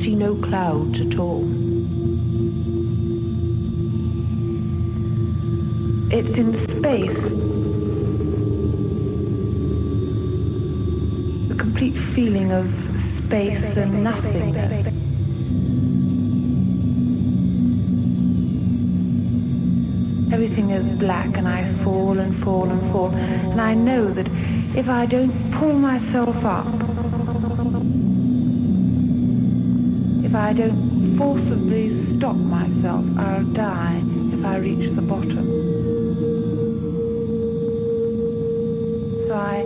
See 0.03 0.15
no 0.15 0.35
clouds 0.37 1.01
at 1.01 1.19
all. 1.19 1.45
It's 6.13 6.37
in 6.37 6.79
space. 6.79 7.19
A 11.51 11.55
complete 11.57 11.97
feeling 12.15 12.53
of 12.53 12.67
space 13.27 13.77
and 13.77 14.05
nothingness. 14.05 14.87
Everything 20.33 20.71
is 20.71 20.99
black 20.99 21.37
and 21.37 21.49
I 21.49 21.73
fall 21.85 22.19
and 22.19 22.43
fall 22.45 22.69
and 22.69 22.93
fall. 22.93 23.11
And 23.11 23.61
I 23.61 23.75
know 23.75 24.13
that 24.13 24.29
if 24.77 24.89
I 24.89 25.07
don't 25.07 25.53
pull 25.53 25.73
myself 25.75 26.45
up, 26.45 26.84
if 30.35 30.41
I 30.41 30.53
don't 30.53 31.17
forcibly 31.17 32.17
stop 32.17 32.35
myself, 32.35 33.05
I'll 33.17 33.45
die 33.45 34.03
if 34.33 34.45
I 34.45 34.57
reach 34.57 34.93
the 34.97 35.01
bottom. 35.01 35.47
So 39.29 39.33
I 39.33 39.63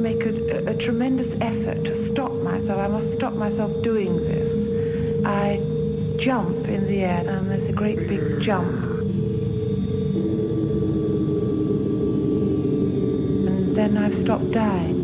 make 0.00 0.24
a, 0.24 0.70
a 0.70 0.74
tremendous 0.78 1.30
effort 1.38 1.84
to 1.84 2.10
stop 2.12 2.32
myself. 2.32 2.80
I 2.80 2.88
must 2.88 3.14
stop 3.18 3.34
myself 3.34 3.82
doing 3.82 4.16
this. 4.16 5.26
I 5.26 5.60
jump 6.16 6.66
in 6.66 6.86
the 6.86 7.02
air 7.02 7.22
and 7.28 7.50
there's 7.50 7.68
a 7.68 7.72
great 7.74 8.08
big 8.08 8.40
jump. 8.40 8.72
And 13.50 13.76
then 13.76 13.98
I've 13.98 14.18
stopped 14.24 14.50
dying. 14.50 15.03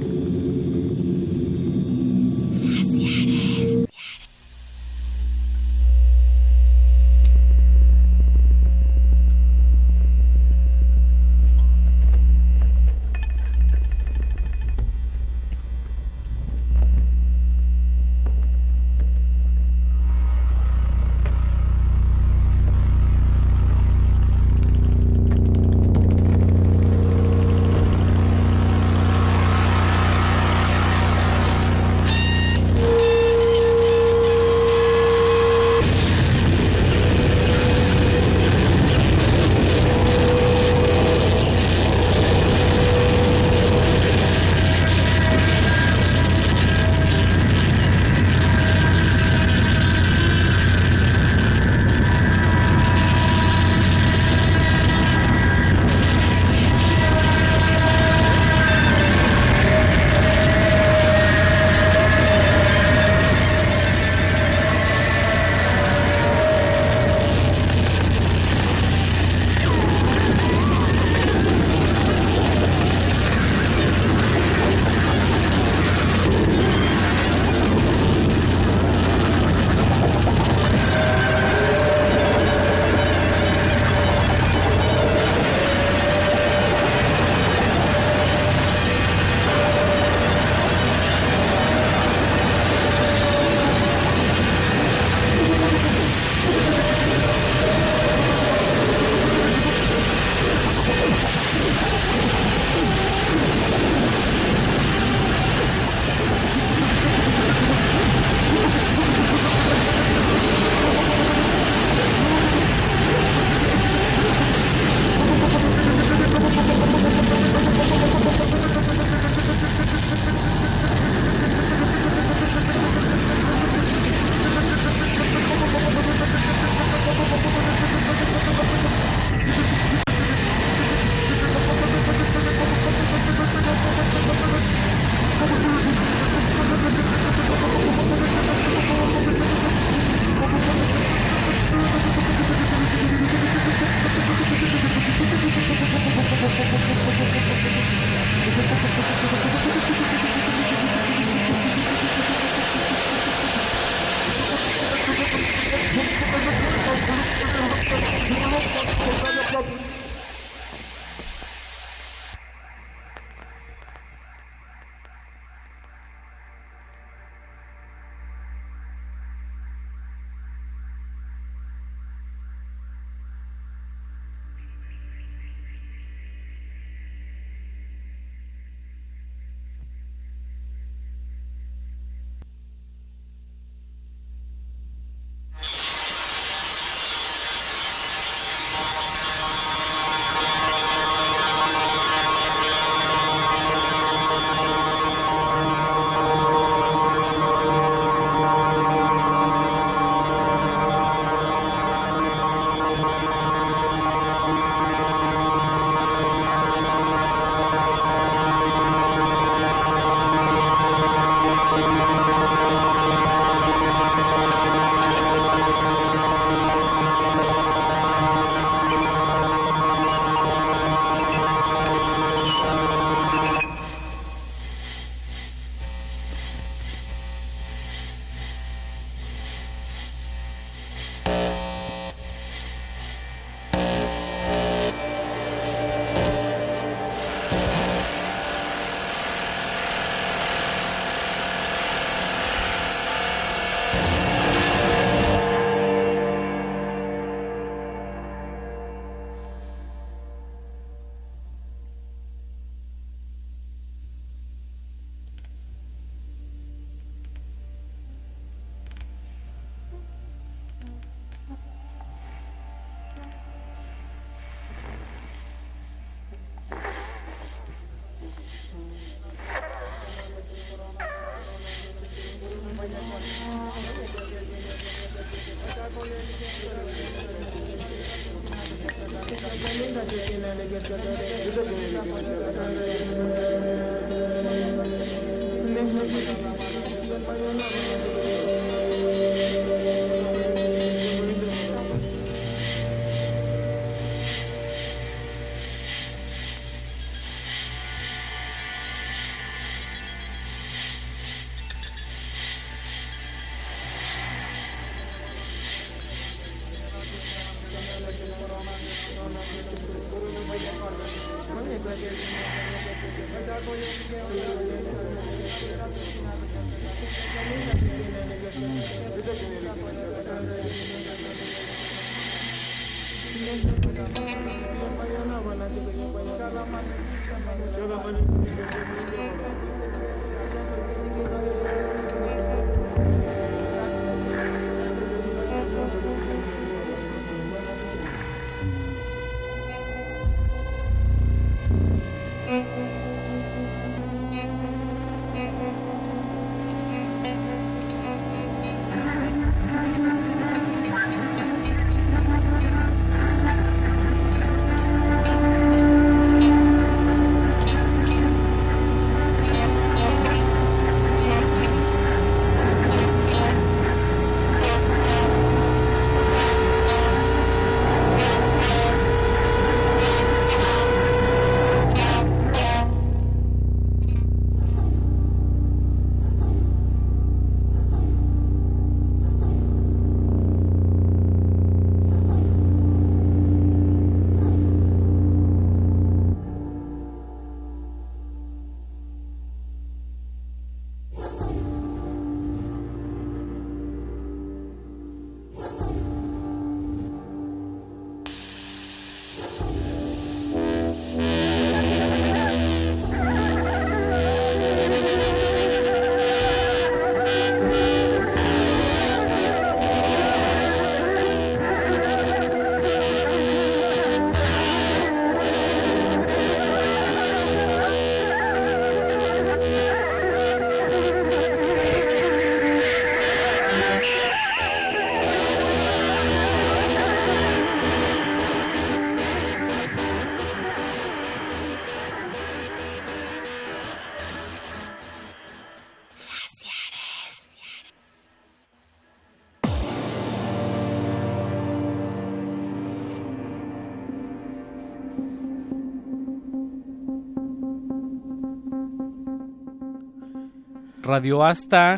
Radioasta, 451.11 451.97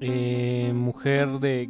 eh, 0.00 0.72
mujer 0.74 1.38
de 1.38 1.68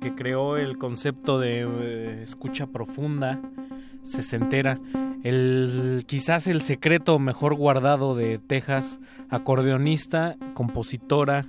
que 0.00 0.14
creó 0.14 0.56
el 0.56 0.78
concepto 0.78 1.38
de 1.38 1.68
eh, 1.68 2.22
escucha 2.24 2.66
profunda, 2.66 3.38
sesentera, 4.02 4.80
el 5.22 6.04
quizás 6.06 6.46
el 6.46 6.62
secreto 6.62 7.18
mejor 7.18 7.54
guardado 7.54 8.14
de 8.14 8.38
Texas, 8.38 9.00
acordeonista, 9.28 10.36
compositora 10.54 11.46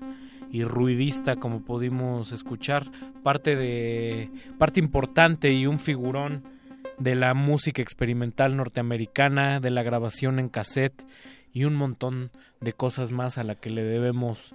y 0.51 0.65
ruidista, 0.65 1.37
como 1.37 1.61
pudimos 1.61 2.33
escuchar, 2.33 2.91
parte 3.23 3.55
de 3.55 4.29
parte 4.57 4.81
importante 4.81 5.53
y 5.53 5.67
un 5.67 5.79
figurón 5.79 6.43
de 6.99 7.15
la 7.15 7.33
música 7.33 7.81
experimental 7.81 8.57
norteamericana, 8.57 9.61
de 9.61 9.69
la 9.69 9.83
grabación 9.83 10.37
en 10.37 10.49
cassette 10.49 11.01
y 11.53 11.63
un 11.63 11.75
montón 11.75 12.31
de 12.59 12.73
cosas 12.73 13.13
más 13.13 13.37
a 13.37 13.43
la 13.43 13.55
que 13.55 13.69
le 13.69 13.83
debemos 13.83 14.53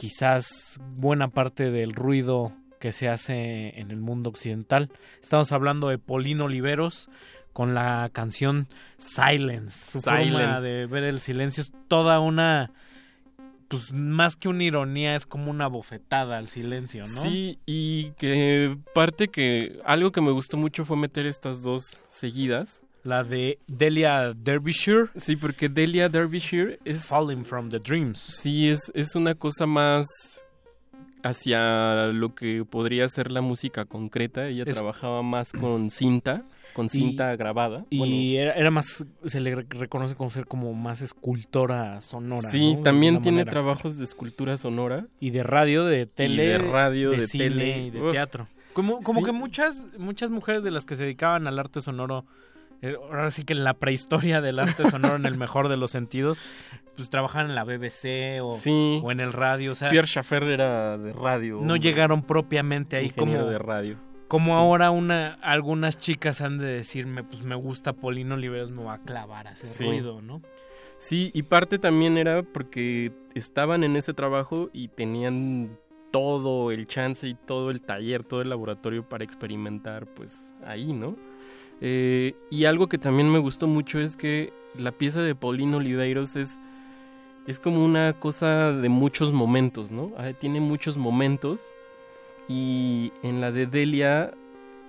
quizás 0.00 0.80
buena 0.96 1.28
parte 1.28 1.70
del 1.70 1.92
ruido 1.92 2.54
que 2.78 2.90
se 2.90 3.10
hace 3.10 3.78
en 3.78 3.90
el 3.90 3.98
mundo 3.98 4.30
occidental. 4.30 4.90
Estamos 5.20 5.52
hablando 5.52 5.90
de 5.90 5.98
Polino 5.98 6.46
Oliveros 6.46 7.10
con 7.52 7.74
la 7.74 8.08
canción 8.10 8.66
Silence. 8.96 9.90
Su 9.90 10.00
forma 10.00 10.62
de 10.62 10.86
ver 10.86 11.04
el 11.04 11.20
silencio 11.20 11.64
es 11.64 11.72
toda 11.86 12.18
una 12.18 12.72
pues 13.68 13.92
más 13.92 14.36
que 14.36 14.48
una 14.48 14.64
ironía 14.64 15.16
es 15.16 15.26
como 15.26 15.50
una 15.50 15.66
bofetada 15.66 16.38
al 16.38 16.48
silencio, 16.48 17.02
¿no? 17.02 17.22
Sí, 17.22 17.58
y 17.66 18.12
que 18.12 18.78
parte 18.94 19.28
que 19.28 19.80
algo 19.84 20.12
que 20.12 20.22
me 20.22 20.30
gustó 20.30 20.56
mucho 20.56 20.86
fue 20.86 20.96
meter 20.96 21.26
estas 21.26 21.62
dos 21.62 22.02
seguidas 22.08 22.82
la 23.02 23.24
de 23.24 23.58
Delia 23.66 24.32
Derbyshire. 24.36 25.08
Sí, 25.16 25.36
porque 25.36 25.68
Delia 25.68 26.08
Derbyshire 26.08 26.78
es... 26.84 27.04
Falling 27.04 27.44
from 27.44 27.70
the 27.70 27.78
Dreams. 27.78 28.18
Sí, 28.18 28.68
es, 28.68 28.90
es 28.94 29.14
una 29.14 29.34
cosa 29.34 29.66
más 29.66 30.06
hacia 31.22 32.06
lo 32.08 32.34
que 32.34 32.64
podría 32.64 33.08
ser 33.08 33.30
la 33.30 33.40
música 33.40 33.84
concreta. 33.84 34.48
Ella 34.48 34.64
trabajaba 34.64 35.22
más 35.22 35.52
con 35.52 35.90
cinta, 35.90 36.44
con 36.74 36.88
cinta 36.88 37.34
grabada. 37.36 37.84
Y 37.90 38.36
era, 38.36 38.70
más, 38.70 39.04
se 39.24 39.40
le 39.40 39.54
reconoce 39.54 40.14
como 40.14 40.30
ser 40.30 40.46
como 40.46 40.72
más 40.74 41.00
escultora 41.00 42.00
sonora. 42.00 42.48
Sí, 42.48 42.78
también 42.82 43.22
tiene 43.22 43.44
trabajos 43.44 43.98
de 43.98 44.04
escultura 44.04 44.56
sonora. 44.56 45.06
Y 45.20 45.30
de 45.30 45.42
radio, 45.42 45.84
de 45.84 46.06
tele, 46.06 46.46
de 46.46 46.58
radio, 46.58 47.10
de, 47.10 47.26
cine 47.26 47.44
tele. 47.44 47.78
y 47.78 47.90
de 47.90 48.10
teatro. 48.10 48.48
Como, 48.72 49.00
como 49.00 49.24
que 49.24 49.32
muchas, 49.32 49.76
muchas 49.98 50.30
mujeres 50.30 50.62
de 50.62 50.70
las 50.70 50.84
que 50.84 50.94
se 50.94 51.02
dedicaban 51.02 51.48
al 51.48 51.58
arte 51.58 51.80
sonoro 51.80 52.24
ahora 52.82 53.30
sí 53.30 53.44
que 53.44 53.52
en 53.52 53.64
la 53.64 53.74
prehistoria 53.74 54.40
del 54.40 54.58
arte 54.58 54.88
sonoro 54.90 55.16
en 55.16 55.26
el 55.26 55.36
mejor 55.36 55.68
de 55.68 55.76
los 55.76 55.90
sentidos, 55.90 56.40
pues 56.96 57.10
trabajaban 57.10 57.50
en 57.50 57.54
la 57.54 57.64
BBC 57.64 58.40
o, 58.42 58.56
o 59.02 59.10
en 59.10 59.20
el 59.20 59.32
radio. 59.32 59.72
O 59.72 59.74
sea, 59.74 59.90
Pierre 59.90 60.06
Schaffer 60.06 60.44
era 60.44 60.98
de 60.98 61.12
radio. 61.12 61.60
No 61.62 61.76
llegaron 61.76 62.22
propiamente 62.22 62.96
ahí 62.96 63.10
como 63.10 63.44
de 63.44 63.58
radio. 63.58 63.98
Como 64.28 64.54
ahora 64.54 64.90
una 64.90 65.34
algunas 65.42 65.98
chicas 65.98 66.40
han 66.40 66.58
de 66.58 66.66
decirme, 66.66 67.24
pues 67.24 67.42
me 67.42 67.56
gusta 67.56 67.94
Polino 67.94 68.36
Oliveros, 68.36 68.70
me 68.70 68.84
va 68.84 68.94
a 68.94 69.02
clavar 69.02 69.48
a 69.48 69.50
hacer 69.50 69.86
ruido, 69.86 70.22
¿no? 70.22 70.40
Sí, 70.98 71.30
y 71.34 71.42
parte 71.44 71.78
también 71.78 72.16
era 72.16 72.42
porque 72.42 73.12
estaban 73.34 73.82
en 73.82 73.96
ese 73.96 74.14
trabajo 74.14 74.70
y 74.72 74.88
tenían 74.88 75.78
todo 76.10 76.70
el 76.70 76.86
chance 76.86 77.26
y 77.26 77.34
todo 77.34 77.70
el 77.70 77.80
taller, 77.82 78.22
todo 78.22 78.42
el 78.42 78.50
laboratorio 78.50 79.08
para 79.08 79.24
experimentar, 79.24 80.06
pues 80.06 80.54
ahí, 80.64 80.92
¿no? 80.92 81.16
Eh, 81.80 82.34
y 82.50 82.64
algo 82.66 82.88
que 82.88 82.98
también 82.98 83.30
me 83.30 83.38
gustó 83.38 83.66
mucho 83.66 84.00
es 84.00 84.16
que 84.16 84.52
la 84.76 84.92
pieza 84.92 85.22
de 85.22 85.34
Paulino 85.34 85.78
Oliveiros 85.78 86.36
es, 86.36 86.58
es 87.46 87.58
como 87.58 87.84
una 87.84 88.12
cosa 88.12 88.72
de 88.72 88.88
muchos 88.88 89.32
momentos, 89.32 89.90
¿no? 89.90 90.12
Ah, 90.18 90.32
tiene 90.38 90.60
muchos 90.60 90.96
momentos 90.96 91.72
y 92.48 93.12
en 93.22 93.40
la 93.40 93.52
de 93.52 93.66
Delia 93.66 94.32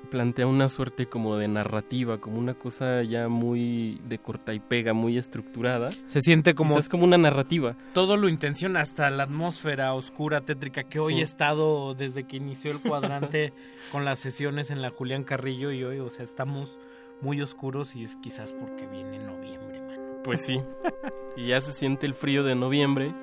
plantea 0.10 0.48
una 0.48 0.70
suerte 0.70 1.08
como 1.08 1.38
de 1.38 1.48
narrativa, 1.48 2.20
como 2.20 2.38
una 2.38 2.54
cosa 2.54 3.04
ya 3.04 3.28
muy 3.28 4.02
de 4.08 4.20
corta 4.20 4.54
y 4.54 4.60
pega, 4.60 4.94
muy 4.94 5.18
estructurada. 5.18 5.92
Se 6.08 6.22
siente 6.22 6.56
como... 6.56 6.78
Es 6.78 6.90
como 6.90 7.04
una 7.04 7.18
narrativa. 7.18 7.76
Todo 7.94 8.18
lo 8.18 8.30
intenciona, 8.30 8.82
hasta 8.82 9.10
la 9.10 9.24
atmósfera 9.24 9.94
oscura, 9.94 10.42
tétrica, 10.42 10.84
que 10.84 11.00
hoy 11.00 11.20
he 11.20 11.24
estado 11.24 11.94
desde 11.94 12.26
que 12.26 12.38
inició 12.38 12.72
el 12.72 12.82
cuadrante 12.82 13.54
con 13.92 14.06
las 14.06 14.20
sesiones 14.20 14.72
en 14.72 14.82
la 14.82 14.90
Julián 14.90 15.24
Carrillo 15.24 15.72
y 15.72 15.84
hoy, 15.84 16.00
o 16.00 16.10
sea, 16.10 16.26
estamos 16.26 16.78
muy 17.22 17.42
oscuros 17.42 17.96
y 17.96 18.04
es 18.04 18.18
quizás 18.18 18.52
porque 18.52 18.88
viene 18.88 19.20
noviembre, 19.20 19.82
mano. 19.82 20.24
Pues 20.24 20.42
sí. 20.42 20.62
y 21.38 21.48
ya 21.48 21.62
se 21.62 21.74
siente 21.74 22.06
el 22.06 22.16
frío 22.16 22.44
de 22.44 22.56
noviembre. 22.56 23.14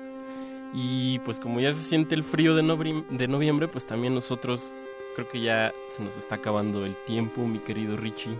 Y 0.73 1.19
pues 1.19 1.39
como 1.39 1.59
ya 1.59 1.73
se 1.73 1.81
siente 1.81 2.13
el 2.13 2.23
frío 2.23 2.55
de, 2.55 3.03
de 3.09 3.27
noviembre, 3.27 3.67
pues 3.67 3.87
también 3.87 4.13
nosotros 4.13 4.75
creo 5.15 5.27
que 5.29 5.41
ya 5.41 5.73
se 5.87 6.03
nos 6.03 6.17
está 6.17 6.35
acabando 6.35 6.85
el 6.85 6.95
tiempo, 7.05 7.45
mi 7.45 7.59
querido 7.59 7.97
Richie. 7.97 8.35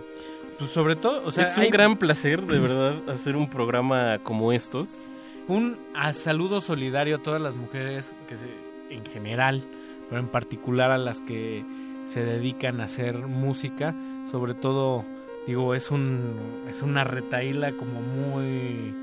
Pues 0.58 0.70
sobre 0.70 0.94
todo, 0.96 1.22
o 1.26 1.30
sea, 1.32 1.44
es 1.44 1.56
un 1.56 1.64
hay- 1.64 1.70
gran 1.70 1.96
placer, 1.96 2.42
de 2.46 2.58
verdad, 2.58 2.94
hacer 3.08 3.36
un 3.36 3.48
programa 3.48 4.18
como 4.22 4.52
estos. 4.52 5.10
Un 5.48 5.76
a 5.94 6.12
saludo 6.12 6.60
solidario 6.60 7.16
a 7.16 7.18
todas 7.18 7.40
las 7.40 7.54
mujeres 7.56 8.14
que 8.28 8.36
se- 8.36 8.94
en 8.94 9.04
general, 9.06 9.62
pero 10.08 10.20
en 10.20 10.28
particular 10.28 10.90
a 10.90 10.98
las 10.98 11.20
que 11.20 11.64
se 12.06 12.22
dedican 12.24 12.80
a 12.80 12.84
hacer 12.84 13.16
música, 13.18 13.94
sobre 14.30 14.54
todo 14.54 15.04
digo, 15.46 15.74
es 15.74 15.90
un 15.90 16.34
es 16.68 16.82
una 16.82 17.04
retaíla 17.04 17.72
como 17.72 18.00
muy 18.02 18.94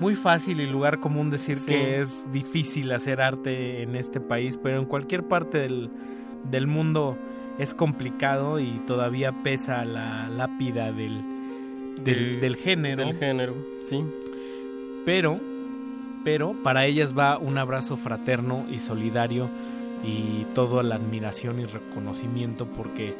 muy 0.00 0.14
fácil 0.14 0.60
y 0.60 0.66
lugar 0.66 1.00
común 1.00 1.30
decir 1.30 1.56
Sí. 1.58 1.66
que 1.66 2.00
es 2.00 2.30
difícil 2.32 2.90
hacer 2.92 3.20
arte 3.20 3.82
en 3.82 3.94
este 3.96 4.20
país, 4.20 4.56
pero 4.62 4.78
en 4.78 4.84
cualquier 4.86 5.22
parte 5.24 5.58
del, 5.58 5.90
del 6.44 6.66
mundo 6.66 7.16
es 7.58 7.74
complicado 7.74 8.58
y 8.58 8.80
todavía 8.86 9.32
pesa 9.42 9.84
la 9.84 10.28
lápida 10.28 10.92
del, 10.92 11.22
del, 12.04 12.40
del 12.40 12.56
género. 12.56 13.04
Del 13.04 13.18
género, 13.18 13.54
sí. 13.84 14.04
Pero, 15.04 15.38
pero 16.24 16.54
para 16.62 16.86
ellas 16.86 17.16
va 17.16 17.38
un 17.38 17.58
abrazo 17.58 17.96
fraterno 17.96 18.64
y 18.70 18.78
solidario 18.78 19.48
y 20.04 20.44
toda 20.54 20.82
la 20.82 20.96
admiración 20.96 21.60
y 21.60 21.64
reconocimiento 21.64 22.66
porque 22.66 23.14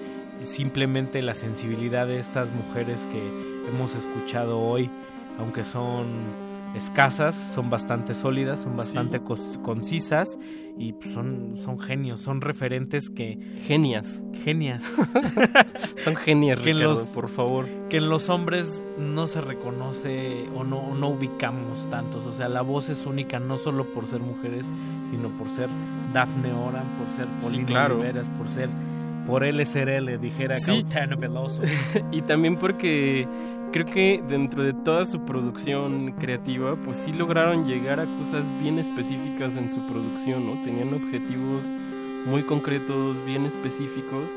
simplemente 0.45 1.23
la 1.23 1.35
sensibilidad 1.35 2.07
de 2.07 2.19
estas 2.19 2.51
mujeres 2.53 3.07
que 3.13 3.71
hemos 3.71 3.95
escuchado 3.95 4.61
hoy, 4.61 4.91
aunque 5.39 5.65
son 5.65 6.52
escasas, 6.75 7.35
son 7.35 7.69
bastante 7.71 8.15
sólidas, 8.15 8.61
son 8.61 8.75
bastante 8.75 9.21
concisas 9.63 10.39
y 10.79 10.95
pues, 10.95 11.13
son, 11.13 11.53
son 11.57 11.79
genios, 11.79 12.21
son 12.21 12.41
referentes 12.41 13.11
que... 13.11 13.39
Genias. 13.67 14.21
Genias. 14.45 14.83
Son 16.03 16.17
genias, 16.17 16.59
Que 16.59 16.73
Ricardo, 16.73 16.95
los- 16.95 17.05
por 17.09 17.29
favor. 17.29 17.67
que 17.89 17.99
en 17.99 18.09
los 18.09 18.29
hombres 18.29 18.83
no 18.99 19.27
se 19.29 19.41
reconoce 19.41 20.49
o 20.57 20.65
no, 20.65 20.79
o 20.79 20.95
no 20.97 21.11
ubicamos 21.11 21.89
tantos. 21.91 22.27
O 22.27 22.33
sea, 22.33 22.49
la 22.49 22.63
voz 22.63 22.89
es 22.89 23.07
única 23.07 23.39
no 23.39 23.57
solo 23.59 23.85
por 23.85 24.09
ser 24.09 24.19
mujeres, 24.21 24.67
sino 25.11 25.29
por 25.29 25.49
ser 25.49 25.69
Daphne 26.13 26.53
Oran, 26.53 26.83
por 26.99 27.15
ser 27.15 27.27
Sí, 27.39 27.43
Paulina 27.43 27.67
claro. 27.67 27.95
Oliveras, 27.97 28.29
por 28.31 28.49
ser 28.49 28.69
por 29.27 29.45
LSRL, 29.45 30.19
dijera 30.21 30.57
Sí. 30.57 30.83
Caetano 30.83 31.17
Veloso. 31.17 31.63
y 32.11 32.23
también 32.23 32.57
porque 32.57 33.29
creo 33.73 33.87
que 33.87 34.23
dentro 34.29 34.63
de 34.63 34.75
toda 34.75 35.07
su 35.07 35.21
producción 35.25 36.13
creativa, 36.13 36.77
pues 36.77 36.99
sí 36.99 37.13
lograron 37.13 37.67
llegar 37.67 37.99
a 38.01 38.07
cosas 38.07 38.45
bien 38.61 38.79
específicas 38.79 39.57
en 39.57 39.71
su 39.71 39.85
producción, 39.89 40.47
¿no? 40.47 40.63
Tenían 40.63 40.93
objetivos 40.95 41.65
muy 42.27 42.43
concretos, 42.43 43.17
bien 43.27 43.47
específicos 43.47 44.31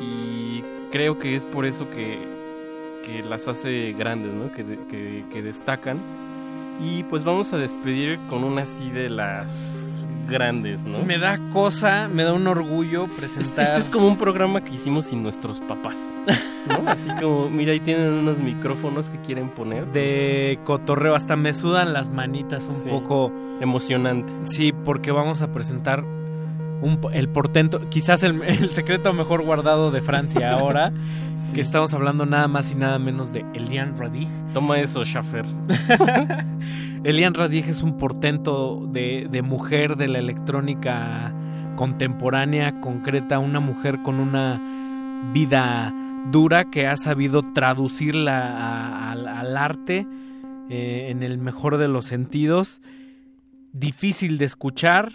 y 0.00 0.62
creo 0.90 1.18
que 1.18 1.34
es 1.34 1.44
por 1.44 1.66
eso 1.66 1.90
que, 1.90 2.18
que 3.04 3.22
las 3.22 3.48
hace 3.48 3.92
grandes, 3.98 4.32
¿no? 4.32 4.52
Que, 4.52 5.24
que 5.30 5.42
destacan. 5.42 5.98
Y 6.80 7.02
pues 7.04 7.24
vamos 7.24 7.52
a 7.52 7.58
despedir 7.58 8.18
con 8.30 8.44
una 8.44 8.62
así 8.62 8.90
de 8.90 9.10
las 9.10 9.91
grandes, 10.28 10.82
¿no? 10.84 11.00
Me 11.00 11.18
da 11.18 11.38
cosa, 11.52 12.08
me 12.08 12.22
da 12.22 12.32
un 12.32 12.46
orgullo 12.46 13.04
Este, 13.04 13.16
presentar. 13.16 13.64
este 13.64 13.78
es 13.80 13.90
como 13.90 14.06
un 14.08 14.16
programa 14.16 14.62
que 14.62 14.74
hicimos 14.74 15.06
sin 15.06 15.22
nuestros 15.22 15.60
papás. 15.60 15.96
¿no? 16.68 16.74
Así 16.88 17.08
como, 17.20 17.48
mira, 17.50 17.72
ahí 17.72 17.80
tienen 17.80 18.12
unos 18.12 18.38
micrófonos 18.38 19.10
que 19.10 19.18
quieren 19.18 19.48
poner. 19.50 19.86
de 19.92 20.58
cotorreo, 20.64 21.14
hasta 21.14 21.36
me 21.36 21.52
sudan 21.54 21.92
las 21.92 22.08
manitas 22.10 22.64
un 22.64 22.76
Sí. 22.76 22.88
poco. 22.88 23.32
Emocionante. 23.60 24.32
Sí, 24.44 24.72
porque 24.72 25.12
vamos 25.12 25.40
a 25.42 25.52
presentar 25.52 26.04
un, 26.82 27.00
el 27.12 27.28
portento, 27.28 27.88
quizás 27.88 28.22
el, 28.22 28.42
el 28.46 28.70
secreto 28.70 29.12
mejor 29.12 29.42
guardado 29.42 29.90
de 29.90 30.02
Francia 30.02 30.52
ahora, 30.52 30.92
que 31.54 31.60
estamos 31.60 31.94
hablando 31.94 32.26
nada 32.26 32.48
más 32.48 32.72
y 32.72 32.74
nada 32.74 32.98
menos 32.98 33.32
de 33.32 33.44
Elian 33.54 33.96
Radig. 33.96 34.28
Toma 34.52 34.78
eso, 34.80 35.04
Schaffer. 35.04 35.46
Elian 37.04 37.34
Radig 37.34 37.68
es 37.68 37.82
un 37.82 37.96
portento 37.96 38.86
de, 38.86 39.28
de 39.30 39.42
mujer 39.42 39.96
de 39.96 40.08
la 40.08 40.18
electrónica 40.18 41.32
contemporánea, 41.76 42.80
concreta, 42.80 43.38
una 43.38 43.60
mujer 43.60 44.02
con 44.02 44.20
una 44.20 44.60
vida 45.32 45.94
dura 46.30 46.70
que 46.70 46.86
ha 46.86 46.96
sabido 46.96 47.42
traducirla 47.54 49.10
al 49.10 49.56
arte 49.56 50.06
eh, 50.74 51.08
en 51.10 51.22
el 51.22 51.36
mejor 51.36 51.76
de 51.76 51.86
los 51.86 52.06
sentidos, 52.06 52.80
difícil 53.72 54.38
de 54.38 54.46
escuchar. 54.46 55.12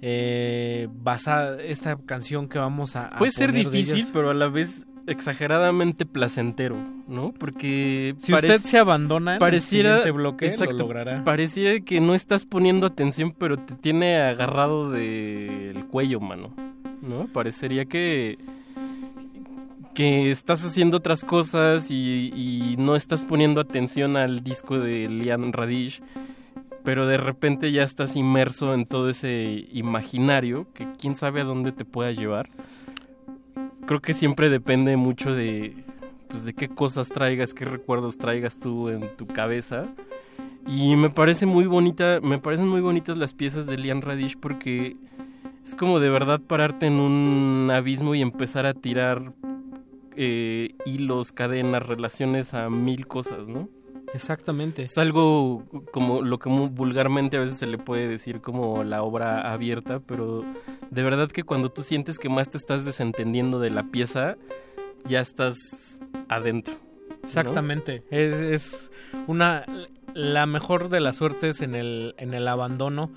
Eh, 0.00 0.88
basada 0.92 1.60
esta 1.62 1.96
canción 1.96 2.48
que 2.48 2.58
vamos 2.58 2.94
a, 2.94 3.06
a 3.06 3.18
Puede 3.18 3.32
ser 3.32 3.52
difícil, 3.52 4.06
pero 4.12 4.30
a 4.30 4.34
la 4.34 4.48
vez 4.48 4.84
exageradamente 5.08 6.06
placentero, 6.06 6.76
¿no? 7.08 7.32
Porque 7.32 8.14
Si 8.18 8.32
usted 8.32 8.60
se 8.60 8.78
abandona 8.78 9.32
en 9.32 9.34
el 9.36 9.40
pareciera 9.40 9.96
siguiente 9.96 10.10
bloque, 10.12 10.54
lo 10.56 10.72
logrará. 10.72 11.24
Pareciera 11.24 11.80
que 11.80 12.00
no 12.00 12.14
estás 12.14 12.44
poniendo 12.44 12.86
atención, 12.86 13.34
pero 13.36 13.58
te 13.58 13.74
tiene 13.74 14.18
agarrado 14.18 14.90
del 14.90 15.84
cuello, 15.86 16.20
mano. 16.20 16.54
¿No? 17.00 17.26
Parecería 17.32 17.86
que 17.86 18.38
que 19.94 20.30
estás 20.30 20.64
haciendo 20.64 20.98
otras 20.98 21.24
cosas 21.24 21.90
y, 21.90 22.32
y 22.36 22.76
no 22.78 22.94
estás 22.94 23.22
poniendo 23.22 23.60
atención 23.60 24.16
al 24.16 24.44
disco 24.44 24.78
de 24.78 25.08
Liam 25.08 25.50
Radish, 25.50 26.00
pero 26.84 27.06
de 27.06 27.16
repente 27.16 27.72
ya 27.72 27.82
estás 27.82 28.16
inmerso 28.16 28.74
en 28.74 28.86
todo 28.86 29.10
ese 29.10 29.66
imaginario 29.72 30.66
que 30.74 30.86
quién 30.98 31.14
sabe 31.14 31.40
a 31.40 31.44
dónde 31.44 31.72
te 31.72 31.84
pueda 31.84 32.12
llevar. 32.12 32.48
Creo 33.86 34.00
que 34.00 34.14
siempre 34.14 34.50
depende 34.50 34.96
mucho 34.96 35.34
de 35.34 35.74
pues 36.28 36.44
de 36.44 36.52
qué 36.52 36.68
cosas 36.68 37.08
traigas, 37.08 37.54
qué 37.54 37.64
recuerdos 37.64 38.18
traigas 38.18 38.58
tú 38.58 38.90
en 38.90 39.00
tu 39.16 39.26
cabeza. 39.26 39.86
Y 40.66 40.96
me 40.96 41.08
parece 41.08 41.46
muy 41.46 41.66
bonita, 41.66 42.20
me 42.22 42.38
parecen 42.38 42.68
muy 42.68 42.82
bonitas 42.82 43.16
las 43.16 43.32
piezas 43.32 43.66
de 43.66 43.78
Liam 43.78 44.02
Radish 44.02 44.36
porque 44.36 44.96
es 45.64 45.74
como 45.74 46.00
de 46.00 46.10
verdad 46.10 46.40
pararte 46.40 46.86
en 46.86 46.94
un 46.94 47.70
abismo 47.72 48.14
y 48.14 48.20
empezar 48.20 48.66
a 48.66 48.74
tirar 48.74 49.32
eh, 50.16 50.74
hilos, 50.84 51.32
cadenas, 51.32 51.86
relaciones 51.86 52.52
a 52.52 52.68
mil 52.68 53.06
cosas, 53.06 53.48
¿no? 53.48 53.68
Exactamente. 54.14 54.82
Es 54.82 54.98
algo 54.98 55.64
como 55.92 56.22
lo 56.22 56.38
que 56.38 56.48
vulgarmente 56.48 57.36
a 57.36 57.40
veces 57.40 57.58
se 57.58 57.66
le 57.66 57.78
puede 57.78 58.08
decir 58.08 58.40
como 58.40 58.84
la 58.84 59.02
obra 59.02 59.52
abierta, 59.52 60.00
pero 60.00 60.44
de 60.90 61.02
verdad 61.02 61.30
que 61.30 61.42
cuando 61.42 61.70
tú 61.70 61.82
sientes 61.82 62.18
que 62.18 62.28
más 62.28 62.50
te 62.50 62.58
estás 62.58 62.84
desentendiendo 62.84 63.60
de 63.60 63.70
la 63.70 63.84
pieza, 63.84 64.36
ya 65.08 65.20
estás 65.20 65.56
adentro. 66.28 66.74
¿no? 66.74 67.18
Exactamente. 67.22 68.02
Es, 68.10 68.34
es 68.34 68.90
una 69.26 69.64
la 70.14 70.46
mejor 70.46 70.88
de 70.88 71.00
las 71.00 71.16
suertes 71.16 71.60
en 71.60 71.74
el, 71.74 72.14
en 72.18 72.34
el 72.34 72.48
abandono. 72.48 73.12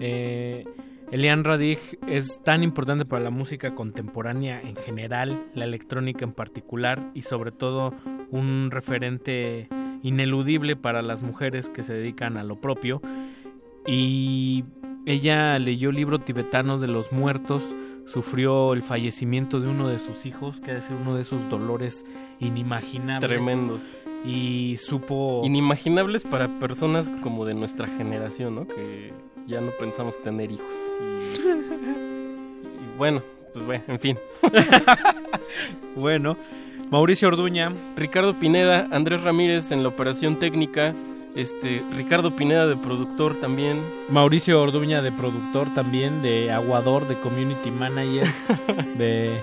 Eh, 0.00 0.64
Elian 1.10 1.44
Radig 1.44 1.78
es 2.06 2.40
tan 2.44 2.62
importante 2.62 3.04
para 3.04 3.22
la 3.22 3.30
música 3.30 3.74
contemporánea 3.74 4.60
en 4.60 4.76
general, 4.76 5.44
la 5.54 5.64
electrónica 5.64 6.24
en 6.24 6.32
particular 6.32 7.10
y 7.14 7.22
sobre 7.22 7.50
todo 7.50 7.92
un 8.30 8.70
referente 8.70 9.68
ineludible 10.02 10.76
para 10.76 11.02
las 11.02 11.22
mujeres 11.22 11.68
que 11.68 11.82
se 11.82 11.92
dedican 11.94 12.36
a 12.36 12.44
lo 12.44 12.56
propio. 12.56 13.00
Y 13.86 14.64
ella 15.06 15.58
leyó 15.58 15.90
el 15.90 15.96
libro 15.96 16.18
tibetano 16.18 16.78
de 16.78 16.88
los 16.88 17.12
muertos, 17.12 17.64
sufrió 18.06 18.72
el 18.72 18.82
fallecimiento 18.82 19.60
de 19.60 19.68
uno 19.68 19.88
de 19.88 19.98
sus 19.98 20.26
hijos, 20.26 20.60
que 20.60 20.72
ha 20.72 20.74
de 20.74 20.80
ser 20.80 20.96
uno 20.96 21.16
de 21.16 21.22
esos 21.22 21.48
dolores 21.48 22.04
inimaginables. 22.38 23.28
Tremendos. 23.28 23.82
Y 24.24 24.76
supo... 24.76 25.42
Inimaginables 25.44 26.24
para 26.24 26.48
personas 26.48 27.10
como 27.22 27.46
de 27.46 27.54
nuestra 27.54 27.88
generación, 27.88 28.54
¿no? 28.54 28.66
Que 28.66 29.12
ya 29.46 29.60
no 29.60 29.70
pensamos 29.78 30.22
tener 30.22 30.52
hijos. 30.52 30.76
Y, 31.00 31.40
y 31.48 32.98
bueno, 32.98 33.22
pues 33.52 33.64
bueno, 33.64 33.84
en 33.88 33.98
fin. 33.98 34.18
bueno, 35.96 36.36
Mauricio 36.90 37.28
Orduña. 37.28 37.72
Ricardo 37.96 38.34
Pineda, 38.34 38.88
Andrés 38.90 39.22
Ramírez 39.22 39.70
en 39.70 39.82
la 39.82 39.88
operación 39.88 40.36
técnica. 40.36 40.92
Este, 41.36 41.82
Ricardo 41.94 42.34
Pineda 42.34 42.66
de 42.66 42.76
productor 42.76 43.34
también. 43.40 43.80
Mauricio 44.08 44.60
Orduña 44.60 45.00
de 45.00 45.12
productor 45.12 45.72
también, 45.72 46.20
de 46.22 46.50
aguador, 46.50 47.06
de 47.06 47.14
community 47.14 47.70
manager, 47.70 48.26
de 48.98 49.40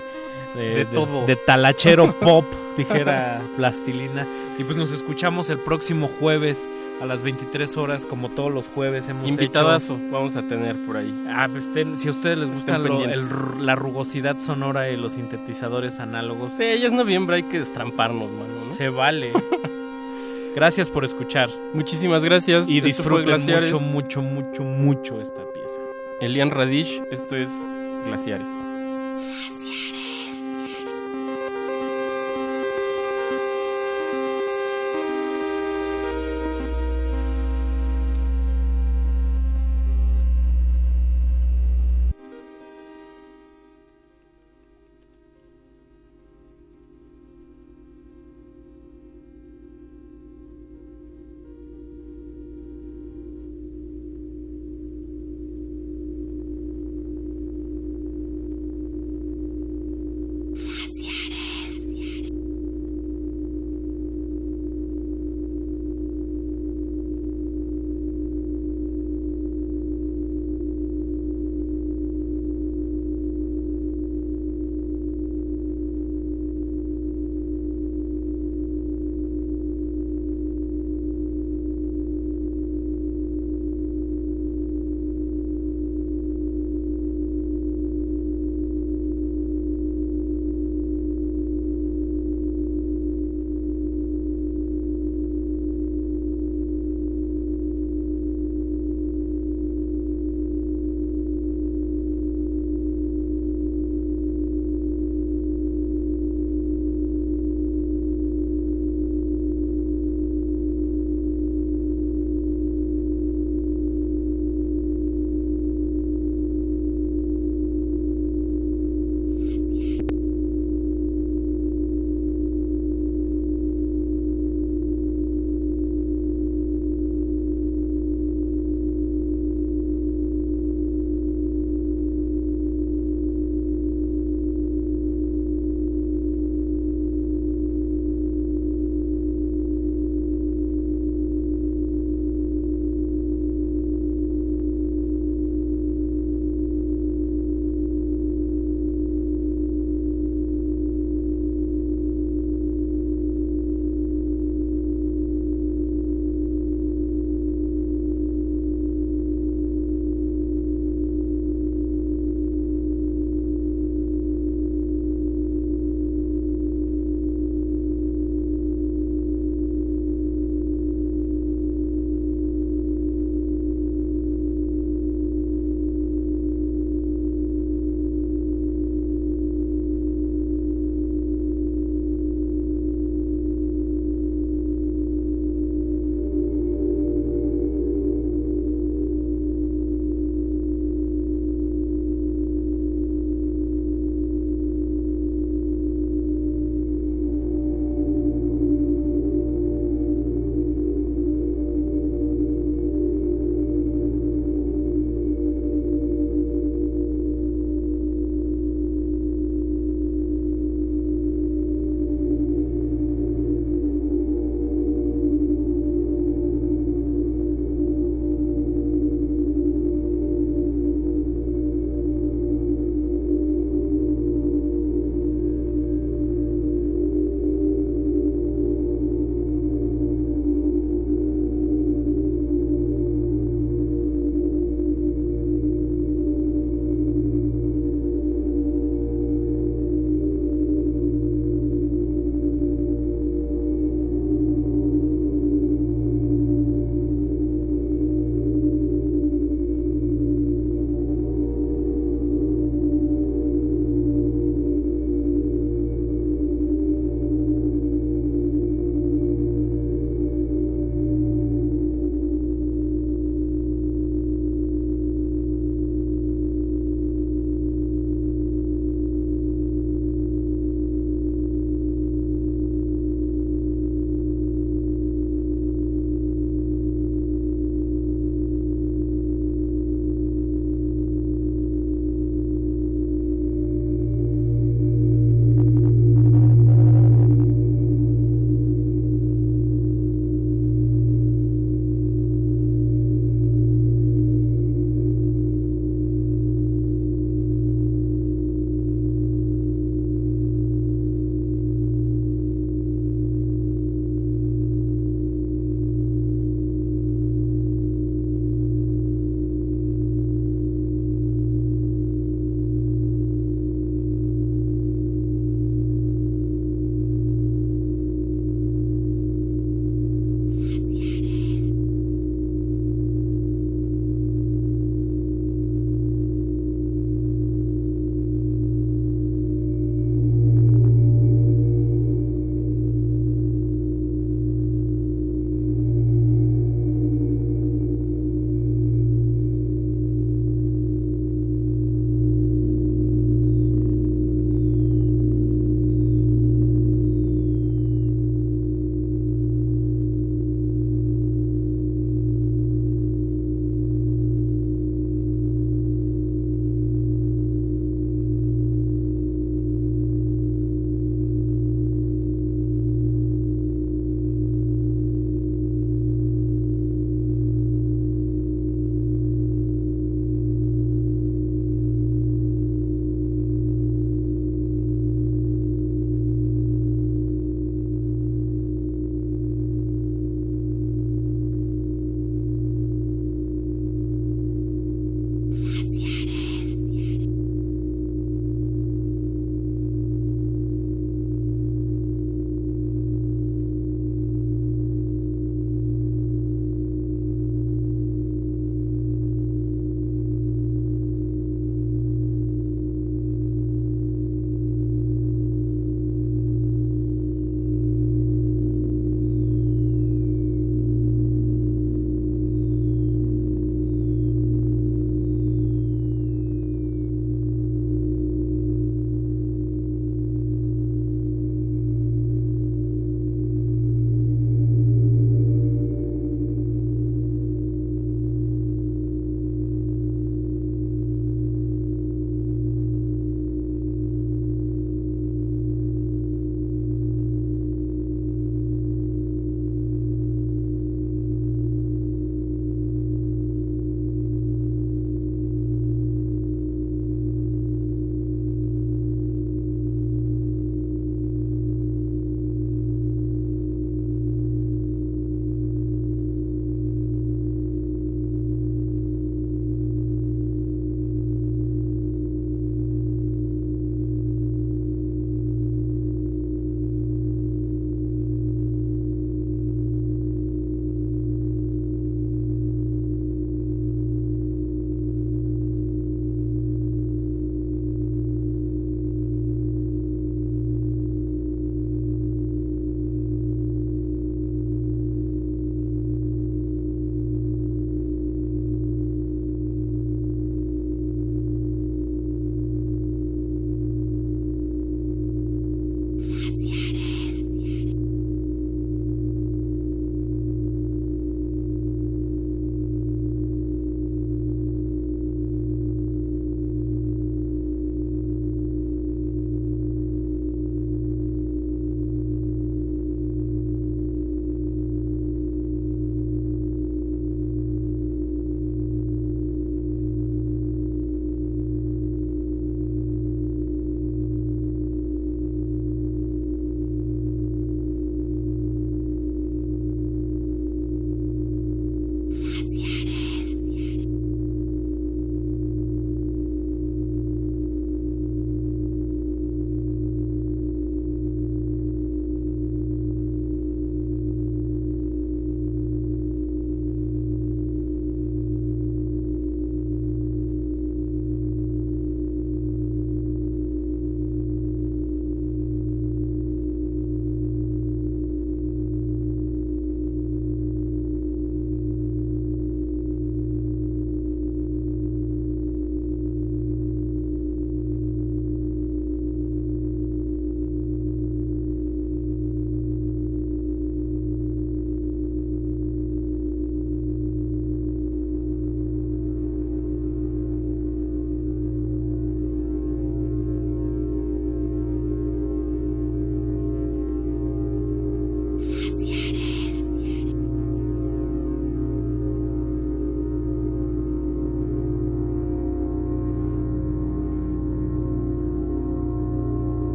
De 0.54 0.84
todo. 0.92 1.24
de 1.24 1.36
talachero 1.36 2.12
pop, 2.20 2.44
dijera 2.76 3.40
Plastilina. 3.56 4.26
Y 4.58 4.64
pues 4.64 4.76
nos 4.76 4.92
escuchamos 4.92 5.48
el 5.48 5.58
próximo 5.58 6.10
jueves 6.20 6.58
a 7.00 7.06
las 7.06 7.22
23 7.22 7.76
horas, 7.76 8.04
como 8.04 8.28
todos 8.30 8.52
los 8.52 8.66
jueves 8.68 9.08
hemos 9.08 9.28
Invitadazo 9.28 9.94
hecho. 9.94 10.10
vamos 10.10 10.36
a 10.36 10.42
tener 10.42 10.74
por 10.86 10.96
ahí. 10.96 11.14
Ah, 11.28 11.48
pues 11.50 11.64
si 12.00 12.08
a 12.08 12.10
ustedes 12.10 12.38
les 12.38 12.50
gusta 12.50 12.76
lo- 12.78 13.04
el 13.04 13.20
la 13.64 13.74
rugosidad 13.76 14.36
sonora 14.44 14.90
y 14.90 14.96
los 14.96 15.12
sintetizadores 15.12 16.00
análogos, 16.00 16.50
Sí, 16.58 16.64
ya 16.80 16.86
es 16.88 16.92
noviembre, 16.92 17.36
hay 17.36 17.42
que 17.44 17.60
destramparnos, 17.60 18.30
mano. 18.30 18.48
¿no? 18.68 18.74
se 18.74 18.88
vale. 18.88 19.32
Gracias 20.54 20.90
por 20.90 21.04
escuchar. 21.04 21.50
Muchísimas 21.72 22.24
gracias. 22.24 22.68
Y 22.68 22.80
disfruten 22.80 23.40
mucho, 23.42 23.80
mucho, 23.80 24.22
mucho, 24.22 24.64
mucho 24.64 25.20
esta 25.20 25.40
pieza. 25.52 25.78
Elian 26.20 26.50
Radish, 26.50 27.00
esto 27.12 27.36
es 27.36 27.48
Glaciares. 28.06 28.48